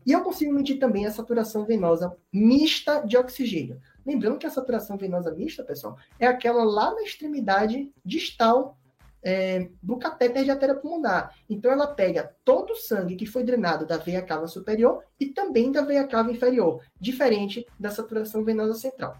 E 0.05 0.11
eu 0.11 0.21
consigo 0.21 0.53
medir 0.53 0.77
também 0.77 1.05
a 1.05 1.11
saturação 1.11 1.65
venosa 1.65 2.15
mista 2.31 2.99
de 2.99 3.15
oxigênio. 3.15 3.81
Lembrando 4.05 4.37
que 4.37 4.45
a 4.45 4.51
saturação 4.51 4.97
venosa 4.97 5.33
mista, 5.33 5.63
pessoal, 5.63 5.97
é 6.19 6.27
aquela 6.27 6.63
lá 6.63 6.93
na 6.93 7.01
extremidade 7.01 7.91
distal 8.03 8.77
é, 9.25 9.69
do 9.81 9.97
catéter 9.97 10.43
de 10.43 10.51
artéria 10.51 10.75
pulmonar. 10.75 11.35
Então, 11.49 11.71
ela 11.71 11.87
pega 11.87 12.35
todo 12.45 12.73
o 12.73 12.75
sangue 12.75 13.15
que 13.15 13.25
foi 13.25 13.43
drenado 13.43 13.83
da 13.83 13.97
veia 13.97 14.21
cava 14.21 14.47
superior 14.47 15.03
e 15.19 15.25
também 15.25 15.71
da 15.71 15.81
veia 15.81 16.05
cava 16.05 16.31
inferior, 16.31 16.83
diferente 17.01 17.65
da 17.79 17.89
saturação 17.89 18.43
venosa 18.43 18.75
central. 18.75 19.17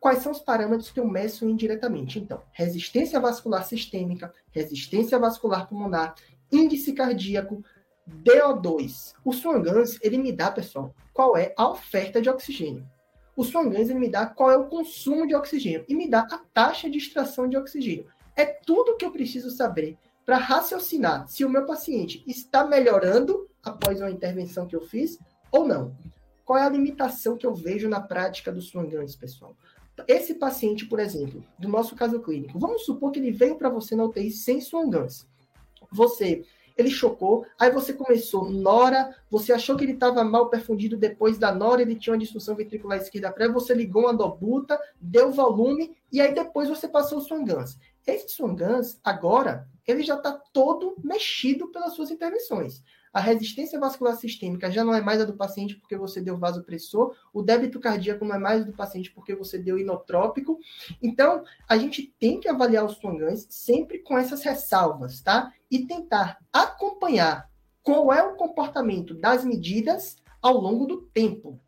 Quais 0.00 0.18
são 0.18 0.32
os 0.32 0.40
parâmetros 0.40 0.90
que 0.90 0.98
eu 0.98 1.06
meço 1.06 1.48
indiretamente? 1.48 2.18
Então, 2.18 2.42
resistência 2.52 3.20
vascular 3.20 3.64
sistêmica, 3.64 4.34
resistência 4.50 5.18
vascular 5.18 5.68
pulmonar, 5.68 6.16
índice 6.52 6.92
cardíaco, 6.92 7.64
DO2. 8.06 9.14
O 9.24 9.32
Swangans, 9.32 9.98
ele 10.02 10.18
me 10.18 10.32
dá, 10.32 10.50
pessoal, 10.50 10.92
qual 11.12 11.36
é 11.36 11.54
a 11.56 11.70
oferta 11.70 12.20
de 12.20 12.28
oxigênio. 12.28 12.84
O 13.36 13.44
Swangans, 13.44 13.88
ele 13.88 13.98
me 13.98 14.08
dá 14.08 14.26
qual 14.26 14.50
é 14.50 14.56
o 14.56 14.66
consumo 14.66 15.26
de 15.26 15.34
oxigênio 15.34 15.84
e 15.88 15.94
me 15.94 16.08
dá 16.08 16.26
a 16.30 16.38
taxa 16.52 16.90
de 16.90 16.98
extração 16.98 17.48
de 17.48 17.56
oxigênio. 17.56 18.06
É 18.36 18.44
tudo 18.44 18.96
que 18.96 19.04
eu 19.04 19.12
preciso 19.12 19.50
saber 19.50 19.96
para 20.24 20.36
raciocinar 20.36 21.28
se 21.28 21.44
o 21.44 21.50
meu 21.50 21.66
paciente 21.66 22.24
está 22.26 22.64
melhorando 22.64 23.48
após 23.62 24.00
uma 24.00 24.10
intervenção 24.10 24.66
que 24.66 24.74
eu 24.74 24.80
fiz 24.80 25.18
ou 25.50 25.66
não. 25.66 25.94
Qual 26.44 26.58
é 26.58 26.62
a 26.62 26.68
limitação 26.68 27.36
que 27.36 27.46
eu 27.46 27.54
vejo 27.54 27.88
na 27.88 28.00
prática 28.00 28.52
do 28.52 28.60
Swangans, 28.60 29.16
pessoal? 29.16 29.56
Esse 30.08 30.34
paciente, 30.34 30.86
por 30.86 30.98
exemplo, 30.98 31.42
do 31.58 31.68
nosso 31.68 31.94
caso 31.94 32.20
clínico, 32.20 32.58
vamos 32.58 32.84
supor 32.84 33.12
que 33.12 33.18
ele 33.18 33.30
veio 33.30 33.56
para 33.56 33.70
você 33.70 33.94
na 33.94 34.04
UTI 34.04 34.30
sem 34.30 34.60
Swangans. 34.60 35.26
Você 35.92 36.44
ele 36.76 36.90
chocou, 36.90 37.46
aí 37.58 37.70
você 37.70 37.92
começou 37.92 38.50
Nora, 38.50 39.14
você 39.30 39.52
achou 39.52 39.76
que 39.76 39.84
ele 39.84 39.92
estava 39.92 40.24
mal 40.24 40.50
perfundido 40.50 40.96
depois 40.96 41.38
da 41.38 41.54
Nora, 41.54 41.82
ele 41.82 41.94
tinha 41.94 42.12
uma 42.12 42.18
disfunção 42.18 42.56
ventricular 42.56 42.98
esquerda 42.98 43.30
prévia, 43.30 43.54
você 43.54 43.72
ligou 43.72 44.02
uma 44.02 44.12
dobuta, 44.12 44.78
deu 45.00 45.30
volume, 45.30 45.96
e 46.10 46.20
aí 46.20 46.34
depois 46.34 46.68
você 46.68 46.88
passou 46.88 47.18
o 47.18 47.20
Swangans. 47.20 47.78
Esse 48.06 48.28
Swangans, 48.28 49.00
agora, 49.02 49.68
ele 49.86 50.02
já 50.02 50.16
está 50.16 50.32
todo 50.32 50.96
mexido 51.02 51.68
pelas 51.68 51.94
suas 51.94 52.10
intervenções. 52.10 52.82
A 53.12 53.20
resistência 53.20 53.78
vascular 53.78 54.16
sistêmica 54.16 54.70
já 54.70 54.82
não 54.82 54.92
é 54.92 55.00
mais 55.00 55.20
a 55.20 55.24
do 55.24 55.36
paciente 55.36 55.76
porque 55.76 55.96
você 55.96 56.20
deu 56.20 56.36
vasopressor, 56.36 57.14
o 57.32 57.42
débito 57.42 57.78
cardíaco 57.78 58.24
não 58.24 58.34
é 58.34 58.38
mais 58.38 58.66
do 58.66 58.72
paciente 58.72 59.12
porque 59.12 59.34
você 59.36 59.56
deu 59.56 59.78
inotrópico. 59.78 60.58
Então, 61.00 61.44
a 61.68 61.76
gente 61.76 62.12
tem 62.18 62.40
que 62.40 62.48
avaliar 62.48 62.84
os 62.84 62.96
Swangans 62.96 63.46
sempre 63.48 64.00
com 64.00 64.18
essas 64.18 64.42
ressalvas, 64.42 65.20
tá? 65.20 65.52
E 65.70 65.86
tentar 65.86 66.38
acompanhar 66.52 67.48
qual 67.84 68.12
é 68.12 68.22
o 68.22 68.34
comportamento 68.34 69.14
das 69.14 69.44
medidas 69.44 70.16
ao 70.42 70.58
longo 70.58 70.84
do 70.84 71.02
tempo. 71.02 71.60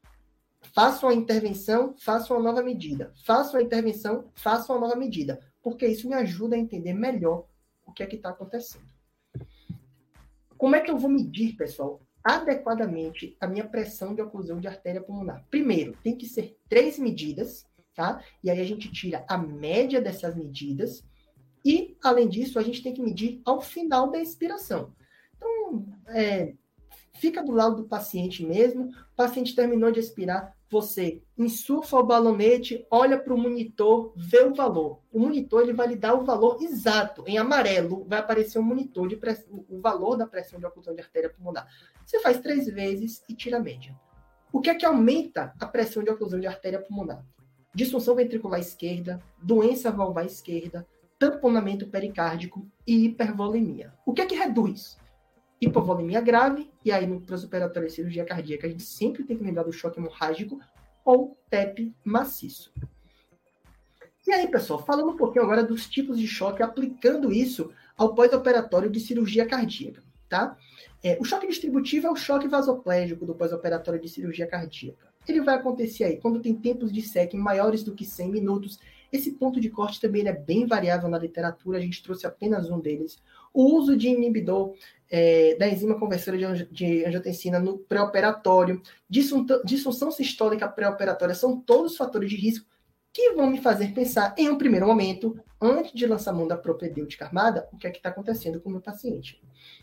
Faça 0.74 1.06
uma 1.06 1.14
intervenção, 1.14 1.94
faça 1.96 2.34
uma 2.34 2.42
nova 2.42 2.62
medida. 2.62 3.12
Faça 3.24 3.56
uma 3.56 3.62
intervenção, 3.62 4.30
faça 4.34 4.72
uma 4.72 4.80
nova 4.80 4.96
medida. 4.96 5.40
Porque 5.66 5.84
isso 5.84 6.08
me 6.08 6.14
ajuda 6.14 6.54
a 6.54 6.58
entender 6.60 6.94
melhor 6.94 7.44
o 7.84 7.92
que 7.92 8.00
é 8.00 8.06
que 8.06 8.14
está 8.14 8.28
acontecendo. 8.28 8.86
Como 10.56 10.76
é 10.76 10.80
que 10.80 10.88
eu 10.88 10.96
vou 10.96 11.10
medir, 11.10 11.56
pessoal, 11.56 12.00
adequadamente 12.22 13.36
a 13.40 13.48
minha 13.48 13.66
pressão 13.66 14.14
de 14.14 14.22
oclusão 14.22 14.60
de 14.60 14.68
artéria 14.68 15.02
pulmonar? 15.02 15.44
Primeiro, 15.50 15.98
tem 16.04 16.16
que 16.16 16.28
ser 16.28 16.56
três 16.68 17.00
medidas, 17.00 17.66
tá? 17.96 18.22
E 18.44 18.48
aí 18.48 18.60
a 18.60 18.64
gente 18.64 18.92
tira 18.92 19.24
a 19.28 19.36
média 19.36 20.00
dessas 20.00 20.36
medidas. 20.36 21.04
E, 21.64 21.96
além 22.00 22.28
disso, 22.28 22.60
a 22.60 22.62
gente 22.62 22.80
tem 22.80 22.94
que 22.94 23.02
medir 23.02 23.42
ao 23.44 23.60
final 23.60 24.08
da 24.08 24.20
expiração. 24.20 24.94
Então, 25.34 25.84
é, 26.10 26.54
fica 27.18 27.42
do 27.42 27.52
lado 27.52 27.76
do 27.76 27.84
paciente 27.84 28.44
mesmo. 28.44 28.88
O 28.88 29.16
paciente 29.16 29.54
terminou 29.54 29.90
de 29.90 30.00
expirar, 30.00 30.54
você 30.68 31.22
insufla 31.38 32.00
o 32.00 32.06
balonete, 32.06 32.84
olha 32.90 33.18
para 33.18 33.32
o 33.32 33.38
monitor, 33.38 34.12
vê 34.16 34.42
o 34.42 34.54
valor. 34.54 35.00
O 35.12 35.20
monitor 35.20 35.62
ele 35.62 35.72
vai 35.72 35.86
lhe 35.86 35.96
dar 35.96 36.14
o 36.14 36.24
valor 36.24 36.58
exato. 36.60 37.22
Em 37.26 37.38
amarelo 37.38 38.04
vai 38.08 38.18
aparecer 38.18 38.58
um 38.58 38.62
monitor 38.62 39.06
de 39.08 39.16
press... 39.16 39.46
o 39.50 39.80
valor 39.80 40.16
da 40.16 40.26
pressão 40.26 40.58
de 40.58 40.66
oclusão 40.66 40.94
de 40.94 41.00
artéria 41.00 41.30
pulmonar. 41.30 41.68
Você 42.04 42.18
faz 42.20 42.40
três 42.40 42.66
vezes 42.66 43.22
e 43.28 43.34
tira 43.34 43.58
a 43.58 43.60
média. 43.60 43.96
O 44.52 44.60
que 44.60 44.70
é 44.70 44.74
que 44.74 44.86
aumenta 44.86 45.52
a 45.60 45.66
pressão 45.66 46.02
de 46.02 46.10
oclusão 46.10 46.40
de 46.40 46.46
artéria 46.46 46.80
pulmonar? 46.80 47.24
Disfunção 47.74 48.14
ventricular 48.14 48.58
esquerda, 48.58 49.22
doença 49.40 49.90
valvar 49.90 50.24
esquerda, 50.24 50.86
tamponamento 51.18 51.86
pericárdico 51.86 52.66
e 52.86 53.04
hipervolemia. 53.04 53.92
O 54.04 54.12
que 54.12 54.22
é 54.22 54.26
que 54.26 54.34
reduz? 54.34 54.98
Hipovolemia 55.60 56.20
grave, 56.20 56.70
e 56.84 56.92
aí 56.92 57.06
no 57.06 57.20
pós-operatório 57.20 57.88
de 57.88 57.94
cirurgia 57.94 58.24
cardíaca 58.24 58.66
a 58.66 58.70
gente 58.70 58.82
sempre 58.82 59.24
tem 59.24 59.36
que 59.36 59.44
lembrar 59.44 59.62
do 59.62 59.72
choque 59.72 59.98
hemorrágico 59.98 60.60
ou 61.04 61.36
TEP 61.48 61.94
maciço. 62.04 62.72
E 64.26 64.32
aí, 64.32 64.48
pessoal, 64.48 64.84
falando 64.84 65.10
um 65.10 65.16
pouquinho 65.16 65.44
agora 65.44 65.62
dos 65.62 65.88
tipos 65.88 66.18
de 66.18 66.26
choque, 66.26 66.62
aplicando 66.62 67.32
isso 67.32 67.70
ao 67.96 68.12
pós-operatório 68.12 68.90
de 68.90 68.98
cirurgia 68.98 69.46
cardíaca, 69.46 70.02
tá? 70.28 70.56
É, 71.02 71.16
o 71.20 71.24
choque 71.24 71.46
distributivo 71.46 72.08
é 72.08 72.10
o 72.10 72.16
choque 72.16 72.48
vasoplégico 72.48 73.24
do 73.24 73.34
pós-operatório 73.34 74.00
de 74.00 74.08
cirurgia 74.08 74.46
cardíaca. 74.46 75.06
Ele 75.28 75.40
vai 75.40 75.54
acontecer 75.54 76.04
aí 76.04 76.16
quando 76.16 76.40
tem 76.40 76.54
tempos 76.54 76.92
de 76.92 77.02
SEC 77.02 77.34
maiores 77.34 77.84
do 77.84 77.94
que 77.94 78.04
100 78.04 78.30
minutos. 78.30 78.80
Esse 79.12 79.32
ponto 79.32 79.60
de 79.60 79.70
corte 79.70 80.00
também 80.00 80.26
é 80.26 80.32
bem 80.32 80.66
variável 80.66 81.08
na 81.08 81.18
literatura, 81.18 81.78
a 81.78 81.80
gente 81.80 82.02
trouxe 82.02 82.26
apenas 82.26 82.70
um 82.70 82.80
deles. 82.80 83.22
O 83.52 83.76
uso 83.76 83.96
de 83.96 84.08
inibidor 84.08 84.74
é, 85.10 85.54
da 85.56 85.68
enzima 85.68 85.98
conversora 85.98 86.36
de, 86.36 86.66
de 86.66 87.04
angiotensina 87.04 87.58
no 87.58 87.78
pré-operatório, 87.78 88.82
disfunção 89.08 90.10
sistólica 90.10 90.68
pré-operatória, 90.68 91.34
são 91.34 91.60
todos 91.60 91.96
fatores 91.96 92.28
de 92.28 92.36
risco 92.36 92.66
que 93.12 93.32
vão 93.32 93.48
me 93.48 93.58
fazer 93.62 93.94
pensar, 93.94 94.34
em 94.36 94.50
um 94.50 94.58
primeiro 94.58 94.86
momento, 94.86 95.38
antes 95.58 95.92
de 95.92 96.06
lançar 96.06 96.34
mão 96.34 96.46
da 96.46 96.56
propedêutica 96.56 97.24
armada, 97.24 97.66
o 97.72 97.78
que 97.78 97.86
é 97.86 97.90
que 97.90 97.96
está 97.96 98.10
acontecendo 98.10 98.60
com 98.60 98.68
o 98.68 98.72
meu 98.72 98.80
paciente. 98.82 99.40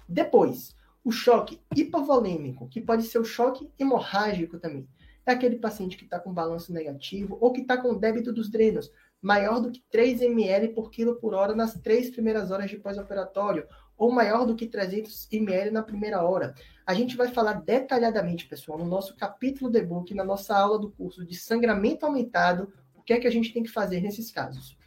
Depois, 0.08 0.76
o 1.04 1.12
choque 1.12 1.60
hipovolêmico, 1.76 2.68
que 2.70 2.80
pode 2.80 3.04
ser 3.04 3.18
o 3.18 3.26
choque 3.26 3.70
hemorrágico 3.80 4.60
também. 4.60 4.88
É 5.26 5.32
aquele 5.32 5.56
paciente 5.56 5.98
que 5.98 6.04
está 6.04 6.20
com 6.20 6.32
balanço 6.32 6.72
negativo 6.72 7.38
ou 7.42 7.52
que 7.52 7.62
está 7.62 7.76
com 7.76 7.96
débito 7.96 8.32
dos 8.32 8.50
drenos 8.50 8.92
maior 9.24 9.62
do 9.62 9.72
que 9.72 9.82
3 9.90 10.22
ml 10.22 10.68
por 10.74 10.92
quilo 10.92 11.16
por 11.16 11.34
hora 11.34 11.56
nas 11.56 11.74
três 11.76 12.10
primeiras 12.10 12.52
horas 12.52 12.70
de 12.70 12.78
pós-operatório, 12.78 13.66
ou 13.98 14.12
maior 14.12 14.46
do 14.46 14.54
que 14.54 14.68
300 14.68 15.30
ml 15.32 15.72
na 15.72 15.82
primeira 15.82 16.22
hora. 16.22 16.54
A 16.86 16.94
gente 16.94 17.16
vai 17.16 17.30
falar 17.30 17.54
detalhadamente, 17.54 18.46
pessoal, 18.48 18.78
no 18.78 18.86
nosso 18.86 19.16
capítulo 19.16 19.72
de 19.72 19.82
book, 19.82 20.14
na 20.14 20.26
nossa 20.26 20.54
aula 20.58 20.78
do 20.78 20.92
curso 20.92 21.26
de 21.26 21.36
sangramento 21.36 22.06
aumentado, 22.06 22.74
o 22.94 23.02
que 23.02 23.14
é 23.14 23.20
que 23.20 23.28
a 23.28 23.32
gente 23.32 23.54
tem 23.54 23.64
que 23.64 23.72
fazer 23.72 24.02
nesses 24.02 24.30
casos. 24.30 24.78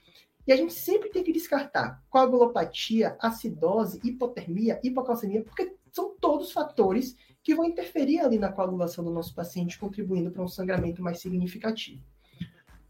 E 0.46 0.52
a 0.52 0.56
gente 0.56 0.74
sempre 0.74 1.08
tem 1.08 1.24
que 1.24 1.32
descartar 1.32 2.04
coagulopatia, 2.10 3.16
acidose, 3.18 3.98
hipotermia, 4.04 4.78
hipocalcemia, 4.84 5.42
porque 5.42 5.74
são 5.90 6.14
todos 6.20 6.52
fatores 6.52 7.16
que 7.42 7.54
vão 7.54 7.64
interferir 7.64 8.20
ali 8.20 8.38
na 8.38 8.52
coagulação 8.52 9.02
do 9.02 9.10
nosso 9.10 9.34
paciente, 9.34 9.78
contribuindo 9.78 10.30
para 10.30 10.42
um 10.42 10.48
sangramento 10.48 11.02
mais 11.02 11.20
significativo. 11.20 12.04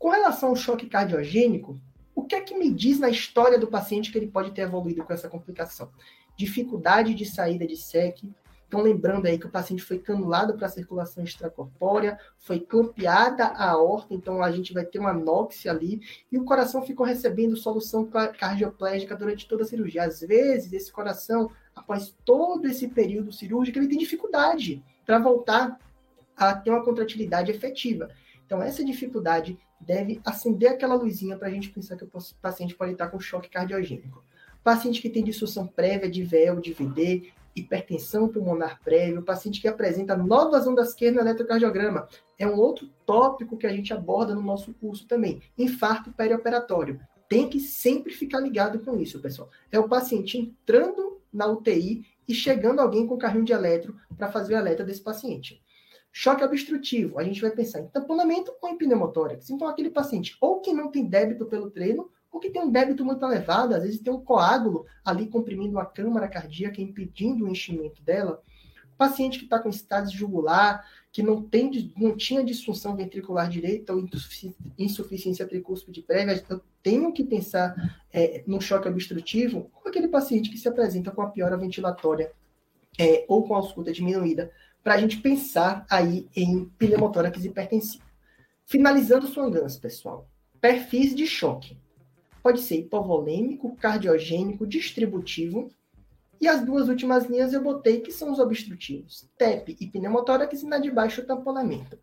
Com 0.06 0.10
relação 0.10 0.50
ao 0.50 0.54
choque 0.54 0.86
cardiogênico, 0.86 1.76
o 2.14 2.22
que 2.22 2.36
é 2.36 2.40
que 2.40 2.56
me 2.56 2.70
diz 2.70 3.00
na 3.00 3.10
história 3.10 3.58
do 3.58 3.66
paciente 3.66 4.12
que 4.12 4.16
ele 4.16 4.28
pode 4.28 4.52
ter 4.52 4.60
evoluído 4.60 5.02
com 5.02 5.12
essa 5.12 5.28
complicação? 5.28 5.90
Dificuldade 6.36 7.12
de 7.12 7.26
saída 7.26 7.66
de 7.66 7.76
SEC. 7.76 8.22
Então, 8.68 8.82
lembrando 8.82 9.26
aí 9.26 9.36
que 9.36 9.48
o 9.48 9.50
paciente 9.50 9.82
foi 9.82 9.98
canulado 9.98 10.56
para 10.56 10.68
a 10.68 10.70
circulação 10.70 11.24
extracorpórea, 11.24 12.20
foi 12.38 12.60
clampeada 12.60 13.46
a 13.46 13.70
aorta, 13.70 14.14
então 14.14 14.44
a 14.44 14.52
gente 14.52 14.72
vai 14.72 14.84
ter 14.84 15.00
uma 15.00 15.10
anóxia 15.10 15.72
ali, 15.72 16.00
e 16.30 16.38
o 16.38 16.44
coração 16.44 16.82
ficou 16.82 17.04
recebendo 17.04 17.56
solução 17.56 18.08
cardioplégica 18.38 19.16
durante 19.16 19.48
toda 19.48 19.64
a 19.64 19.66
cirurgia. 19.66 20.04
Às 20.04 20.20
vezes, 20.20 20.72
esse 20.72 20.92
coração, 20.92 21.50
após 21.74 22.14
todo 22.24 22.68
esse 22.68 22.86
período 22.86 23.32
cirúrgico, 23.32 23.76
ele 23.76 23.88
tem 23.88 23.98
dificuldade 23.98 24.84
para 25.04 25.18
voltar 25.18 25.80
a 26.36 26.54
ter 26.54 26.70
uma 26.70 26.84
contratilidade 26.84 27.50
efetiva. 27.50 28.08
Então, 28.46 28.62
essa 28.62 28.84
dificuldade 28.84 29.58
deve 29.80 30.20
acender 30.24 30.70
aquela 30.70 30.94
luzinha 30.94 31.36
para 31.36 31.48
a 31.48 31.50
gente 31.50 31.68
pensar 31.70 31.96
que 31.96 32.04
o 32.04 32.10
paciente 32.40 32.74
pode 32.74 32.92
estar 32.92 33.08
com 33.08 33.18
choque 33.18 33.50
cardiogênico. 33.50 34.24
Paciente 34.62 35.02
que 35.02 35.10
tem 35.10 35.22
disfunção 35.22 35.66
prévia 35.66 36.08
de 36.08 36.22
VEL, 36.22 36.60
de 36.60 36.72
VD, 36.72 37.32
hipertensão 37.54 38.28
pulmonar 38.28 38.80
prévia, 38.84 39.18
o 39.18 39.24
paciente 39.24 39.60
que 39.60 39.68
apresenta 39.68 40.16
novas 40.16 40.66
ondas 40.66 40.94
Q 40.94 41.10
no 41.10 41.20
eletrocardiograma. 41.20 42.08
É 42.38 42.46
um 42.46 42.56
outro 42.56 42.88
tópico 43.04 43.56
que 43.56 43.66
a 43.66 43.72
gente 43.72 43.92
aborda 43.92 44.34
no 44.34 44.42
nosso 44.42 44.72
curso 44.74 45.06
também. 45.06 45.40
Infarto 45.58 46.12
perioperatório. 46.12 47.00
Tem 47.28 47.48
que 47.48 47.58
sempre 47.58 48.12
ficar 48.12 48.40
ligado 48.40 48.78
com 48.80 48.96
isso, 49.00 49.20
pessoal. 49.20 49.50
É 49.72 49.78
o 49.78 49.88
paciente 49.88 50.38
entrando 50.38 51.20
na 51.32 51.46
UTI 51.46 52.04
e 52.28 52.34
chegando 52.34 52.80
alguém 52.80 53.06
com 53.06 53.16
carrinho 53.16 53.44
de 53.44 53.52
eletro 53.52 53.96
para 54.16 54.30
fazer 54.30 54.54
o 54.54 54.58
alerta 54.58 54.84
desse 54.84 55.00
paciente. 55.00 55.60
Choque 56.18 56.42
obstrutivo, 56.42 57.18
a 57.18 57.24
gente 57.24 57.42
vai 57.42 57.50
pensar 57.50 57.78
em 57.78 57.88
tamponamento 57.88 58.50
ou 58.62 58.70
em 58.70 58.78
pneumotórax. 58.78 59.50
Então, 59.50 59.68
aquele 59.68 59.90
paciente 59.90 60.34
ou 60.40 60.62
que 60.62 60.72
não 60.72 60.90
tem 60.90 61.04
débito 61.04 61.44
pelo 61.44 61.70
treino, 61.70 62.10
ou 62.32 62.40
que 62.40 62.48
tem 62.48 62.62
um 62.62 62.70
débito 62.70 63.04
muito 63.04 63.22
elevado, 63.22 63.74
às 63.74 63.82
vezes 63.82 64.00
tem 64.00 64.10
um 64.10 64.22
coágulo 64.22 64.86
ali 65.04 65.26
comprimindo 65.26 65.78
a 65.78 65.84
câmara 65.84 66.26
cardíaca, 66.26 66.80
impedindo 66.80 67.44
o 67.44 67.48
enchimento 67.50 68.02
dela. 68.02 68.40
Paciente 68.96 69.38
que 69.38 69.44
está 69.44 69.58
com 69.58 69.68
estase 69.68 70.10
jugular, 70.10 70.86
que 71.12 71.22
não, 71.22 71.42
tem, 71.42 71.92
não 71.94 72.16
tinha 72.16 72.42
disfunção 72.42 72.96
ventricular 72.96 73.50
direita 73.50 73.92
ou 73.92 74.02
insuficiência 74.78 75.46
tricúspide 75.46 76.00
prévia, 76.00 76.42
eu 76.48 76.62
tenho 76.82 77.12
que 77.12 77.24
pensar 77.24 77.74
é, 78.10 78.42
no 78.46 78.58
choque 78.58 78.88
obstrutivo, 78.88 79.70
ou 79.74 79.90
aquele 79.90 80.08
paciente 80.08 80.48
que 80.48 80.56
se 80.56 80.66
apresenta 80.66 81.10
com 81.10 81.20
a 81.20 81.28
piora 81.28 81.58
ventilatória 81.58 82.32
é, 82.98 83.26
ou 83.28 83.46
com 83.46 83.54
a 83.54 83.58
ausculta 83.58 83.92
diminuída, 83.92 84.50
para 84.86 84.94
a 84.94 84.98
gente 84.98 85.16
pensar 85.16 85.84
aí 85.90 86.28
em 86.36 86.66
pneumotórax 86.78 87.44
hipertensivo. 87.44 88.04
Finalizando 88.64 89.26
sua 89.26 89.50
ganso, 89.50 89.80
pessoal. 89.80 90.30
Perfis 90.60 91.12
de 91.12 91.26
choque. 91.26 91.76
Pode 92.40 92.60
ser 92.60 92.76
hipovolêmico, 92.76 93.74
cardiogênico, 93.74 94.64
distributivo, 94.64 95.72
e 96.40 96.46
as 96.46 96.64
duas 96.64 96.88
últimas 96.88 97.24
linhas 97.24 97.52
eu 97.52 97.64
botei 97.64 98.00
que 98.00 98.12
são 98.12 98.30
os 98.30 98.38
obstrutivos, 98.38 99.28
TEP 99.36 99.76
e 99.80 99.88
pneumotórax, 99.88 100.62
e 100.62 100.66
na 100.66 100.78
de 100.78 100.92
baixo 100.92 101.26
tamponamento. 101.26 101.98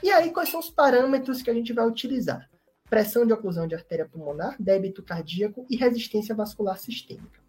E 0.00 0.12
aí, 0.12 0.30
quais 0.30 0.48
são 0.48 0.60
os 0.60 0.70
parâmetros 0.70 1.42
que 1.42 1.50
a 1.50 1.54
gente 1.54 1.72
vai 1.72 1.88
utilizar? 1.88 2.48
Pressão 2.88 3.26
de 3.26 3.32
oclusão 3.32 3.66
de 3.66 3.74
artéria 3.74 4.08
pulmonar, 4.08 4.54
débito 4.60 5.02
cardíaco 5.02 5.66
e 5.68 5.74
resistência 5.74 6.36
vascular 6.36 6.78
sistêmica. 6.78 7.47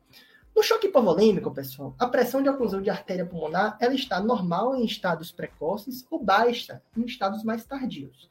No 0.59 0.63
choque 0.63 0.87
hipovolêmico, 0.87 1.53
pessoal, 1.53 1.95
a 1.97 2.05
pressão 2.05 2.43
de 2.43 2.49
oclusão 2.49 2.81
de 2.81 2.89
artéria 2.89 3.25
pulmonar 3.25 3.77
ela 3.79 3.93
está 3.93 4.19
normal 4.19 4.75
em 4.75 4.83
estados 4.83 5.31
precoces 5.31 6.05
ou 6.11 6.21
baixa 6.21 6.81
em 6.97 7.05
estados 7.05 7.45
mais 7.45 7.63
tardios. 7.63 8.29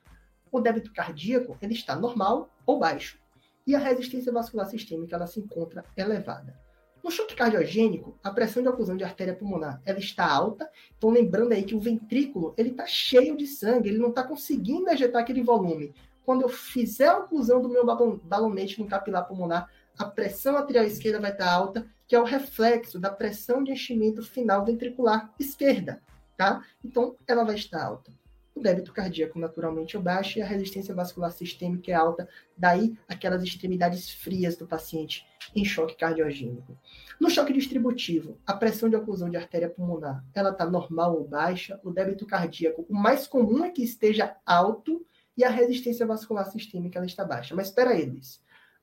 O 0.52 0.60
débito 0.60 0.92
cardíaco 0.92 1.56
ele 1.62 1.72
está 1.72 1.96
normal 1.96 2.50
ou 2.66 2.78
baixo. 2.78 3.18
E 3.66 3.74
a 3.74 3.78
resistência 3.78 4.30
vascular 4.30 4.66
sistêmica 4.66 5.16
ela 5.16 5.26
se 5.26 5.40
encontra 5.40 5.82
elevada. 5.96 6.54
No 7.02 7.10
choque 7.10 7.34
cardiogênico, 7.34 8.18
a 8.22 8.30
pressão 8.30 8.62
de 8.62 8.68
oclusão 8.68 8.94
de 8.94 9.04
artéria 9.04 9.34
pulmonar 9.34 9.80
ela 9.86 9.98
está 9.98 10.30
alta. 10.30 10.70
Então, 10.98 11.08
lembrando 11.08 11.52
aí 11.52 11.62
que 11.62 11.74
o 11.74 11.80
ventrículo 11.80 12.52
ele 12.58 12.72
está 12.72 12.84
cheio 12.84 13.38
de 13.38 13.46
sangue, 13.46 13.88
ele 13.88 13.98
não 13.98 14.10
está 14.10 14.22
conseguindo 14.22 14.90
ejetar 14.90 15.22
aquele 15.22 15.42
volume. 15.42 15.94
Quando 16.26 16.42
eu 16.42 16.50
fizer 16.50 17.08
a 17.08 17.20
oclusão 17.20 17.62
do 17.62 17.70
meu 17.70 17.86
balonete 18.22 18.78
no 18.78 18.86
capilar 18.86 19.26
pulmonar, 19.26 19.70
a 19.98 20.04
pressão 20.04 20.58
arterial 20.58 20.84
esquerda 20.84 21.18
vai 21.18 21.32
estar 21.32 21.50
alta, 21.50 21.88
que 22.08 22.16
é 22.16 22.20
o 22.20 22.24
reflexo 22.24 22.98
da 22.98 23.10
pressão 23.10 23.62
de 23.62 23.70
enchimento 23.70 24.22
final 24.22 24.64
ventricular 24.64 25.32
esquerda, 25.38 26.02
tá? 26.36 26.64
Então, 26.84 27.14
ela 27.26 27.44
vai 27.44 27.54
estar 27.54 27.84
alta 27.84 28.10
o 28.58 28.62
débito 28.62 28.92
cardíaco 28.92 29.38
naturalmente 29.38 29.96
é 29.96 30.00
baixo 30.00 30.38
e 30.38 30.42
a 30.42 30.46
resistência 30.46 30.94
vascular 30.94 31.30
sistêmica 31.30 31.90
é 31.90 31.94
alta, 31.94 32.28
daí 32.56 32.98
aquelas 33.08 33.42
extremidades 33.42 34.10
frias 34.10 34.56
do 34.56 34.66
paciente 34.66 35.24
em 35.54 35.64
choque 35.64 35.96
cardiogênico. 35.96 36.76
No 37.20 37.30
choque 37.30 37.52
distributivo, 37.52 38.36
a 38.46 38.52
pressão 38.52 38.88
de 38.88 38.96
oclusão 38.96 39.30
de 39.30 39.36
artéria 39.36 39.70
pulmonar, 39.70 40.24
ela 40.34 40.50
está 40.50 40.66
normal 40.66 41.16
ou 41.16 41.26
baixa, 41.26 41.80
o 41.82 41.90
débito 41.90 42.26
cardíaco, 42.26 42.84
o 42.88 42.94
mais 42.94 43.26
comum 43.26 43.64
é 43.64 43.70
que 43.70 43.82
esteja 43.82 44.36
alto 44.44 45.06
e 45.36 45.44
a 45.44 45.50
resistência 45.50 46.04
vascular 46.04 46.50
sistêmica 46.50 46.98
ela 46.98 47.06
está 47.06 47.24
baixa. 47.24 47.54
Mas 47.54 47.68
espera 47.68 47.90
aí. 47.90 48.12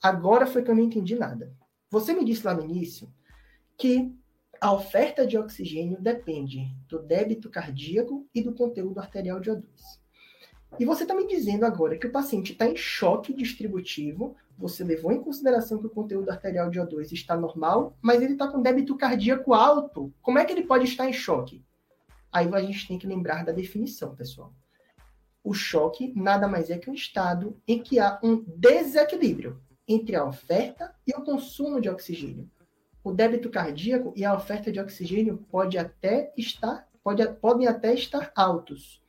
Agora 0.02 0.48
foi 0.48 0.64
que 0.64 0.72
eu 0.72 0.76
não 0.76 0.84
entendi 0.84 1.16
nada. 1.16 1.52
Você 1.90 2.14
me 2.14 2.26
disse 2.26 2.46
lá 2.46 2.54
no 2.54 2.64
início 2.64 3.12
que 3.78 4.14
a 4.60 4.74
oferta 4.74 5.28
de 5.28 5.38
oxigênio 5.38 6.00
depende 6.02 6.76
do 6.88 7.00
débito 7.00 7.50
cardíaco 7.50 8.28
e 8.34 8.42
do 8.42 8.54
conteúdo 8.54 9.00
arterial 9.00 9.40
de 9.40 9.52
O2. 9.52 9.64
E 10.80 10.86
você 10.86 11.04
está 11.04 11.14
me 11.16 11.28
dizendo 11.28 11.66
agora 11.66 11.98
que 11.98 12.08
o 12.08 12.12
paciente 12.12 12.52
está 12.52 12.68
em 12.68 12.76
choque 12.76 13.34
distributivo, 13.34 14.36
você 14.58 14.84
levou 14.84 15.12
em 15.12 15.22
consideração 15.22 15.80
que 15.80 15.88
o 15.88 15.92
conteúdo 15.92 16.30
arterial 16.30 16.70
de 16.70 16.80
O2 16.80 17.12
está 17.12 17.36
normal, 17.36 17.98
mas 18.02 18.22
ele 18.22 18.34
está 18.34 18.48
com 18.48 18.62
débito 18.62 18.98
cardíaco 18.98 19.54
alto. 19.54 20.14
Como 20.22 20.40
é 20.40 20.46
que 20.46 20.52
ele 20.52 20.64
pode 20.64 20.86
estar 20.86 21.08
em 21.08 21.14
choque? 21.14 21.64
Aí 22.32 22.48
a 22.54 22.62
gente 22.62 22.88
tem 22.88 22.98
que 22.98 23.08
lembrar 23.08 23.46
da 23.46 23.52
definição, 23.52 24.16
pessoal. 24.16 24.54
O 25.44 25.54
choque 25.54 26.12
nada 26.16 26.48
mais 26.48 26.70
é 26.70 26.78
que 26.78 26.90
um 26.90 26.94
estado 26.94 27.62
em 27.68 27.82
que 27.82 28.00
há 28.00 28.20
um 28.24 28.44
desequilíbrio 28.58 29.62
entre 29.88 30.16
a 30.16 30.26
oferta 30.26 30.94
e 31.06 31.12
o 31.12 31.24
consumo 31.24 31.80
de 31.80 31.90
oxigênio 31.90 32.50
o 33.06 33.12
débito 33.14 33.52
cardíaco 33.52 34.12
e 34.16 34.26
a 34.26 34.34
oferta 34.34 34.72
de 34.72 34.80
oxigênio 34.80 35.46
pode 35.52 35.78
até 35.78 36.34
estar, 36.36 36.90
pode, 37.04 37.24
podem 37.36 37.68
até 37.68 37.94
estar 37.94 38.32
altos. 38.36 39.00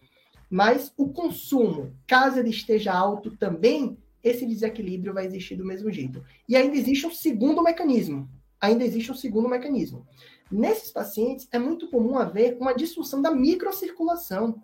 Mas 0.51 0.93
o 0.99 1.09
consumo, 1.09 1.97
caso 2.07 2.39
ele 2.39 2.51
esteja 2.51 2.93
alto 2.93 3.35
também, 3.39 3.97
esse 4.23 4.45
desequilíbrio 4.45 5.15
vai 5.15 5.25
existir 5.25 5.57
do 5.57 5.65
mesmo 5.65 5.91
jeito. 5.91 6.23
E 6.47 6.55
ainda 6.55 6.77
existe 6.77 7.07
um 7.07 7.11
segundo 7.11 7.63
mecanismo. 7.63 8.29
Ainda 8.61 8.85
existe 8.85 9.11
um 9.11 9.15
segundo 9.15 9.49
mecanismo. 9.49 10.07
Nesses 10.53 10.93
pacientes, 10.93 11.49
é 11.51 11.59
muito 11.59 11.89
comum 11.89 12.19
haver 12.19 12.59
uma 12.61 12.75
disfunção 12.75 13.23
da 13.23 13.31
microcirculação, 13.31 14.63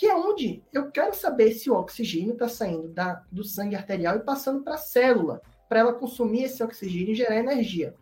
que 0.00 0.06
é 0.06 0.16
onde 0.16 0.64
eu 0.72 0.90
quero 0.90 1.14
saber 1.14 1.52
se 1.52 1.70
o 1.70 1.74
oxigênio 1.74 2.32
está 2.32 2.48
saindo 2.48 2.88
da, 2.88 3.22
do 3.30 3.44
sangue 3.44 3.76
arterial 3.76 4.16
e 4.16 4.24
passando 4.24 4.64
para 4.64 4.76
a 4.76 4.78
célula, 4.78 5.42
para 5.68 5.80
ela 5.80 5.92
consumir 5.92 6.44
esse 6.44 6.62
oxigênio 6.62 7.12
e 7.12 7.14
gerar 7.14 7.36
energia. 7.36 7.94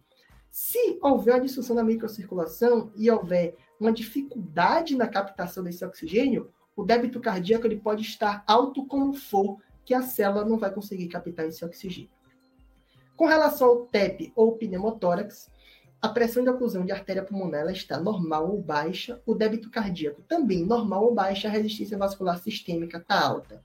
Se 0.49 0.96
houver 1.03 1.34
uma 1.34 1.40
disfunção 1.40 1.74
da 1.74 1.82
microcirculação 1.82 2.92
e 2.96 3.11
houver 3.11 3.57
uma 3.80 3.90
dificuldade 3.90 4.94
na 4.94 5.09
captação 5.09 5.64
desse 5.64 5.84
oxigênio, 5.84 6.53
o 6.76 6.84
débito 6.84 7.18
cardíaco 7.18 7.66
ele 7.66 7.80
pode 7.80 8.03
estar 8.03 8.44
alto 8.46 8.86
como 8.86 9.12
for, 9.12 9.61
que 9.84 9.92
a 9.92 10.03
célula 10.03 10.44
não 10.44 10.57
vai 10.57 10.72
conseguir 10.72 11.09
captar 11.09 11.49
esse 11.49 11.64
oxigênio. 11.64 12.12
Com 13.16 13.26
relação 13.26 13.70
ao 13.70 13.86
TEP 13.86 14.32
ou 14.36 14.57
pneumotórax, 14.57 15.51
a 16.01 16.09
pressão 16.09 16.44
de 16.44 16.51
oclusão 16.51 16.84
de 16.84 16.92
artéria 16.92 17.24
pulmonar 17.24 17.68
está 17.70 17.99
normal 17.99 18.51
ou 18.51 18.62
baixa, 18.62 19.20
o 19.26 19.34
débito 19.34 19.68
cardíaco 19.68 20.22
também 20.22 20.64
normal 20.64 21.05
ou 21.05 21.14
baixa, 21.14 21.49
a 21.49 21.51
resistência 21.51 21.99
vascular 21.99 22.38
sistêmica 22.38 22.99
está 22.99 23.20
alta. 23.20 23.61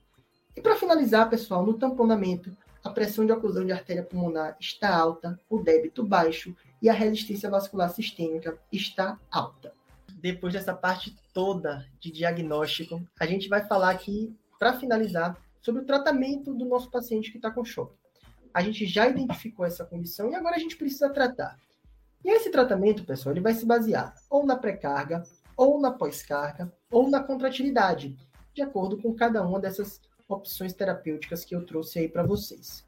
E 0.55 0.61
para 0.61 0.75
finalizar, 0.75 1.29
pessoal, 1.29 1.63
no 1.63 1.75
tamponamento, 1.75 2.55
a 2.83 2.89
pressão 2.89 3.25
de 3.25 3.31
oclusão 3.31 3.63
de 3.63 3.71
artéria 3.71 4.03
pulmonar 4.03 4.57
está 4.59 4.95
alta, 4.95 5.39
o 5.47 5.59
débito 5.59 6.03
baixo 6.03 6.55
e 6.81 6.89
a 6.89 6.93
resistência 6.93 7.49
vascular 7.49 7.89
sistêmica 7.91 8.57
está 8.71 9.19
alta. 9.31 9.71
Depois 10.15 10.53
dessa 10.53 10.73
parte 10.73 11.15
toda 11.33 11.85
de 11.99 12.11
diagnóstico, 12.11 13.01
a 13.19 13.27
gente 13.27 13.47
vai 13.47 13.65
falar 13.67 13.91
aqui, 13.91 14.35
para 14.57 14.73
finalizar, 14.73 15.37
sobre 15.61 15.81
o 15.81 15.85
tratamento 15.85 16.53
do 16.53 16.65
nosso 16.65 16.89
paciente 16.89 17.31
que 17.31 17.37
está 17.37 17.51
com 17.51 17.63
choque. 17.63 17.95
A 18.53 18.61
gente 18.61 18.85
já 18.85 19.07
identificou 19.07 19.65
essa 19.65 19.85
condição 19.85 20.29
e 20.31 20.35
agora 20.35 20.55
a 20.55 20.59
gente 20.59 20.75
precisa 20.75 21.09
tratar. 21.09 21.57
E 22.23 22.31
esse 22.31 22.49
tratamento, 22.49 23.05
pessoal, 23.05 23.33
ele 23.33 23.41
vai 23.41 23.53
se 23.53 23.65
basear 23.65 24.13
ou 24.29 24.45
na 24.45 24.55
pré-carga, 24.55 25.23
ou 25.57 25.79
na 25.79 25.91
pós-carga, 25.91 26.71
ou 26.89 27.09
na 27.09 27.21
contratilidade, 27.21 28.15
de 28.53 28.61
acordo 28.61 28.97
com 28.97 29.13
cada 29.13 29.45
uma 29.45 29.59
dessas 29.59 30.01
opções 30.27 30.73
terapêuticas 30.73 31.43
que 31.43 31.55
eu 31.55 31.65
trouxe 31.65 31.99
aí 31.99 32.07
para 32.07 32.23
vocês. 32.23 32.85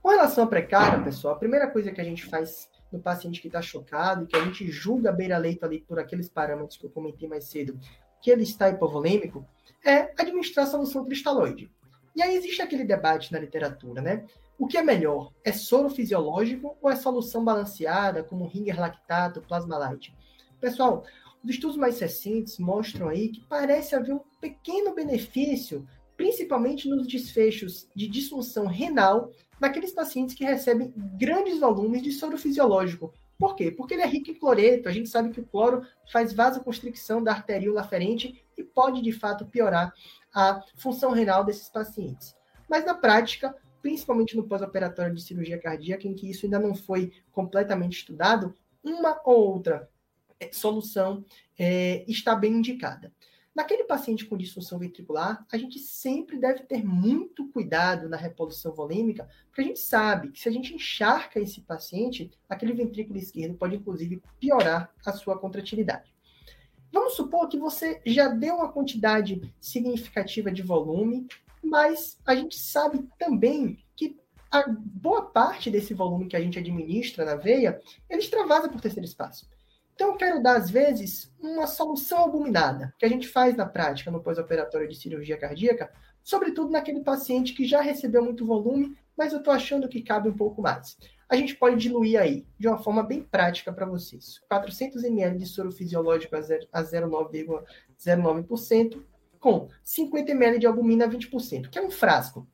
Com 0.00 0.10
relação 0.10 0.44
à 0.44 0.46
pré-carga, 0.46 1.04
pessoal, 1.04 1.34
a 1.34 1.38
primeira 1.38 1.70
coisa 1.70 1.92
que 1.92 2.00
a 2.00 2.04
gente 2.04 2.26
faz 2.26 2.68
no 2.90 3.00
paciente 3.00 3.40
que 3.40 3.46
está 3.46 3.62
chocado 3.62 4.24
e 4.24 4.26
que 4.26 4.36
a 4.36 4.44
gente 4.44 4.70
julga 4.70 5.10
beira-leito 5.12 5.64
ali 5.64 5.80
por 5.80 5.98
aqueles 5.98 6.28
parâmetros 6.28 6.76
que 6.76 6.84
eu 6.84 6.90
comentei 6.90 7.28
mais 7.28 7.44
cedo, 7.44 7.78
que 8.20 8.30
ele 8.30 8.42
está 8.42 8.68
hipovolêmico, 8.68 9.46
é 9.84 10.12
administrar 10.18 10.66
solução 10.66 11.04
cristalóide. 11.04 11.70
E 12.14 12.22
aí 12.22 12.36
existe 12.36 12.60
aquele 12.60 12.84
debate 12.84 13.32
na 13.32 13.38
literatura, 13.38 14.02
né? 14.02 14.26
O 14.58 14.66
que 14.66 14.78
é 14.78 14.82
melhor? 14.82 15.32
É 15.44 15.52
soro 15.52 15.90
fisiológico 15.90 16.76
ou 16.80 16.90
é 16.90 16.96
solução 16.96 17.44
balanceada, 17.44 18.22
como 18.22 18.46
ringer 18.46 18.78
lactato, 18.78 19.42
plasma 19.42 19.78
light? 19.78 20.14
Pessoal, 20.60 21.04
os 21.42 21.50
estudos 21.50 21.76
mais 21.76 21.98
recentes 21.98 22.58
mostram 22.58 23.08
aí 23.08 23.28
que 23.28 23.44
parece 23.48 23.96
haver 23.96 24.14
um 24.14 24.20
pequeno 24.40 24.94
benefício, 24.94 25.86
principalmente 26.16 26.88
nos 26.88 27.06
desfechos 27.08 27.88
de 27.96 28.06
disfunção 28.06 28.66
renal 28.66 29.30
naqueles 29.60 29.92
pacientes 29.92 30.34
que 30.34 30.44
recebem 30.44 30.92
grandes 31.18 31.58
volumes 31.58 32.02
de 32.02 32.12
soro 32.12 32.38
fisiológico. 32.38 33.12
Por 33.38 33.56
quê? 33.56 33.72
Porque 33.72 33.94
ele 33.94 34.02
é 34.02 34.06
rico 34.06 34.30
em 34.30 34.34
cloreto. 34.34 34.88
A 34.88 34.92
gente 34.92 35.08
sabe 35.08 35.30
que 35.30 35.40
o 35.40 35.46
cloro 35.46 35.82
faz 36.12 36.32
vasoconstricção 36.32 37.20
da 37.20 37.32
arteríola 37.32 37.80
aferente 37.80 38.44
e 38.56 38.62
pode, 38.62 39.02
de 39.02 39.10
fato, 39.10 39.44
piorar 39.46 39.92
a 40.32 40.62
função 40.76 41.10
renal 41.10 41.44
desses 41.44 41.68
pacientes. 41.68 42.36
Mas 42.68 42.84
na 42.84 42.94
prática, 42.94 43.56
principalmente 43.82 44.36
no 44.36 44.44
pós-operatório 44.44 45.14
de 45.14 45.22
cirurgia 45.22 45.58
cardíaca, 45.58 46.06
em 46.06 46.14
que 46.14 46.30
isso 46.30 46.46
ainda 46.46 46.58
não 46.58 46.74
foi 46.74 47.12
completamente 47.32 47.98
estudado, 47.98 48.54
uma 48.82 49.20
ou 49.24 49.54
outra 49.54 49.90
é, 50.40 50.50
solução 50.52 51.24
é, 51.58 52.04
está 52.08 52.34
bem 52.34 52.54
indicada. 52.54 53.12
Naquele 53.54 53.84
paciente 53.84 54.24
com 54.24 54.36
disfunção 54.36 54.78
ventricular, 54.78 55.44
a 55.52 55.58
gente 55.58 55.78
sempre 55.78 56.38
deve 56.38 56.60
ter 56.60 56.82
muito 56.82 57.48
cuidado 57.48 58.08
na 58.08 58.16
reposição 58.16 58.72
volêmica, 58.72 59.28
porque 59.46 59.60
a 59.60 59.64
gente 59.64 59.80
sabe 59.80 60.30
que 60.30 60.40
se 60.40 60.48
a 60.48 60.52
gente 60.52 60.74
encharca 60.74 61.38
esse 61.38 61.60
paciente, 61.60 62.30
aquele 62.48 62.72
ventrículo 62.72 63.18
esquerdo 63.18 63.54
pode 63.54 63.76
inclusive 63.76 64.22
piorar 64.40 64.90
a 65.04 65.12
sua 65.12 65.38
contratilidade. 65.38 66.14
Vamos 66.90 67.14
supor 67.14 67.48
que 67.48 67.58
você 67.58 68.00
já 68.06 68.28
deu 68.28 68.56
uma 68.56 68.72
quantidade 68.72 69.54
significativa 69.60 70.50
de 70.50 70.62
volume, 70.62 71.26
mas 71.62 72.18
a 72.26 72.34
gente 72.34 72.58
sabe 72.58 73.08
também 73.18 73.78
que 73.96 74.18
a 74.50 74.68
boa 74.68 75.22
parte 75.22 75.70
desse 75.70 75.94
volume 75.94 76.26
que 76.26 76.36
a 76.36 76.40
gente 76.40 76.58
administra 76.58 77.24
na 77.24 77.36
veia, 77.36 77.80
ele 78.10 78.20
extravasa 78.20 78.68
por 78.68 78.80
terceiro 78.80 79.06
espaço. 79.06 79.48
Então, 79.94 80.08
eu 80.08 80.16
quero 80.16 80.42
dar, 80.42 80.56
às 80.56 80.70
vezes, 80.70 81.30
uma 81.40 81.66
solução 81.66 82.18
albuminada, 82.18 82.94
que 82.98 83.04
a 83.04 83.08
gente 83.08 83.28
faz 83.28 83.56
na 83.56 83.66
prática 83.66 84.10
no 84.10 84.22
pós-operatório 84.22 84.88
de 84.88 84.96
cirurgia 84.96 85.38
cardíaca, 85.38 85.92
sobretudo 86.22 86.70
naquele 86.70 87.00
paciente 87.00 87.54
que 87.54 87.64
já 87.64 87.80
recebeu 87.80 88.24
muito 88.24 88.46
volume, 88.46 88.96
mas 89.16 89.32
eu 89.32 89.38
estou 89.38 89.52
achando 89.52 89.88
que 89.88 90.02
cabe 90.02 90.28
um 90.28 90.36
pouco 90.36 90.60
mais. 90.60 90.96
A 91.28 91.36
gente 91.36 91.54
pode 91.56 91.76
diluir 91.76 92.20
aí, 92.20 92.44
de 92.58 92.68
uma 92.68 92.82
forma 92.82 93.02
bem 93.02 93.22
prática 93.22 93.72
para 93.72 93.86
vocês. 93.86 94.40
400 94.48 95.02
ml 95.04 95.38
de 95.38 95.46
soro 95.46 95.72
fisiológico 95.72 96.36
a 96.36 96.40
0,09% 96.40 99.02
com 99.42 99.68
50 99.82 100.30
ml 100.30 100.58
de 100.60 100.66
albumina 100.66 101.04
a 101.04 101.08
20%, 101.08 101.68
que 101.68 101.78
é 101.78 101.82
um 101.82 101.90
frasco. 101.90 102.46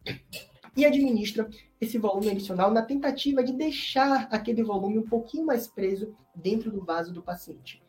E 0.74 0.86
administra 0.86 1.48
esse 1.78 1.98
volume 1.98 2.30
adicional 2.30 2.72
na 2.72 2.82
tentativa 2.82 3.44
de 3.44 3.52
deixar 3.52 4.26
aquele 4.32 4.64
volume 4.64 4.98
um 4.98 5.06
pouquinho 5.06 5.44
mais 5.44 5.68
preso 5.68 6.14
dentro 6.34 6.70
do 6.70 6.82
vaso 6.82 7.12
do 7.12 7.22
paciente. 7.22 7.82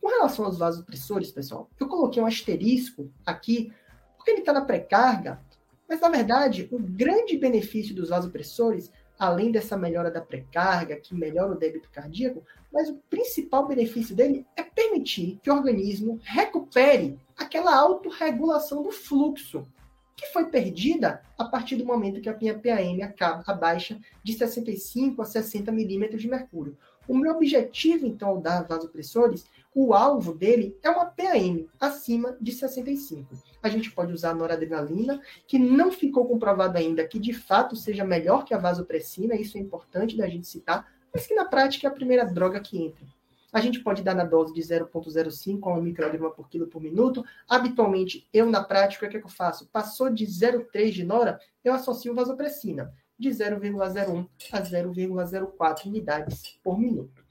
Com 0.00 0.08
relação 0.08 0.44
aos 0.44 0.58
vasopressores, 0.58 1.32
pessoal, 1.32 1.68
eu 1.80 1.88
coloquei 1.88 2.22
um 2.22 2.26
asterisco 2.26 3.10
aqui, 3.26 3.72
porque 4.16 4.30
ele 4.30 4.40
está 4.40 4.52
na 4.52 4.64
pré-carga, 4.64 5.40
mas 5.88 6.00
na 6.00 6.08
verdade, 6.08 6.68
o 6.70 6.78
grande 6.78 7.36
benefício 7.36 7.96
dos 7.96 8.10
vasopressores, 8.10 8.92
além 9.18 9.50
dessa 9.50 9.76
melhora 9.76 10.10
da 10.10 10.20
pré-carga, 10.20 10.96
que 10.96 11.16
melhora 11.16 11.52
o 11.52 11.58
débito 11.58 11.90
cardíaco, 11.90 12.44
mas 12.76 12.90
o 12.90 13.00
principal 13.08 13.66
benefício 13.66 14.14
dele 14.14 14.44
é 14.54 14.62
permitir 14.62 15.40
que 15.42 15.50
o 15.50 15.54
organismo 15.54 16.20
recupere 16.22 17.18
aquela 17.34 17.74
autorregulação 17.74 18.82
do 18.82 18.92
fluxo 18.92 19.66
que 20.14 20.26
foi 20.26 20.50
perdida 20.50 21.22
a 21.38 21.46
partir 21.46 21.76
do 21.76 21.86
momento 21.86 22.20
que 22.20 22.28
a 22.28 22.36
minha 22.36 22.58
PAM 22.58 23.02
acaba, 23.02 23.42
abaixa 23.46 23.98
de 24.22 24.34
65 24.34 25.22
a 25.22 25.24
60 25.24 25.72
milímetros 25.72 26.20
de 26.20 26.28
mercúrio. 26.28 26.76
O 27.08 27.16
meu 27.16 27.36
objetivo, 27.36 28.06
então, 28.06 28.28
ao 28.28 28.40
dar 28.42 28.66
vasopressores, 28.66 29.46
o 29.74 29.94
alvo 29.94 30.34
dele 30.34 30.76
é 30.82 30.90
uma 30.90 31.06
PAM 31.06 31.64
acima 31.80 32.36
de 32.38 32.52
65. 32.52 33.34
A 33.62 33.70
gente 33.70 33.90
pode 33.90 34.12
usar 34.12 34.32
a 34.32 34.34
noradrenalina, 34.34 35.18
que 35.46 35.58
não 35.58 35.90
ficou 35.90 36.26
comprovado 36.26 36.76
ainda 36.76 37.08
que 37.08 37.18
de 37.18 37.32
fato 37.32 37.74
seja 37.74 38.04
melhor 38.04 38.44
que 38.44 38.52
a 38.52 38.58
vasopressina, 38.58 39.34
isso 39.34 39.56
é 39.56 39.60
importante 39.62 40.14
da 40.14 40.28
gente 40.28 40.46
citar, 40.46 40.94
mas 41.12 41.26
que 41.26 41.34
na 41.34 41.44
prática 41.44 41.86
é 41.86 41.90
a 41.90 41.94
primeira 41.94 42.24
droga 42.24 42.60
que 42.60 42.82
entra. 42.82 43.06
A 43.52 43.60
gente 43.60 43.80
pode 43.80 44.02
dar 44.02 44.14
na 44.14 44.24
dose 44.24 44.52
de 44.52 44.60
0,05 44.60 45.70
a 45.70 45.78
1 45.78 45.82
micrograma 45.82 46.30
por 46.30 46.48
quilo 46.48 46.66
por 46.66 46.82
minuto. 46.82 47.24
Habitualmente, 47.48 48.28
eu 48.32 48.44
na 48.44 48.62
prática, 48.62 49.06
o 49.06 49.08
que, 49.08 49.16
é 49.16 49.20
que 49.20 49.26
eu 49.26 49.30
faço? 49.30 49.66
Passou 49.68 50.10
de 50.10 50.26
0,3 50.26 50.90
de 50.90 51.04
nora, 51.04 51.40
eu 51.64 51.72
associo 51.72 52.14
vasopressina 52.14 52.92
de 53.18 53.30
0,01 53.30 54.28
a 54.52 54.62
0,04 54.62 55.86
unidades 55.86 56.58
por 56.62 56.78
minuto. 56.78 57.24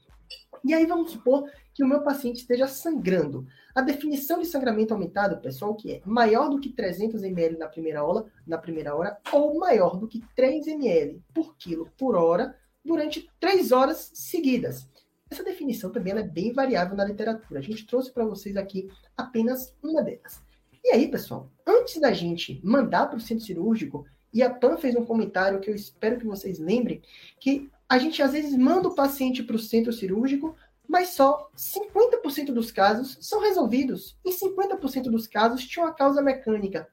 E 0.64 0.74
aí 0.74 0.84
vamos 0.84 1.12
supor 1.12 1.48
que 1.72 1.84
o 1.84 1.86
meu 1.86 2.02
paciente 2.02 2.38
esteja 2.38 2.66
sangrando. 2.66 3.46
A 3.74 3.80
definição 3.80 4.40
de 4.40 4.46
sangramento 4.46 4.92
aumentado, 4.92 5.40
pessoal, 5.40 5.76
que 5.76 5.92
é 5.92 6.02
maior 6.04 6.48
do 6.48 6.58
que 6.58 6.70
300 6.70 7.22
ml 7.22 7.58
na 7.58 7.68
primeira 7.68 8.02
hora, 8.02 8.24
na 8.44 8.58
primeira 8.58 8.96
hora 8.96 9.16
ou 9.32 9.58
maior 9.58 9.96
do 9.96 10.08
que 10.08 10.24
3 10.34 10.66
ml 10.66 11.22
por 11.32 11.56
quilo 11.56 11.88
por 11.96 12.16
hora 12.16 12.56
durante 12.86 13.28
3 13.40 13.72
horas 13.72 14.10
seguidas. 14.14 14.88
Essa 15.28 15.42
definição 15.42 15.90
também 15.90 16.12
é 16.14 16.22
bem 16.22 16.52
variável 16.52 16.96
na 16.96 17.04
literatura. 17.04 17.58
A 17.58 17.62
gente 17.62 17.86
trouxe 17.86 18.12
para 18.12 18.24
vocês 18.24 18.56
aqui 18.56 18.88
apenas 19.16 19.74
uma 19.82 20.02
delas. 20.02 20.40
E 20.84 20.92
aí, 20.92 21.08
pessoal, 21.08 21.50
antes 21.66 22.00
da 22.00 22.12
gente 22.12 22.60
mandar 22.62 23.06
para 23.06 23.18
o 23.18 23.20
centro 23.20 23.44
cirúrgico, 23.44 24.06
e 24.32 24.42
a 24.42 24.50
PAN 24.50 24.76
fez 24.76 24.94
um 24.94 25.04
comentário 25.04 25.60
que 25.60 25.68
eu 25.68 25.74
espero 25.74 26.18
que 26.18 26.26
vocês 26.26 26.58
lembrem, 26.58 27.02
que 27.40 27.68
a 27.88 27.98
gente 27.98 28.22
às 28.22 28.32
vezes 28.32 28.56
manda 28.56 28.86
o 28.86 28.94
paciente 28.94 29.42
para 29.42 29.56
o 29.56 29.58
centro 29.58 29.92
cirúrgico, 29.92 30.54
mas 30.86 31.08
só 31.08 31.50
50% 31.56 32.52
dos 32.52 32.70
casos 32.70 33.18
são 33.20 33.40
resolvidos. 33.40 34.16
Em 34.24 34.30
50% 34.30 35.10
dos 35.10 35.26
casos 35.26 35.64
tinha 35.64 35.84
uma 35.84 35.94
causa 35.94 36.22
mecânica. 36.22 36.88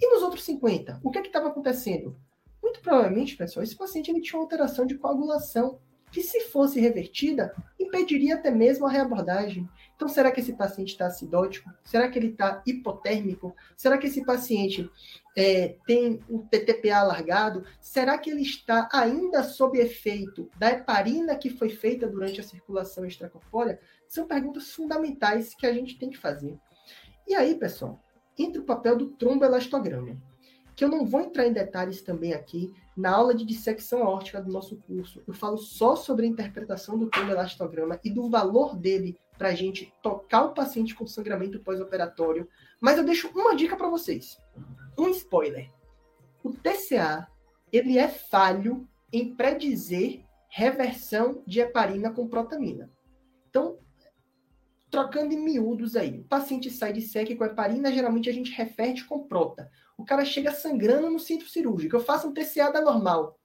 E 0.00 0.06
nos 0.12 0.22
outros 0.22 0.46
50%, 0.46 1.00
o 1.02 1.10
que 1.10 1.18
é 1.18 1.22
estava 1.22 1.48
acontecendo? 1.48 2.16
Muito 2.62 2.80
provavelmente, 2.80 3.36
pessoal, 3.36 3.62
esse 3.62 3.76
paciente 3.76 4.10
ele 4.10 4.20
tinha 4.20 4.38
uma 4.38 4.44
alteração 4.44 4.86
de 4.86 4.96
coagulação 4.96 5.78
que, 6.10 6.22
se 6.22 6.40
fosse 6.40 6.80
revertida, 6.80 7.54
impediria 7.78 8.36
até 8.36 8.50
mesmo 8.50 8.86
a 8.86 8.90
reabordagem. 8.90 9.68
Então, 9.94 10.08
será 10.08 10.30
que 10.30 10.40
esse 10.40 10.54
paciente 10.54 10.92
está 10.92 11.06
acidótico? 11.06 11.70
Será 11.84 12.08
que 12.08 12.18
ele 12.18 12.28
está 12.28 12.62
hipotérmico? 12.66 13.54
Será 13.76 13.98
que 13.98 14.06
esse 14.06 14.24
paciente 14.24 14.88
é, 15.36 15.76
tem 15.86 16.20
um 16.28 16.38
TTPA 16.38 16.98
alargado? 16.98 17.64
Será 17.80 18.16
que 18.16 18.30
ele 18.30 18.42
está 18.42 18.88
ainda 18.92 19.42
sob 19.42 19.78
efeito 19.78 20.50
da 20.58 20.70
heparina 20.70 21.36
que 21.36 21.50
foi 21.50 21.68
feita 21.68 22.06
durante 22.06 22.40
a 22.40 22.44
circulação 22.44 23.04
extracorpórea? 23.04 23.78
São 24.06 24.26
perguntas 24.26 24.70
fundamentais 24.70 25.54
que 25.54 25.66
a 25.66 25.72
gente 25.72 25.98
tem 25.98 26.10
que 26.10 26.18
fazer. 26.18 26.56
E 27.26 27.34
aí, 27.34 27.54
pessoal, 27.56 28.02
entra 28.38 28.62
o 28.62 28.64
papel 28.64 28.96
do 28.96 29.10
tromboelastograma 29.10 30.16
que 30.78 30.84
eu 30.84 30.88
não 30.88 31.04
vou 31.04 31.20
entrar 31.20 31.44
em 31.44 31.52
detalhes 31.52 32.02
também 32.02 32.32
aqui. 32.32 32.72
Na 32.96 33.10
aula 33.10 33.34
de 33.34 33.44
dissecção 33.44 34.04
aórtica 34.04 34.40
do 34.40 34.52
nosso 34.52 34.76
curso, 34.76 35.20
eu 35.26 35.34
falo 35.34 35.58
só 35.58 35.96
sobre 35.96 36.24
a 36.24 36.28
interpretação 36.28 36.96
do 36.96 37.10
elastograma 37.18 37.98
e 38.04 38.10
do 38.10 38.30
valor 38.30 38.76
dele 38.76 39.18
para 39.36 39.48
a 39.48 39.54
gente 39.56 39.92
tocar 40.00 40.44
o 40.44 40.54
paciente 40.54 40.94
com 40.94 41.04
sangramento 41.04 41.58
pós-operatório. 41.58 42.48
Mas 42.80 42.96
eu 42.96 43.02
deixo 43.02 43.28
uma 43.34 43.56
dica 43.56 43.76
para 43.76 43.90
vocês. 43.90 44.40
Um 44.96 45.08
spoiler. 45.08 45.68
O 46.44 46.52
TCA, 46.52 47.26
ele 47.72 47.98
é 47.98 48.06
falho 48.06 48.88
em 49.12 49.34
predizer 49.34 50.24
reversão 50.48 51.42
de 51.44 51.58
heparina 51.58 52.12
com 52.12 52.28
protamina. 52.28 52.88
Então, 53.50 53.80
trocando 54.88 55.34
em 55.34 55.42
miúdos 55.42 55.96
aí, 55.96 56.20
o 56.20 56.24
paciente 56.24 56.70
sai 56.70 56.92
de 56.92 57.02
SEC 57.02 57.34
com 57.34 57.44
heparina, 57.44 57.92
geralmente 57.92 58.30
a 58.30 58.32
gente 58.32 58.52
referte 58.52 59.04
com 59.04 59.26
prota 59.26 59.68
o 59.98 60.04
cara 60.04 60.24
chega 60.24 60.52
sangrando 60.52 61.10
no 61.10 61.18
centro 61.18 61.48
cirúrgico. 61.48 61.96
Eu 61.96 62.00
faço 62.00 62.28
um 62.28 62.32
TCA 62.32 62.70
da 62.70 62.80
normal. 62.80 63.36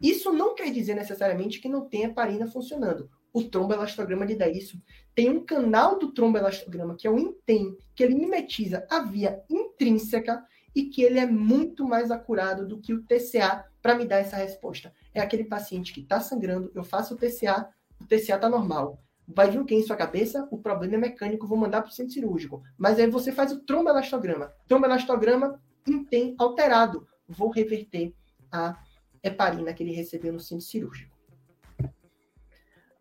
Isso 0.00 0.32
não 0.32 0.54
quer 0.54 0.70
dizer 0.70 0.94
necessariamente 0.94 1.60
que 1.60 1.68
não 1.68 1.86
tenha 1.86 2.06
heparina 2.06 2.46
funcionando. 2.46 3.10
O 3.32 3.42
tromboelastograma 3.42 4.24
lhe 4.24 4.36
dá 4.36 4.48
isso. 4.48 4.80
Tem 5.14 5.28
um 5.28 5.44
canal 5.44 5.98
do 5.98 6.12
tromboelastograma, 6.12 6.96
que 6.96 7.06
é 7.06 7.10
o 7.10 7.18
INTEM, 7.18 7.76
que 7.94 8.04
ele 8.04 8.14
mimetiza 8.14 8.86
a 8.88 9.00
via 9.00 9.42
intrínseca 9.50 10.42
e 10.74 10.84
que 10.84 11.02
ele 11.02 11.18
é 11.18 11.26
muito 11.26 11.84
mais 11.86 12.10
acurado 12.12 12.66
do 12.66 12.80
que 12.80 12.94
o 12.94 13.02
TCA 13.02 13.64
para 13.82 13.96
me 13.96 14.06
dar 14.06 14.18
essa 14.18 14.36
resposta. 14.36 14.94
É 15.12 15.20
aquele 15.20 15.44
paciente 15.44 15.92
que 15.92 16.00
está 16.00 16.20
sangrando, 16.20 16.70
eu 16.72 16.84
faço 16.84 17.14
o 17.14 17.16
TCA, 17.16 17.68
o 18.00 18.04
TCA 18.06 18.36
está 18.36 18.48
normal. 18.48 19.02
Vai 19.26 19.50
vir 19.50 19.60
o 19.60 19.64
que 19.64 19.74
em 19.74 19.82
sua 19.82 19.96
cabeça? 19.96 20.46
O 20.50 20.58
problema 20.58 20.94
é 20.94 20.98
mecânico, 20.98 21.46
vou 21.46 21.58
mandar 21.58 21.82
para 21.82 21.90
o 21.90 21.94
centro 21.94 22.12
cirúrgico. 22.12 22.62
Mas 22.78 22.98
aí 22.98 23.08
você 23.08 23.32
faz 23.32 23.52
o 23.52 23.60
tromboelastograma. 23.60 24.52
Tromboelastograma 24.66 25.60
tem 26.08 26.34
alterado. 26.38 27.06
Vou 27.28 27.50
reverter 27.50 28.14
a 28.50 28.82
heparina 29.22 29.72
que 29.72 29.82
ele 29.82 29.92
recebeu 29.92 30.32
no 30.32 30.40
centro 30.40 30.64
cirúrgico. 30.64 31.16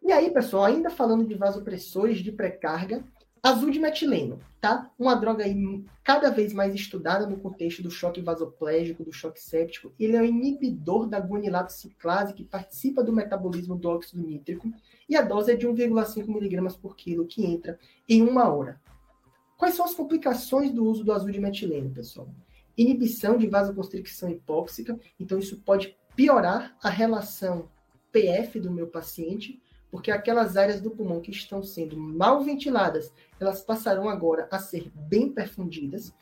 E 0.03 0.11
aí, 0.11 0.31
pessoal, 0.31 0.65
ainda 0.65 0.89
falando 0.89 1.27
de 1.27 1.35
vasopressores 1.35 2.19
de 2.19 2.31
pré-carga, 2.31 3.03
azul 3.41 3.69
de 3.69 3.79
metileno, 3.79 4.39
tá? 4.59 4.91
Uma 4.97 5.15
droga 5.15 5.43
aí 5.43 5.85
cada 6.03 6.29
vez 6.29 6.53
mais 6.53 6.73
estudada 6.73 7.25
no 7.25 7.39
contexto 7.39 7.81
do 7.81 7.91
choque 7.91 8.21
vasoplégico, 8.21 9.03
do 9.03 9.13
choque 9.13 9.39
séptico. 9.39 9.93
Ele 9.99 10.15
é 10.15 10.21
um 10.21 10.25
inibidor 10.25 11.07
da 11.07 11.19
guanilato 11.19 11.73
ciclase 11.73 12.33
que 12.33 12.43
participa 12.43 13.03
do 13.03 13.13
metabolismo 13.13 13.75
do 13.75 13.89
óxido 13.89 14.25
nítrico 14.25 14.71
e 15.07 15.15
a 15.15 15.21
dose 15.21 15.51
é 15.51 15.55
de 15.55 15.67
1,5 15.67 16.27
miligramas 16.27 16.75
por 16.75 16.95
quilo 16.95 17.25
que 17.25 17.45
entra 17.45 17.79
em 18.07 18.21
uma 18.21 18.51
hora. 18.51 18.81
Quais 19.57 19.75
são 19.75 19.85
as 19.85 19.93
complicações 19.93 20.71
do 20.71 20.85
uso 20.85 21.03
do 21.03 21.11
azul 21.11 21.31
de 21.31 21.39
metileno, 21.39 21.89
pessoal? 21.91 22.29
Inibição 22.81 23.37
de 23.37 23.47
vasoconstricção 23.47 24.29
hipóxica, 24.29 24.97
então 25.19 25.37
isso 25.37 25.57
pode 25.61 25.97
piorar 26.15 26.77
a 26.81 26.89
relação 26.89 27.69
PF 28.11 28.59
do 28.59 28.71
meu 28.71 28.87
paciente, 28.87 29.61
porque 29.91 30.11
aquelas 30.11 30.55
áreas 30.55 30.79
do 30.79 30.91
pulmão 30.91 31.19
que 31.19 31.31
estão 31.31 31.61
sendo 31.61 31.97
mal 31.97 32.41
ventiladas, 32.41 33.11
elas 33.39 33.61
passarão 33.61 34.07
agora 34.07 34.47
a 34.49 34.59
ser 34.59 34.89
bem 34.95 35.29
perfundidas. 35.29 36.13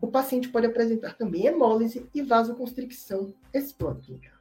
o 0.00 0.08
paciente 0.08 0.50
pode 0.50 0.66
apresentar 0.66 1.14
também 1.14 1.46
hemólise 1.46 2.06
e 2.14 2.22
vasoconstricção 2.22 3.34
explosiva. 3.52 4.38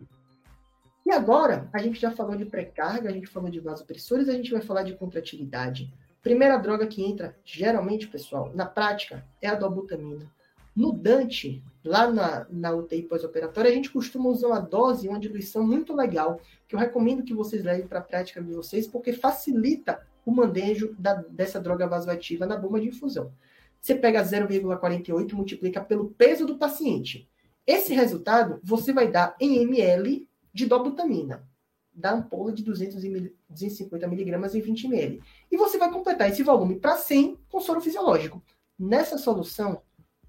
E 1.05 1.11
agora, 1.11 1.69
a 1.71 1.79
gente 1.79 1.99
já 1.99 2.11
falou 2.11 2.35
de 2.35 2.45
pré-carga, 2.45 3.09
a 3.09 3.11
gente 3.11 3.27
falou 3.27 3.49
de 3.49 3.59
vasopressores, 3.59 4.27
a 4.27 4.33
gente 4.33 4.51
vai 4.51 4.61
falar 4.61 4.83
de 4.83 4.95
contratilidade. 4.95 5.93
Primeira 6.21 6.57
droga 6.57 6.87
que 6.87 7.03
entra, 7.03 7.37
geralmente, 7.45 8.07
pessoal, 8.07 8.51
na 8.53 8.65
prática, 8.65 9.25
é 9.41 9.47
a 9.47 9.55
dobutamina. 9.55 10.29
No 10.75 10.91
Dante, 10.91 11.63
lá 11.83 12.11
na, 12.11 12.45
na 12.49 12.71
UTI 12.73 13.03
pós-operatória, 13.03 13.71
a 13.71 13.73
gente 13.73 13.91
costuma 13.91 14.29
usar 14.29 14.47
uma 14.47 14.59
dose, 14.59 15.07
uma 15.07 15.19
diluição 15.19 15.65
muito 15.65 15.93
legal, 15.93 16.41
que 16.67 16.75
eu 16.75 16.79
recomendo 16.79 17.23
que 17.23 17.33
vocês 17.33 17.63
levem 17.63 17.87
para 17.87 17.99
a 17.99 18.03
prática 18.03 18.41
de 18.41 18.51
vocês, 18.51 18.85
porque 18.85 19.13
facilita 19.13 20.05
o 20.25 20.31
manejo 20.31 20.93
da, 20.99 21.13
dessa 21.29 21.61
droga 21.61 21.87
vasoativa 21.87 22.45
na 22.45 22.57
bomba 22.57 22.81
de 22.81 22.89
infusão. 22.89 23.31
Você 23.79 23.95
pega 23.95 24.23
0,48 24.23 25.31
e 25.31 25.35
multiplica 25.35 25.79
pelo 25.79 26.09
peso 26.09 26.45
do 26.45 26.57
paciente. 26.57 27.29
Esse 27.67 27.93
resultado 27.93 28.59
você 28.63 28.91
vai 28.91 29.09
dar 29.09 29.35
em 29.39 29.61
ml 29.61 30.27
de 30.51 30.65
dobutamina, 30.65 31.47
da 31.93 32.13
ampola 32.13 32.51
de 32.51 32.63
200 32.63 33.01
250 33.47 34.07
miligramas 34.07 34.55
em 34.55 34.61
20 34.61 34.85
ml. 34.87 35.21
E 35.51 35.55
você 35.55 35.77
vai 35.77 35.91
completar 35.91 36.29
esse 36.29 36.43
volume 36.43 36.79
para 36.79 36.97
100 36.97 37.37
com 37.47 37.61
soro 37.61 37.79
fisiológico. 37.79 38.43
Nessa 38.77 39.17
solução, 39.17 39.81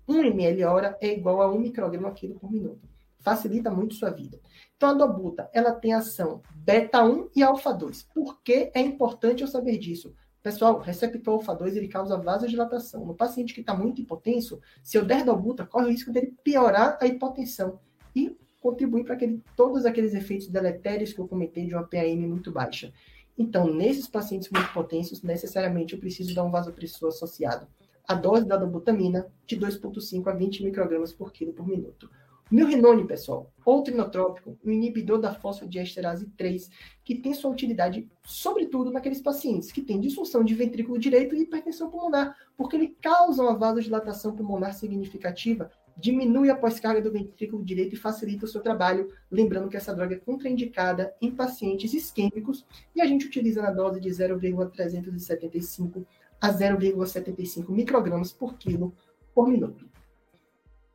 1 0.08 0.24
ml 0.24 0.64
hora 0.64 0.96
é 1.00 1.12
igual 1.12 1.42
a 1.42 1.52
1 1.52 1.58
micrograma 1.58 2.12
quilo 2.12 2.38
por 2.38 2.50
minuto. 2.50 2.88
Facilita 3.20 3.70
muito 3.70 3.94
sua 3.94 4.10
vida. 4.10 4.40
Então, 4.76 4.90
a 4.90 4.94
dobuta, 4.94 5.50
ela 5.52 5.72
tem 5.72 5.92
ação 5.92 6.42
beta-1 6.54 7.30
e 7.34 7.42
alfa-2. 7.42 8.06
Por 8.14 8.40
que 8.42 8.70
é 8.74 8.80
importante 8.80 9.42
eu 9.42 9.48
saber 9.48 9.78
disso? 9.78 10.14
Pessoal, 10.42 10.78
receptor 10.78 11.34
alfa-2 11.34 11.74
ele 11.74 11.88
causa 11.88 12.16
vasodilatação. 12.16 13.04
No 13.04 13.14
paciente 13.14 13.52
que 13.52 13.62
está 13.62 13.74
muito 13.74 14.00
hipotenso, 14.00 14.60
se 14.80 14.96
eu 14.96 15.04
der 15.04 15.24
dobuta, 15.24 15.66
corre 15.66 15.86
o 15.86 15.90
risco 15.90 16.12
dele 16.12 16.32
piorar 16.44 16.98
a 17.00 17.06
hipotensão 17.06 17.80
e 18.14 18.36
contribuir 18.60 19.04
para 19.04 19.14
aquele, 19.14 19.42
todos 19.56 19.84
aqueles 19.84 20.14
efeitos 20.14 20.46
deletérios 20.46 21.12
que 21.12 21.18
eu 21.18 21.26
comentei 21.26 21.66
de 21.66 21.74
uma 21.74 21.82
PAM 21.82 22.16
muito 22.28 22.52
baixa. 22.52 22.92
Então, 23.36 23.72
nesses 23.72 24.06
pacientes 24.06 24.48
muito 24.50 24.70
hipotensos, 24.70 25.22
necessariamente 25.22 25.94
eu 25.94 26.00
preciso 26.00 26.34
dar 26.34 26.44
um 26.44 26.50
vasopressor 26.50 27.08
associado. 27.08 27.66
A 28.08 28.14
dose 28.14 28.46
da 28.46 28.56
dobutamina 28.56 29.26
de 29.46 29.56
2,5 29.58 30.28
a 30.28 30.32
20 30.32 30.64
microgramas 30.64 31.12
por 31.12 31.32
quilo 31.32 31.52
por 31.52 31.66
minuto. 31.66 32.08
Milrinone, 32.48 33.04
pessoal, 33.04 33.52
outro 33.64 33.92
inotrópico, 33.92 34.56
um 34.64 34.70
inibidor 34.70 35.18
da 35.18 35.34
fosfodiesterase 35.34 36.26
3, 36.36 36.70
que 37.02 37.16
tem 37.16 37.34
sua 37.34 37.50
utilidade, 37.50 38.08
sobretudo, 38.24 38.92
naqueles 38.92 39.20
pacientes 39.20 39.72
que 39.72 39.82
têm 39.82 39.98
disfunção 39.98 40.44
de 40.44 40.54
ventrículo 40.54 40.96
direito 40.96 41.34
e 41.34 41.40
hipertensão 41.40 41.90
pulmonar, 41.90 42.36
porque 42.56 42.76
ele 42.76 42.96
causa 43.02 43.42
uma 43.42 43.58
vasodilatação 43.58 44.36
pulmonar 44.36 44.74
significativa, 44.74 45.72
diminui 45.96 46.48
a 46.48 46.56
pós-carga 46.56 47.00
do 47.00 47.10
ventrículo 47.10 47.64
direito 47.64 47.94
e 47.94 47.98
facilita 47.98 48.44
o 48.44 48.48
seu 48.48 48.60
trabalho. 48.60 49.10
Lembrando 49.28 49.68
que 49.68 49.76
essa 49.76 49.94
droga 49.94 50.14
é 50.14 50.18
contraindicada 50.18 51.14
em 51.20 51.30
pacientes 51.32 51.94
isquêmicos 51.94 52.64
e 52.94 53.00
a 53.00 53.06
gente 53.06 53.26
utiliza 53.26 53.62
na 53.62 53.72
dose 53.72 53.98
de 53.98 54.12
0,375 54.12 56.06
a 56.40 56.52
0,75 56.52 57.70
microgramas 57.70 58.32
por 58.32 58.56
quilo 58.58 58.94
por 59.34 59.48
minuto. 59.48 59.88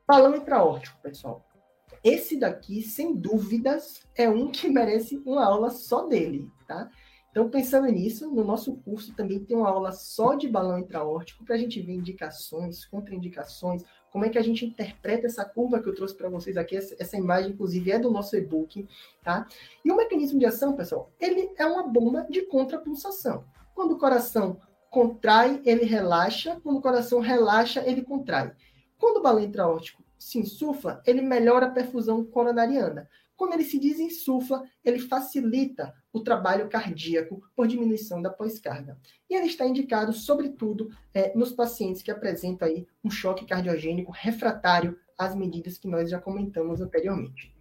Balão 0.07 0.35
intraórtico, 0.35 0.99
pessoal. 1.01 1.45
Esse 2.03 2.37
daqui, 2.37 2.81
sem 2.81 3.15
dúvidas, 3.15 4.01
é 4.15 4.27
um 4.29 4.51
que 4.51 4.67
merece 4.67 5.21
uma 5.25 5.45
aula 5.45 5.69
só 5.69 6.07
dele, 6.07 6.49
tá? 6.67 6.89
Então, 7.29 7.49
pensando 7.49 7.87
nisso, 7.87 8.29
no 8.29 8.43
nosso 8.43 8.75
curso 8.77 9.15
também 9.15 9.39
tem 9.39 9.55
uma 9.55 9.69
aula 9.69 9.93
só 9.93 10.33
de 10.35 10.49
balão 10.49 10.79
intraórtico 10.79 11.45
para 11.45 11.55
a 11.55 11.57
gente 11.57 11.79
ver 11.79 11.93
indicações, 11.93 12.83
contraindicações, 12.85 13.83
como 14.11 14.25
é 14.25 14.29
que 14.29 14.37
a 14.37 14.41
gente 14.41 14.65
interpreta 14.65 15.27
essa 15.27 15.45
curva 15.45 15.81
que 15.81 15.87
eu 15.87 15.95
trouxe 15.95 16.13
para 16.13 16.27
vocês 16.27 16.57
aqui. 16.57 16.75
Essa 16.75 17.15
imagem, 17.15 17.51
inclusive, 17.51 17.91
é 17.91 17.97
do 17.97 18.11
nosso 18.11 18.35
e-book, 18.35 18.85
tá? 19.23 19.47
E 19.85 19.89
o 19.89 19.95
mecanismo 19.95 20.37
de 20.37 20.45
ação, 20.45 20.75
pessoal, 20.75 21.09
ele 21.21 21.51
é 21.55 21.65
uma 21.65 21.87
bomba 21.87 22.27
de 22.29 22.41
contrapulsação. 22.41 23.45
Quando 23.73 23.93
o 23.93 23.97
coração 23.97 24.59
contrai, 24.91 25.61
ele 25.65 25.85
relaxa. 25.85 26.59
Quando 26.61 26.77
o 26.77 26.81
coração 26.81 27.19
relaxa, 27.21 27.81
ele 27.87 28.03
contrai. 28.03 28.51
Quando 28.99 29.17
o 29.17 29.23
balão 29.23 29.41
intraórtico 29.41 30.03
se 30.19 30.37
insufla, 30.37 31.01
ele 31.07 31.21
melhora 31.21 31.65
a 31.65 31.71
perfusão 31.71 32.23
coronariana. 32.23 33.09
Quando 33.35 33.53
ele 33.53 33.63
se 33.63 33.79
desinsufla, 33.79 34.63
ele 34.85 34.99
facilita 34.99 35.95
o 36.13 36.19
trabalho 36.19 36.69
cardíaco 36.69 37.41
por 37.55 37.67
diminuição 37.67 38.21
da 38.21 38.29
pós-carga. 38.29 38.99
E 39.27 39.33
ele 39.33 39.47
está 39.47 39.65
indicado, 39.65 40.13
sobretudo, 40.13 40.91
é, 41.11 41.35
nos 41.35 41.51
pacientes 41.51 42.03
que 42.03 42.11
apresentam 42.11 42.67
aí 42.67 42.85
um 43.03 43.09
choque 43.09 43.45
cardiogênico 43.45 44.11
refratário 44.11 44.99
às 45.17 45.33
medidas 45.35 45.77
que 45.77 45.87
nós 45.87 46.09
já 46.09 46.19
comentamos 46.19 46.81
anteriormente. 46.81 47.55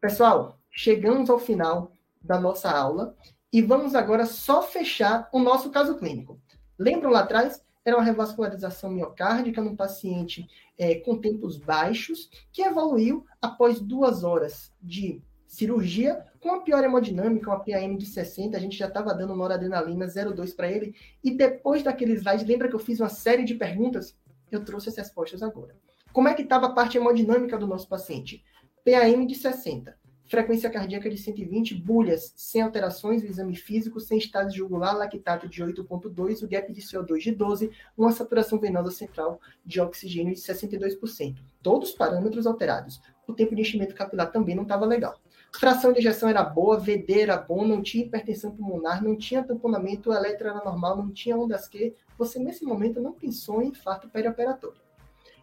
Pessoal, 0.00 0.58
chegamos 0.70 1.28
ao 1.30 1.38
final 1.38 1.92
da 2.20 2.40
nossa 2.40 2.70
aula 2.70 3.14
e 3.52 3.60
vamos 3.60 3.94
agora 3.94 4.26
só 4.26 4.62
fechar 4.62 5.28
o 5.30 5.38
nosso 5.38 5.70
caso 5.70 5.96
clínico. 5.96 6.40
Lembram 6.80 7.10
lá 7.10 7.20
atrás? 7.20 7.62
era 7.84 7.96
uma 7.96 8.04
revascularização 8.04 8.90
miocárdica 8.90 9.62
num 9.62 9.76
paciente 9.76 10.46
é, 10.78 10.96
com 10.96 11.18
tempos 11.18 11.56
baixos, 11.56 12.30
que 12.52 12.62
evoluiu 12.62 13.24
após 13.40 13.80
duas 13.80 14.22
horas 14.22 14.72
de 14.80 15.22
cirurgia, 15.46 16.24
com 16.38 16.52
a 16.52 16.60
pior 16.60 16.84
hemodinâmica, 16.84 17.50
uma 17.50 17.58
PAM 17.58 17.96
de 17.96 18.06
60, 18.06 18.56
a 18.56 18.60
gente 18.60 18.76
já 18.76 18.86
estava 18.86 19.12
dando 19.12 19.34
noradrenalina 19.34 20.06
0,2 20.06 20.54
para 20.54 20.70
ele, 20.70 20.94
e 21.24 21.30
depois 21.30 21.82
daquele 21.82 22.14
slide, 22.14 22.44
lembra 22.44 22.68
que 22.68 22.74
eu 22.74 22.78
fiz 22.78 23.00
uma 23.00 23.08
série 23.08 23.44
de 23.44 23.54
perguntas? 23.54 24.16
Eu 24.50 24.64
trouxe 24.64 24.88
as 24.90 24.96
respostas 24.96 25.42
agora. 25.42 25.76
Como 26.12 26.28
é 26.28 26.34
que 26.34 26.42
estava 26.42 26.66
a 26.66 26.72
parte 26.72 26.98
hemodinâmica 26.98 27.58
do 27.58 27.66
nosso 27.66 27.88
paciente? 27.88 28.44
PAM 28.84 29.26
de 29.26 29.34
60 29.34 29.99
frequência 30.30 30.70
cardíaca 30.70 31.10
de 31.10 31.18
120, 31.18 31.74
bulhas 31.74 32.32
sem 32.36 32.62
alterações, 32.62 33.20
o 33.20 33.26
exame 33.26 33.56
físico, 33.56 33.98
sem 33.98 34.16
estado 34.16 34.54
jugular, 34.54 34.96
lactato 34.96 35.48
de 35.48 35.60
8,2, 35.60 36.44
o 36.44 36.48
gap 36.48 36.72
de 36.72 36.80
CO2 36.80 37.18
de 37.18 37.32
12, 37.32 37.72
uma 37.98 38.12
saturação 38.12 38.56
venosa 38.56 38.92
central 38.92 39.40
de 39.66 39.80
oxigênio 39.80 40.32
de 40.32 40.40
62%. 40.40 41.36
Todos 41.60 41.90
os 41.90 41.96
parâmetros 41.96 42.46
alterados. 42.46 43.02
O 43.26 43.32
tempo 43.32 43.56
de 43.56 43.62
enchimento 43.62 43.92
capilar 43.92 44.30
também 44.30 44.54
não 44.54 44.62
estava 44.62 44.86
legal. 44.86 45.20
Fração 45.52 45.92
de 45.92 45.98
ejeção 45.98 46.28
era 46.28 46.44
boa, 46.44 46.78
VD 46.78 47.22
era 47.22 47.36
bom, 47.36 47.66
não 47.66 47.82
tinha 47.82 48.04
hipertensão 48.04 48.52
pulmonar, 48.52 49.02
não 49.02 49.16
tinha 49.16 49.42
tamponamento, 49.42 50.10
o 50.10 50.14
eletro 50.14 50.46
era 50.46 50.64
normal, 50.64 50.96
não 50.96 51.10
tinha 51.10 51.36
ondas 51.36 51.66
Q. 51.66 51.92
Você, 52.16 52.38
nesse 52.38 52.64
momento, 52.64 53.00
não 53.00 53.12
pensou 53.12 53.60
em 53.60 53.70
infarto 53.70 54.08
perioperatório. 54.08 54.80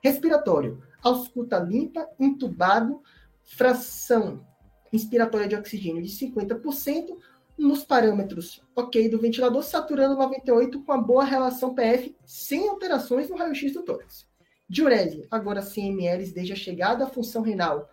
Respiratório, 0.01 0.81
ausculta 1.03 1.59
limpa, 1.59 2.07
intubado, 2.17 3.01
fração 3.43 4.46
inspiratória 4.91 5.47
de 5.47 5.55
oxigênio 5.55 6.01
de 6.01 6.09
50%, 6.09 7.17
nos 7.57 7.83
parâmetros 7.83 8.61
ok 8.75 9.09
do 9.09 9.19
ventilador, 9.19 9.63
saturando 9.63 10.15
98 10.15 10.83
com 10.83 10.91
a 10.91 10.97
boa 10.97 11.23
relação 11.23 11.73
PF, 11.73 12.15
sem 12.23 12.69
alterações 12.69 13.29
no 13.29 13.35
raio-x 13.35 13.73
do 13.73 13.83
tórax. 13.83 14.27
Diurese, 14.69 15.25
agora 15.31 15.61
100 15.61 15.93
ml 15.93 16.31
desde 16.31 16.53
a 16.53 16.55
chegada 16.55 17.05
à 17.05 17.07
função 17.07 17.41
renal 17.41 17.89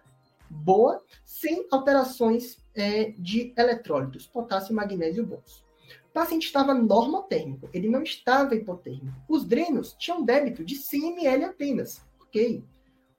boa, 0.50 1.02
sem 1.24 1.66
alterações 1.70 2.58
é, 2.74 3.14
de 3.18 3.52
eletrólitos, 3.56 4.26
potássio 4.26 4.74
magnésio 4.74 5.26
bons. 5.26 5.64
O 6.10 6.12
paciente 6.12 6.46
estava 6.46 6.74
normotérmico, 6.74 7.68
ele 7.72 7.88
não 7.88 8.02
estava 8.02 8.54
hipotérmico. 8.54 9.16
Os 9.28 9.44
drenos 9.44 9.94
tinham 9.98 10.24
débito 10.24 10.64
de 10.64 10.76
100 10.76 11.12
ml 11.12 11.44
apenas, 11.44 12.00
ok? 12.20 12.62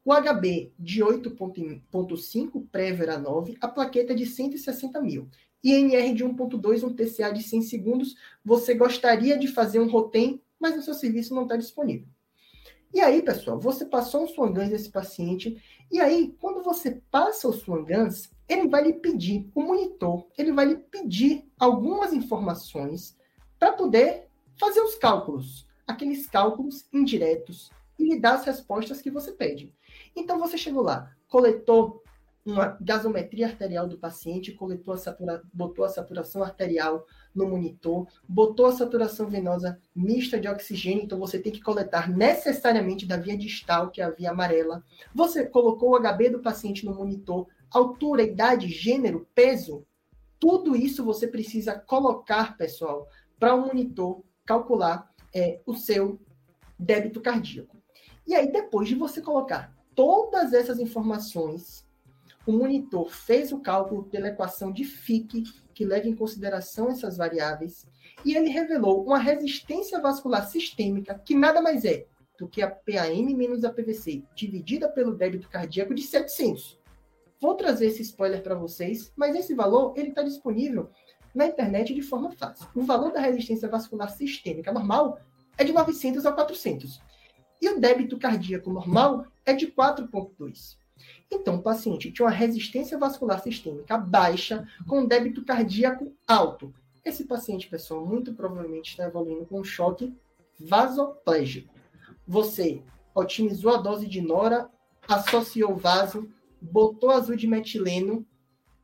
O 0.05 0.13
HB 0.13 0.71
de 0.77 1.03
8,5, 1.03 2.67
Prevera 2.71 3.17
9, 3.17 3.57
a 3.59 3.67
plaqueta 3.67 4.13
de 4.13 4.23
160 4.27 5.01
mil. 5.01 5.27
INR 5.63 6.13
de 6.13 6.23
1,2, 6.23 6.83
um 6.83 6.93
TCA 6.93 7.33
de 7.33 7.41
100 7.41 7.63
segundos. 7.63 8.15
Você 8.45 8.75
gostaria 8.75 9.35
de 9.35 9.47
fazer 9.47 9.79
um 9.79 9.89
ROTEM, 9.89 10.39
mas 10.59 10.77
o 10.77 10.83
seu 10.83 10.93
serviço 10.93 11.33
não 11.33 11.41
está 11.41 11.57
disponível. 11.57 12.07
E 12.93 13.01
aí, 13.01 13.23
pessoal, 13.23 13.59
você 13.59 13.83
passou 13.83 14.23
um 14.23 14.27
Swangans 14.27 14.69
desse 14.69 14.91
paciente, 14.91 15.59
e 15.91 15.99
aí, 15.99 16.35
quando 16.39 16.61
você 16.61 17.01
passa 17.09 17.47
o 17.47 17.51
Swangans, 17.51 18.29
ele 18.47 18.69
vai 18.69 18.83
lhe 18.83 18.93
pedir, 18.93 19.49
o 19.55 19.61
monitor, 19.61 20.27
ele 20.37 20.51
vai 20.51 20.65
lhe 20.65 20.75
pedir 20.75 21.49
algumas 21.57 22.13
informações 22.13 23.17
para 23.57 23.73
poder 23.73 24.27
fazer 24.55 24.81
os 24.81 24.93
cálculos, 24.93 25.67
aqueles 25.87 26.27
cálculos 26.27 26.85
indiretos, 26.93 27.71
e 27.97 28.03
lhe 28.03 28.19
dar 28.19 28.35
as 28.35 28.45
respostas 28.45 29.01
que 29.01 29.09
você 29.09 29.31
pede. 29.31 29.73
Então 30.15 30.39
você 30.39 30.57
chegou 30.57 30.81
lá, 30.81 31.11
coletou 31.27 32.03
uma 32.45 32.77
gasometria 32.79 33.47
arterial 33.47 33.87
do 33.87 33.97
paciente, 33.97 34.51
coletou 34.51 34.93
a 34.93 34.97
satura, 34.97 35.41
botou 35.51 35.83
a 35.83 35.89
saturação 35.89 36.43
arterial 36.43 37.05
no 37.33 37.47
monitor, 37.49 38.07
botou 38.29 38.67
a 38.67 38.71
saturação 38.71 39.27
venosa 39.27 39.79
mista 39.95 40.39
de 40.39 40.47
oxigênio, 40.47 41.03
então 41.03 41.17
você 41.17 41.39
tem 41.39 41.51
que 41.51 41.61
coletar 41.61 42.07
necessariamente 42.07 43.07
da 43.07 43.17
via 43.17 43.35
distal, 43.35 43.89
que 43.89 43.99
é 43.99 44.05
a 44.05 44.11
via 44.11 44.29
amarela. 44.29 44.83
Você 45.13 45.43
colocou 45.45 45.91
o 45.91 45.99
HB 45.99 46.29
do 46.29 46.39
paciente 46.39 46.85
no 46.85 46.93
monitor, 46.93 47.47
altura, 47.71 48.21
idade, 48.21 48.67
gênero, 48.69 49.27
peso, 49.33 49.83
tudo 50.39 50.75
isso 50.75 51.03
você 51.03 51.27
precisa 51.27 51.73
colocar, 51.79 52.55
pessoal, 52.55 53.07
para 53.39 53.55
o 53.55 53.65
monitor 53.65 54.21
calcular 54.45 55.11
é, 55.33 55.59
o 55.65 55.73
seu 55.73 56.19
débito 56.77 57.19
cardíaco. 57.19 57.75
E 58.27 58.35
aí, 58.35 58.51
depois 58.51 58.87
de 58.87 58.93
você 58.93 59.21
colocar 59.21 59.74
todas 59.95 60.53
essas 60.53 60.79
informações, 60.79 61.85
o 62.45 62.51
monitor 62.51 63.09
fez 63.09 63.51
o 63.51 63.59
cálculo 63.59 64.03
pela 64.03 64.27
equação 64.27 64.71
de 64.71 64.83
Fick, 64.83 65.43
que 65.73 65.85
leva 65.85 66.07
em 66.07 66.15
consideração 66.15 66.89
essas 66.89 67.17
variáveis, 67.17 67.87
e 68.23 68.35
ele 68.35 68.49
revelou 68.49 69.03
uma 69.03 69.17
resistência 69.17 69.99
vascular 69.99 70.47
sistêmica, 70.47 71.19
que 71.25 71.33
nada 71.33 71.61
mais 71.61 71.85
é 71.85 72.05
do 72.37 72.47
que 72.47 72.61
a 72.61 72.69
PAM 72.69 73.35
menos 73.35 73.63
a 73.63 73.71
PVC, 73.71 74.23
dividida 74.35 74.89
pelo 74.89 75.15
débito 75.15 75.49
cardíaco 75.49 75.95
de 75.95 76.03
700. 76.03 76.79
Vou 77.41 77.55
trazer 77.55 77.87
esse 77.87 78.01
spoiler 78.01 78.41
para 78.41 78.55
vocês, 78.55 79.11
mas 79.15 79.35
esse 79.35 79.53
valor 79.53 79.93
ele 79.95 80.09
está 80.09 80.21
disponível 80.21 80.89
na 81.33 81.47
internet 81.47 81.93
de 81.93 82.01
forma 82.01 82.31
fácil. 82.31 82.67
O 82.75 82.83
valor 82.83 83.11
da 83.11 83.19
resistência 83.19 83.67
vascular 83.67 84.09
sistêmica 84.09 84.71
normal 84.71 85.19
é 85.57 85.63
de 85.63 85.71
900 85.71 86.25
a 86.25 86.31
400. 86.31 87.01
E 87.61 87.69
o 87.69 87.79
débito 87.79 88.17
cardíaco 88.17 88.71
normal 88.71 89.25
é 89.45 89.53
de 89.53 89.67
4,2. 89.67 90.77
Então, 91.31 91.55
o 91.55 91.61
paciente 91.61 92.11
tinha 92.11 92.25
uma 92.25 92.31
resistência 92.31 92.97
vascular 92.97 93.41
sistêmica 93.41 93.97
baixa 93.97 94.67
com 94.87 95.05
débito 95.05 95.43
cardíaco 95.43 96.13
alto. 96.27 96.73
Esse 97.03 97.25
paciente, 97.25 97.67
pessoal, 97.67 98.05
muito 98.05 98.33
provavelmente 98.33 98.91
está 98.91 99.05
evoluindo 99.05 99.45
com 99.45 99.59
um 99.59 99.63
choque 99.63 100.13
vasoplégico. 100.59 101.73
Você 102.27 102.81
otimizou 103.13 103.75
a 103.75 103.77
dose 103.77 104.07
de 104.07 104.21
nora, 104.21 104.69
associou 105.07 105.73
o 105.73 105.77
vaso, 105.77 106.29
botou 106.59 107.11
azul 107.11 107.35
de 107.35 107.47
metileno, 107.47 108.25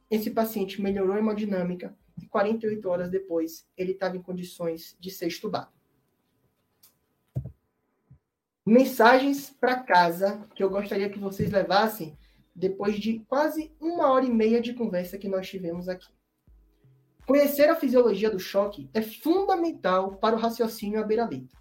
esse 0.09 0.29
paciente 0.29 0.81
melhorou 0.81 1.15
a 1.15 1.19
hemodinâmica 1.19 1.95
e 2.21 2.27
48 2.27 2.89
horas 2.89 3.09
depois 3.09 3.65
ele 3.77 3.93
estava 3.93 4.17
em 4.17 4.21
condições 4.21 4.95
de 4.99 5.09
ser 5.09 5.27
estubado. 5.27 5.71
Mensagens 8.71 9.49
para 9.49 9.83
casa 9.83 10.47
que 10.55 10.63
eu 10.63 10.69
gostaria 10.69 11.09
que 11.09 11.19
vocês 11.19 11.51
levassem 11.51 12.17
depois 12.55 12.97
de 12.97 13.19
quase 13.27 13.69
uma 13.81 14.09
hora 14.09 14.23
e 14.23 14.31
meia 14.31 14.61
de 14.61 14.73
conversa 14.73 15.17
que 15.17 15.27
nós 15.27 15.49
tivemos 15.49 15.89
aqui. 15.89 16.07
Conhecer 17.27 17.69
a 17.69 17.75
fisiologia 17.75 18.29
do 18.29 18.39
choque 18.39 18.89
é 18.93 19.01
fundamental 19.01 20.15
para 20.15 20.37
o 20.37 20.39
raciocínio 20.39 21.01
à 21.01 21.03
beira-letra. 21.03 21.59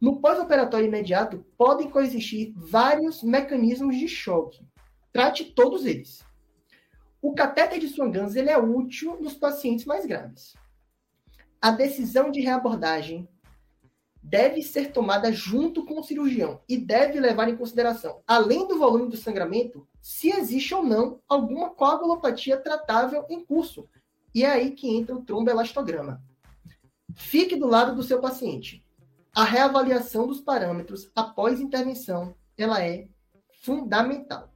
No 0.00 0.18
pós-operatório 0.18 0.86
imediato, 0.86 1.44
podem 1.54 1.90
coexistir 1.90 2.54
vários 2.56 3.22
mecanismos 3.22 3.94
de 3.94 4.08
choque. 4.08 4.66
Trate 5.12 5.44
todos 5.52 5.84
eles. 5.84 6.24
O 7.20 7.34
catéter 7.34 7.78
de 7.78 7.88
Swan-Ganz 7.88 8.36
é 8.36 8.56
útil 8.56 9.20
nos 9.20 9.34
pacientes 9.34 9.84
mais 9.84 10.06
graves. 10.06 10.54
A 11.60 11.72
decisão 11.72 12.30
de 12.30 12.40
reabordagem 12.40 13.28
deve 14.28 14.60
ser 14.60 14.92
tomada 14.92 15.30
junto 15.30 15.84
com 15.84 16.00
o 16.00 16.02
cirurgião 16.02 16.60
e 16.68 16.76
deve 16.76 17.20
levar 17.20 17.48
em 17.48 17.56
consideração, 17.56 18.22
além 18.26 18.66
do 18.66 18.76
volume 18.76 19.08
do 19.08 19.16
sangramento, 19.16 19.86
se 20.02 20.30
existe 20.30 20.74
ou 20.74 20.82
não 20.82 21.20
alguma 21.28 21.70
coagulopatia 21.70 22.56
tratável 22.56 23.24
em 23.28 23.44
curso. 23.44 23.88
E 24.34 24.42
é 24.44 24.50
aí 24.50 24.72
que 24.72 24.88
entra 24.88 25.14
o 25.14 25.22
tromboelastograma. 25.22 26.20
Fique 27.14 27.54
do 27.54 27.68
lado 27.68 27.94
do 27.94 28.02
seu 28.02 28.20
paciente. 28.20 28.84
A 29.32 29.44
reavaliação 29.44 30.26
dos 30.26 30.40
parâmetros 30.40 31.08
após 31.14 31.60
intervenção, 31.60 32.34
ela 32.58 32.84
é 32.84 33.06
fundamental. 33.62 34.52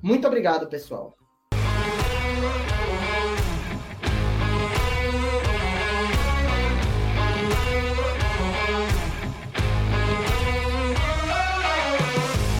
Muito 0.00 0.26
obrigado, 0.26 0.68
pessoal. 0.68 1.16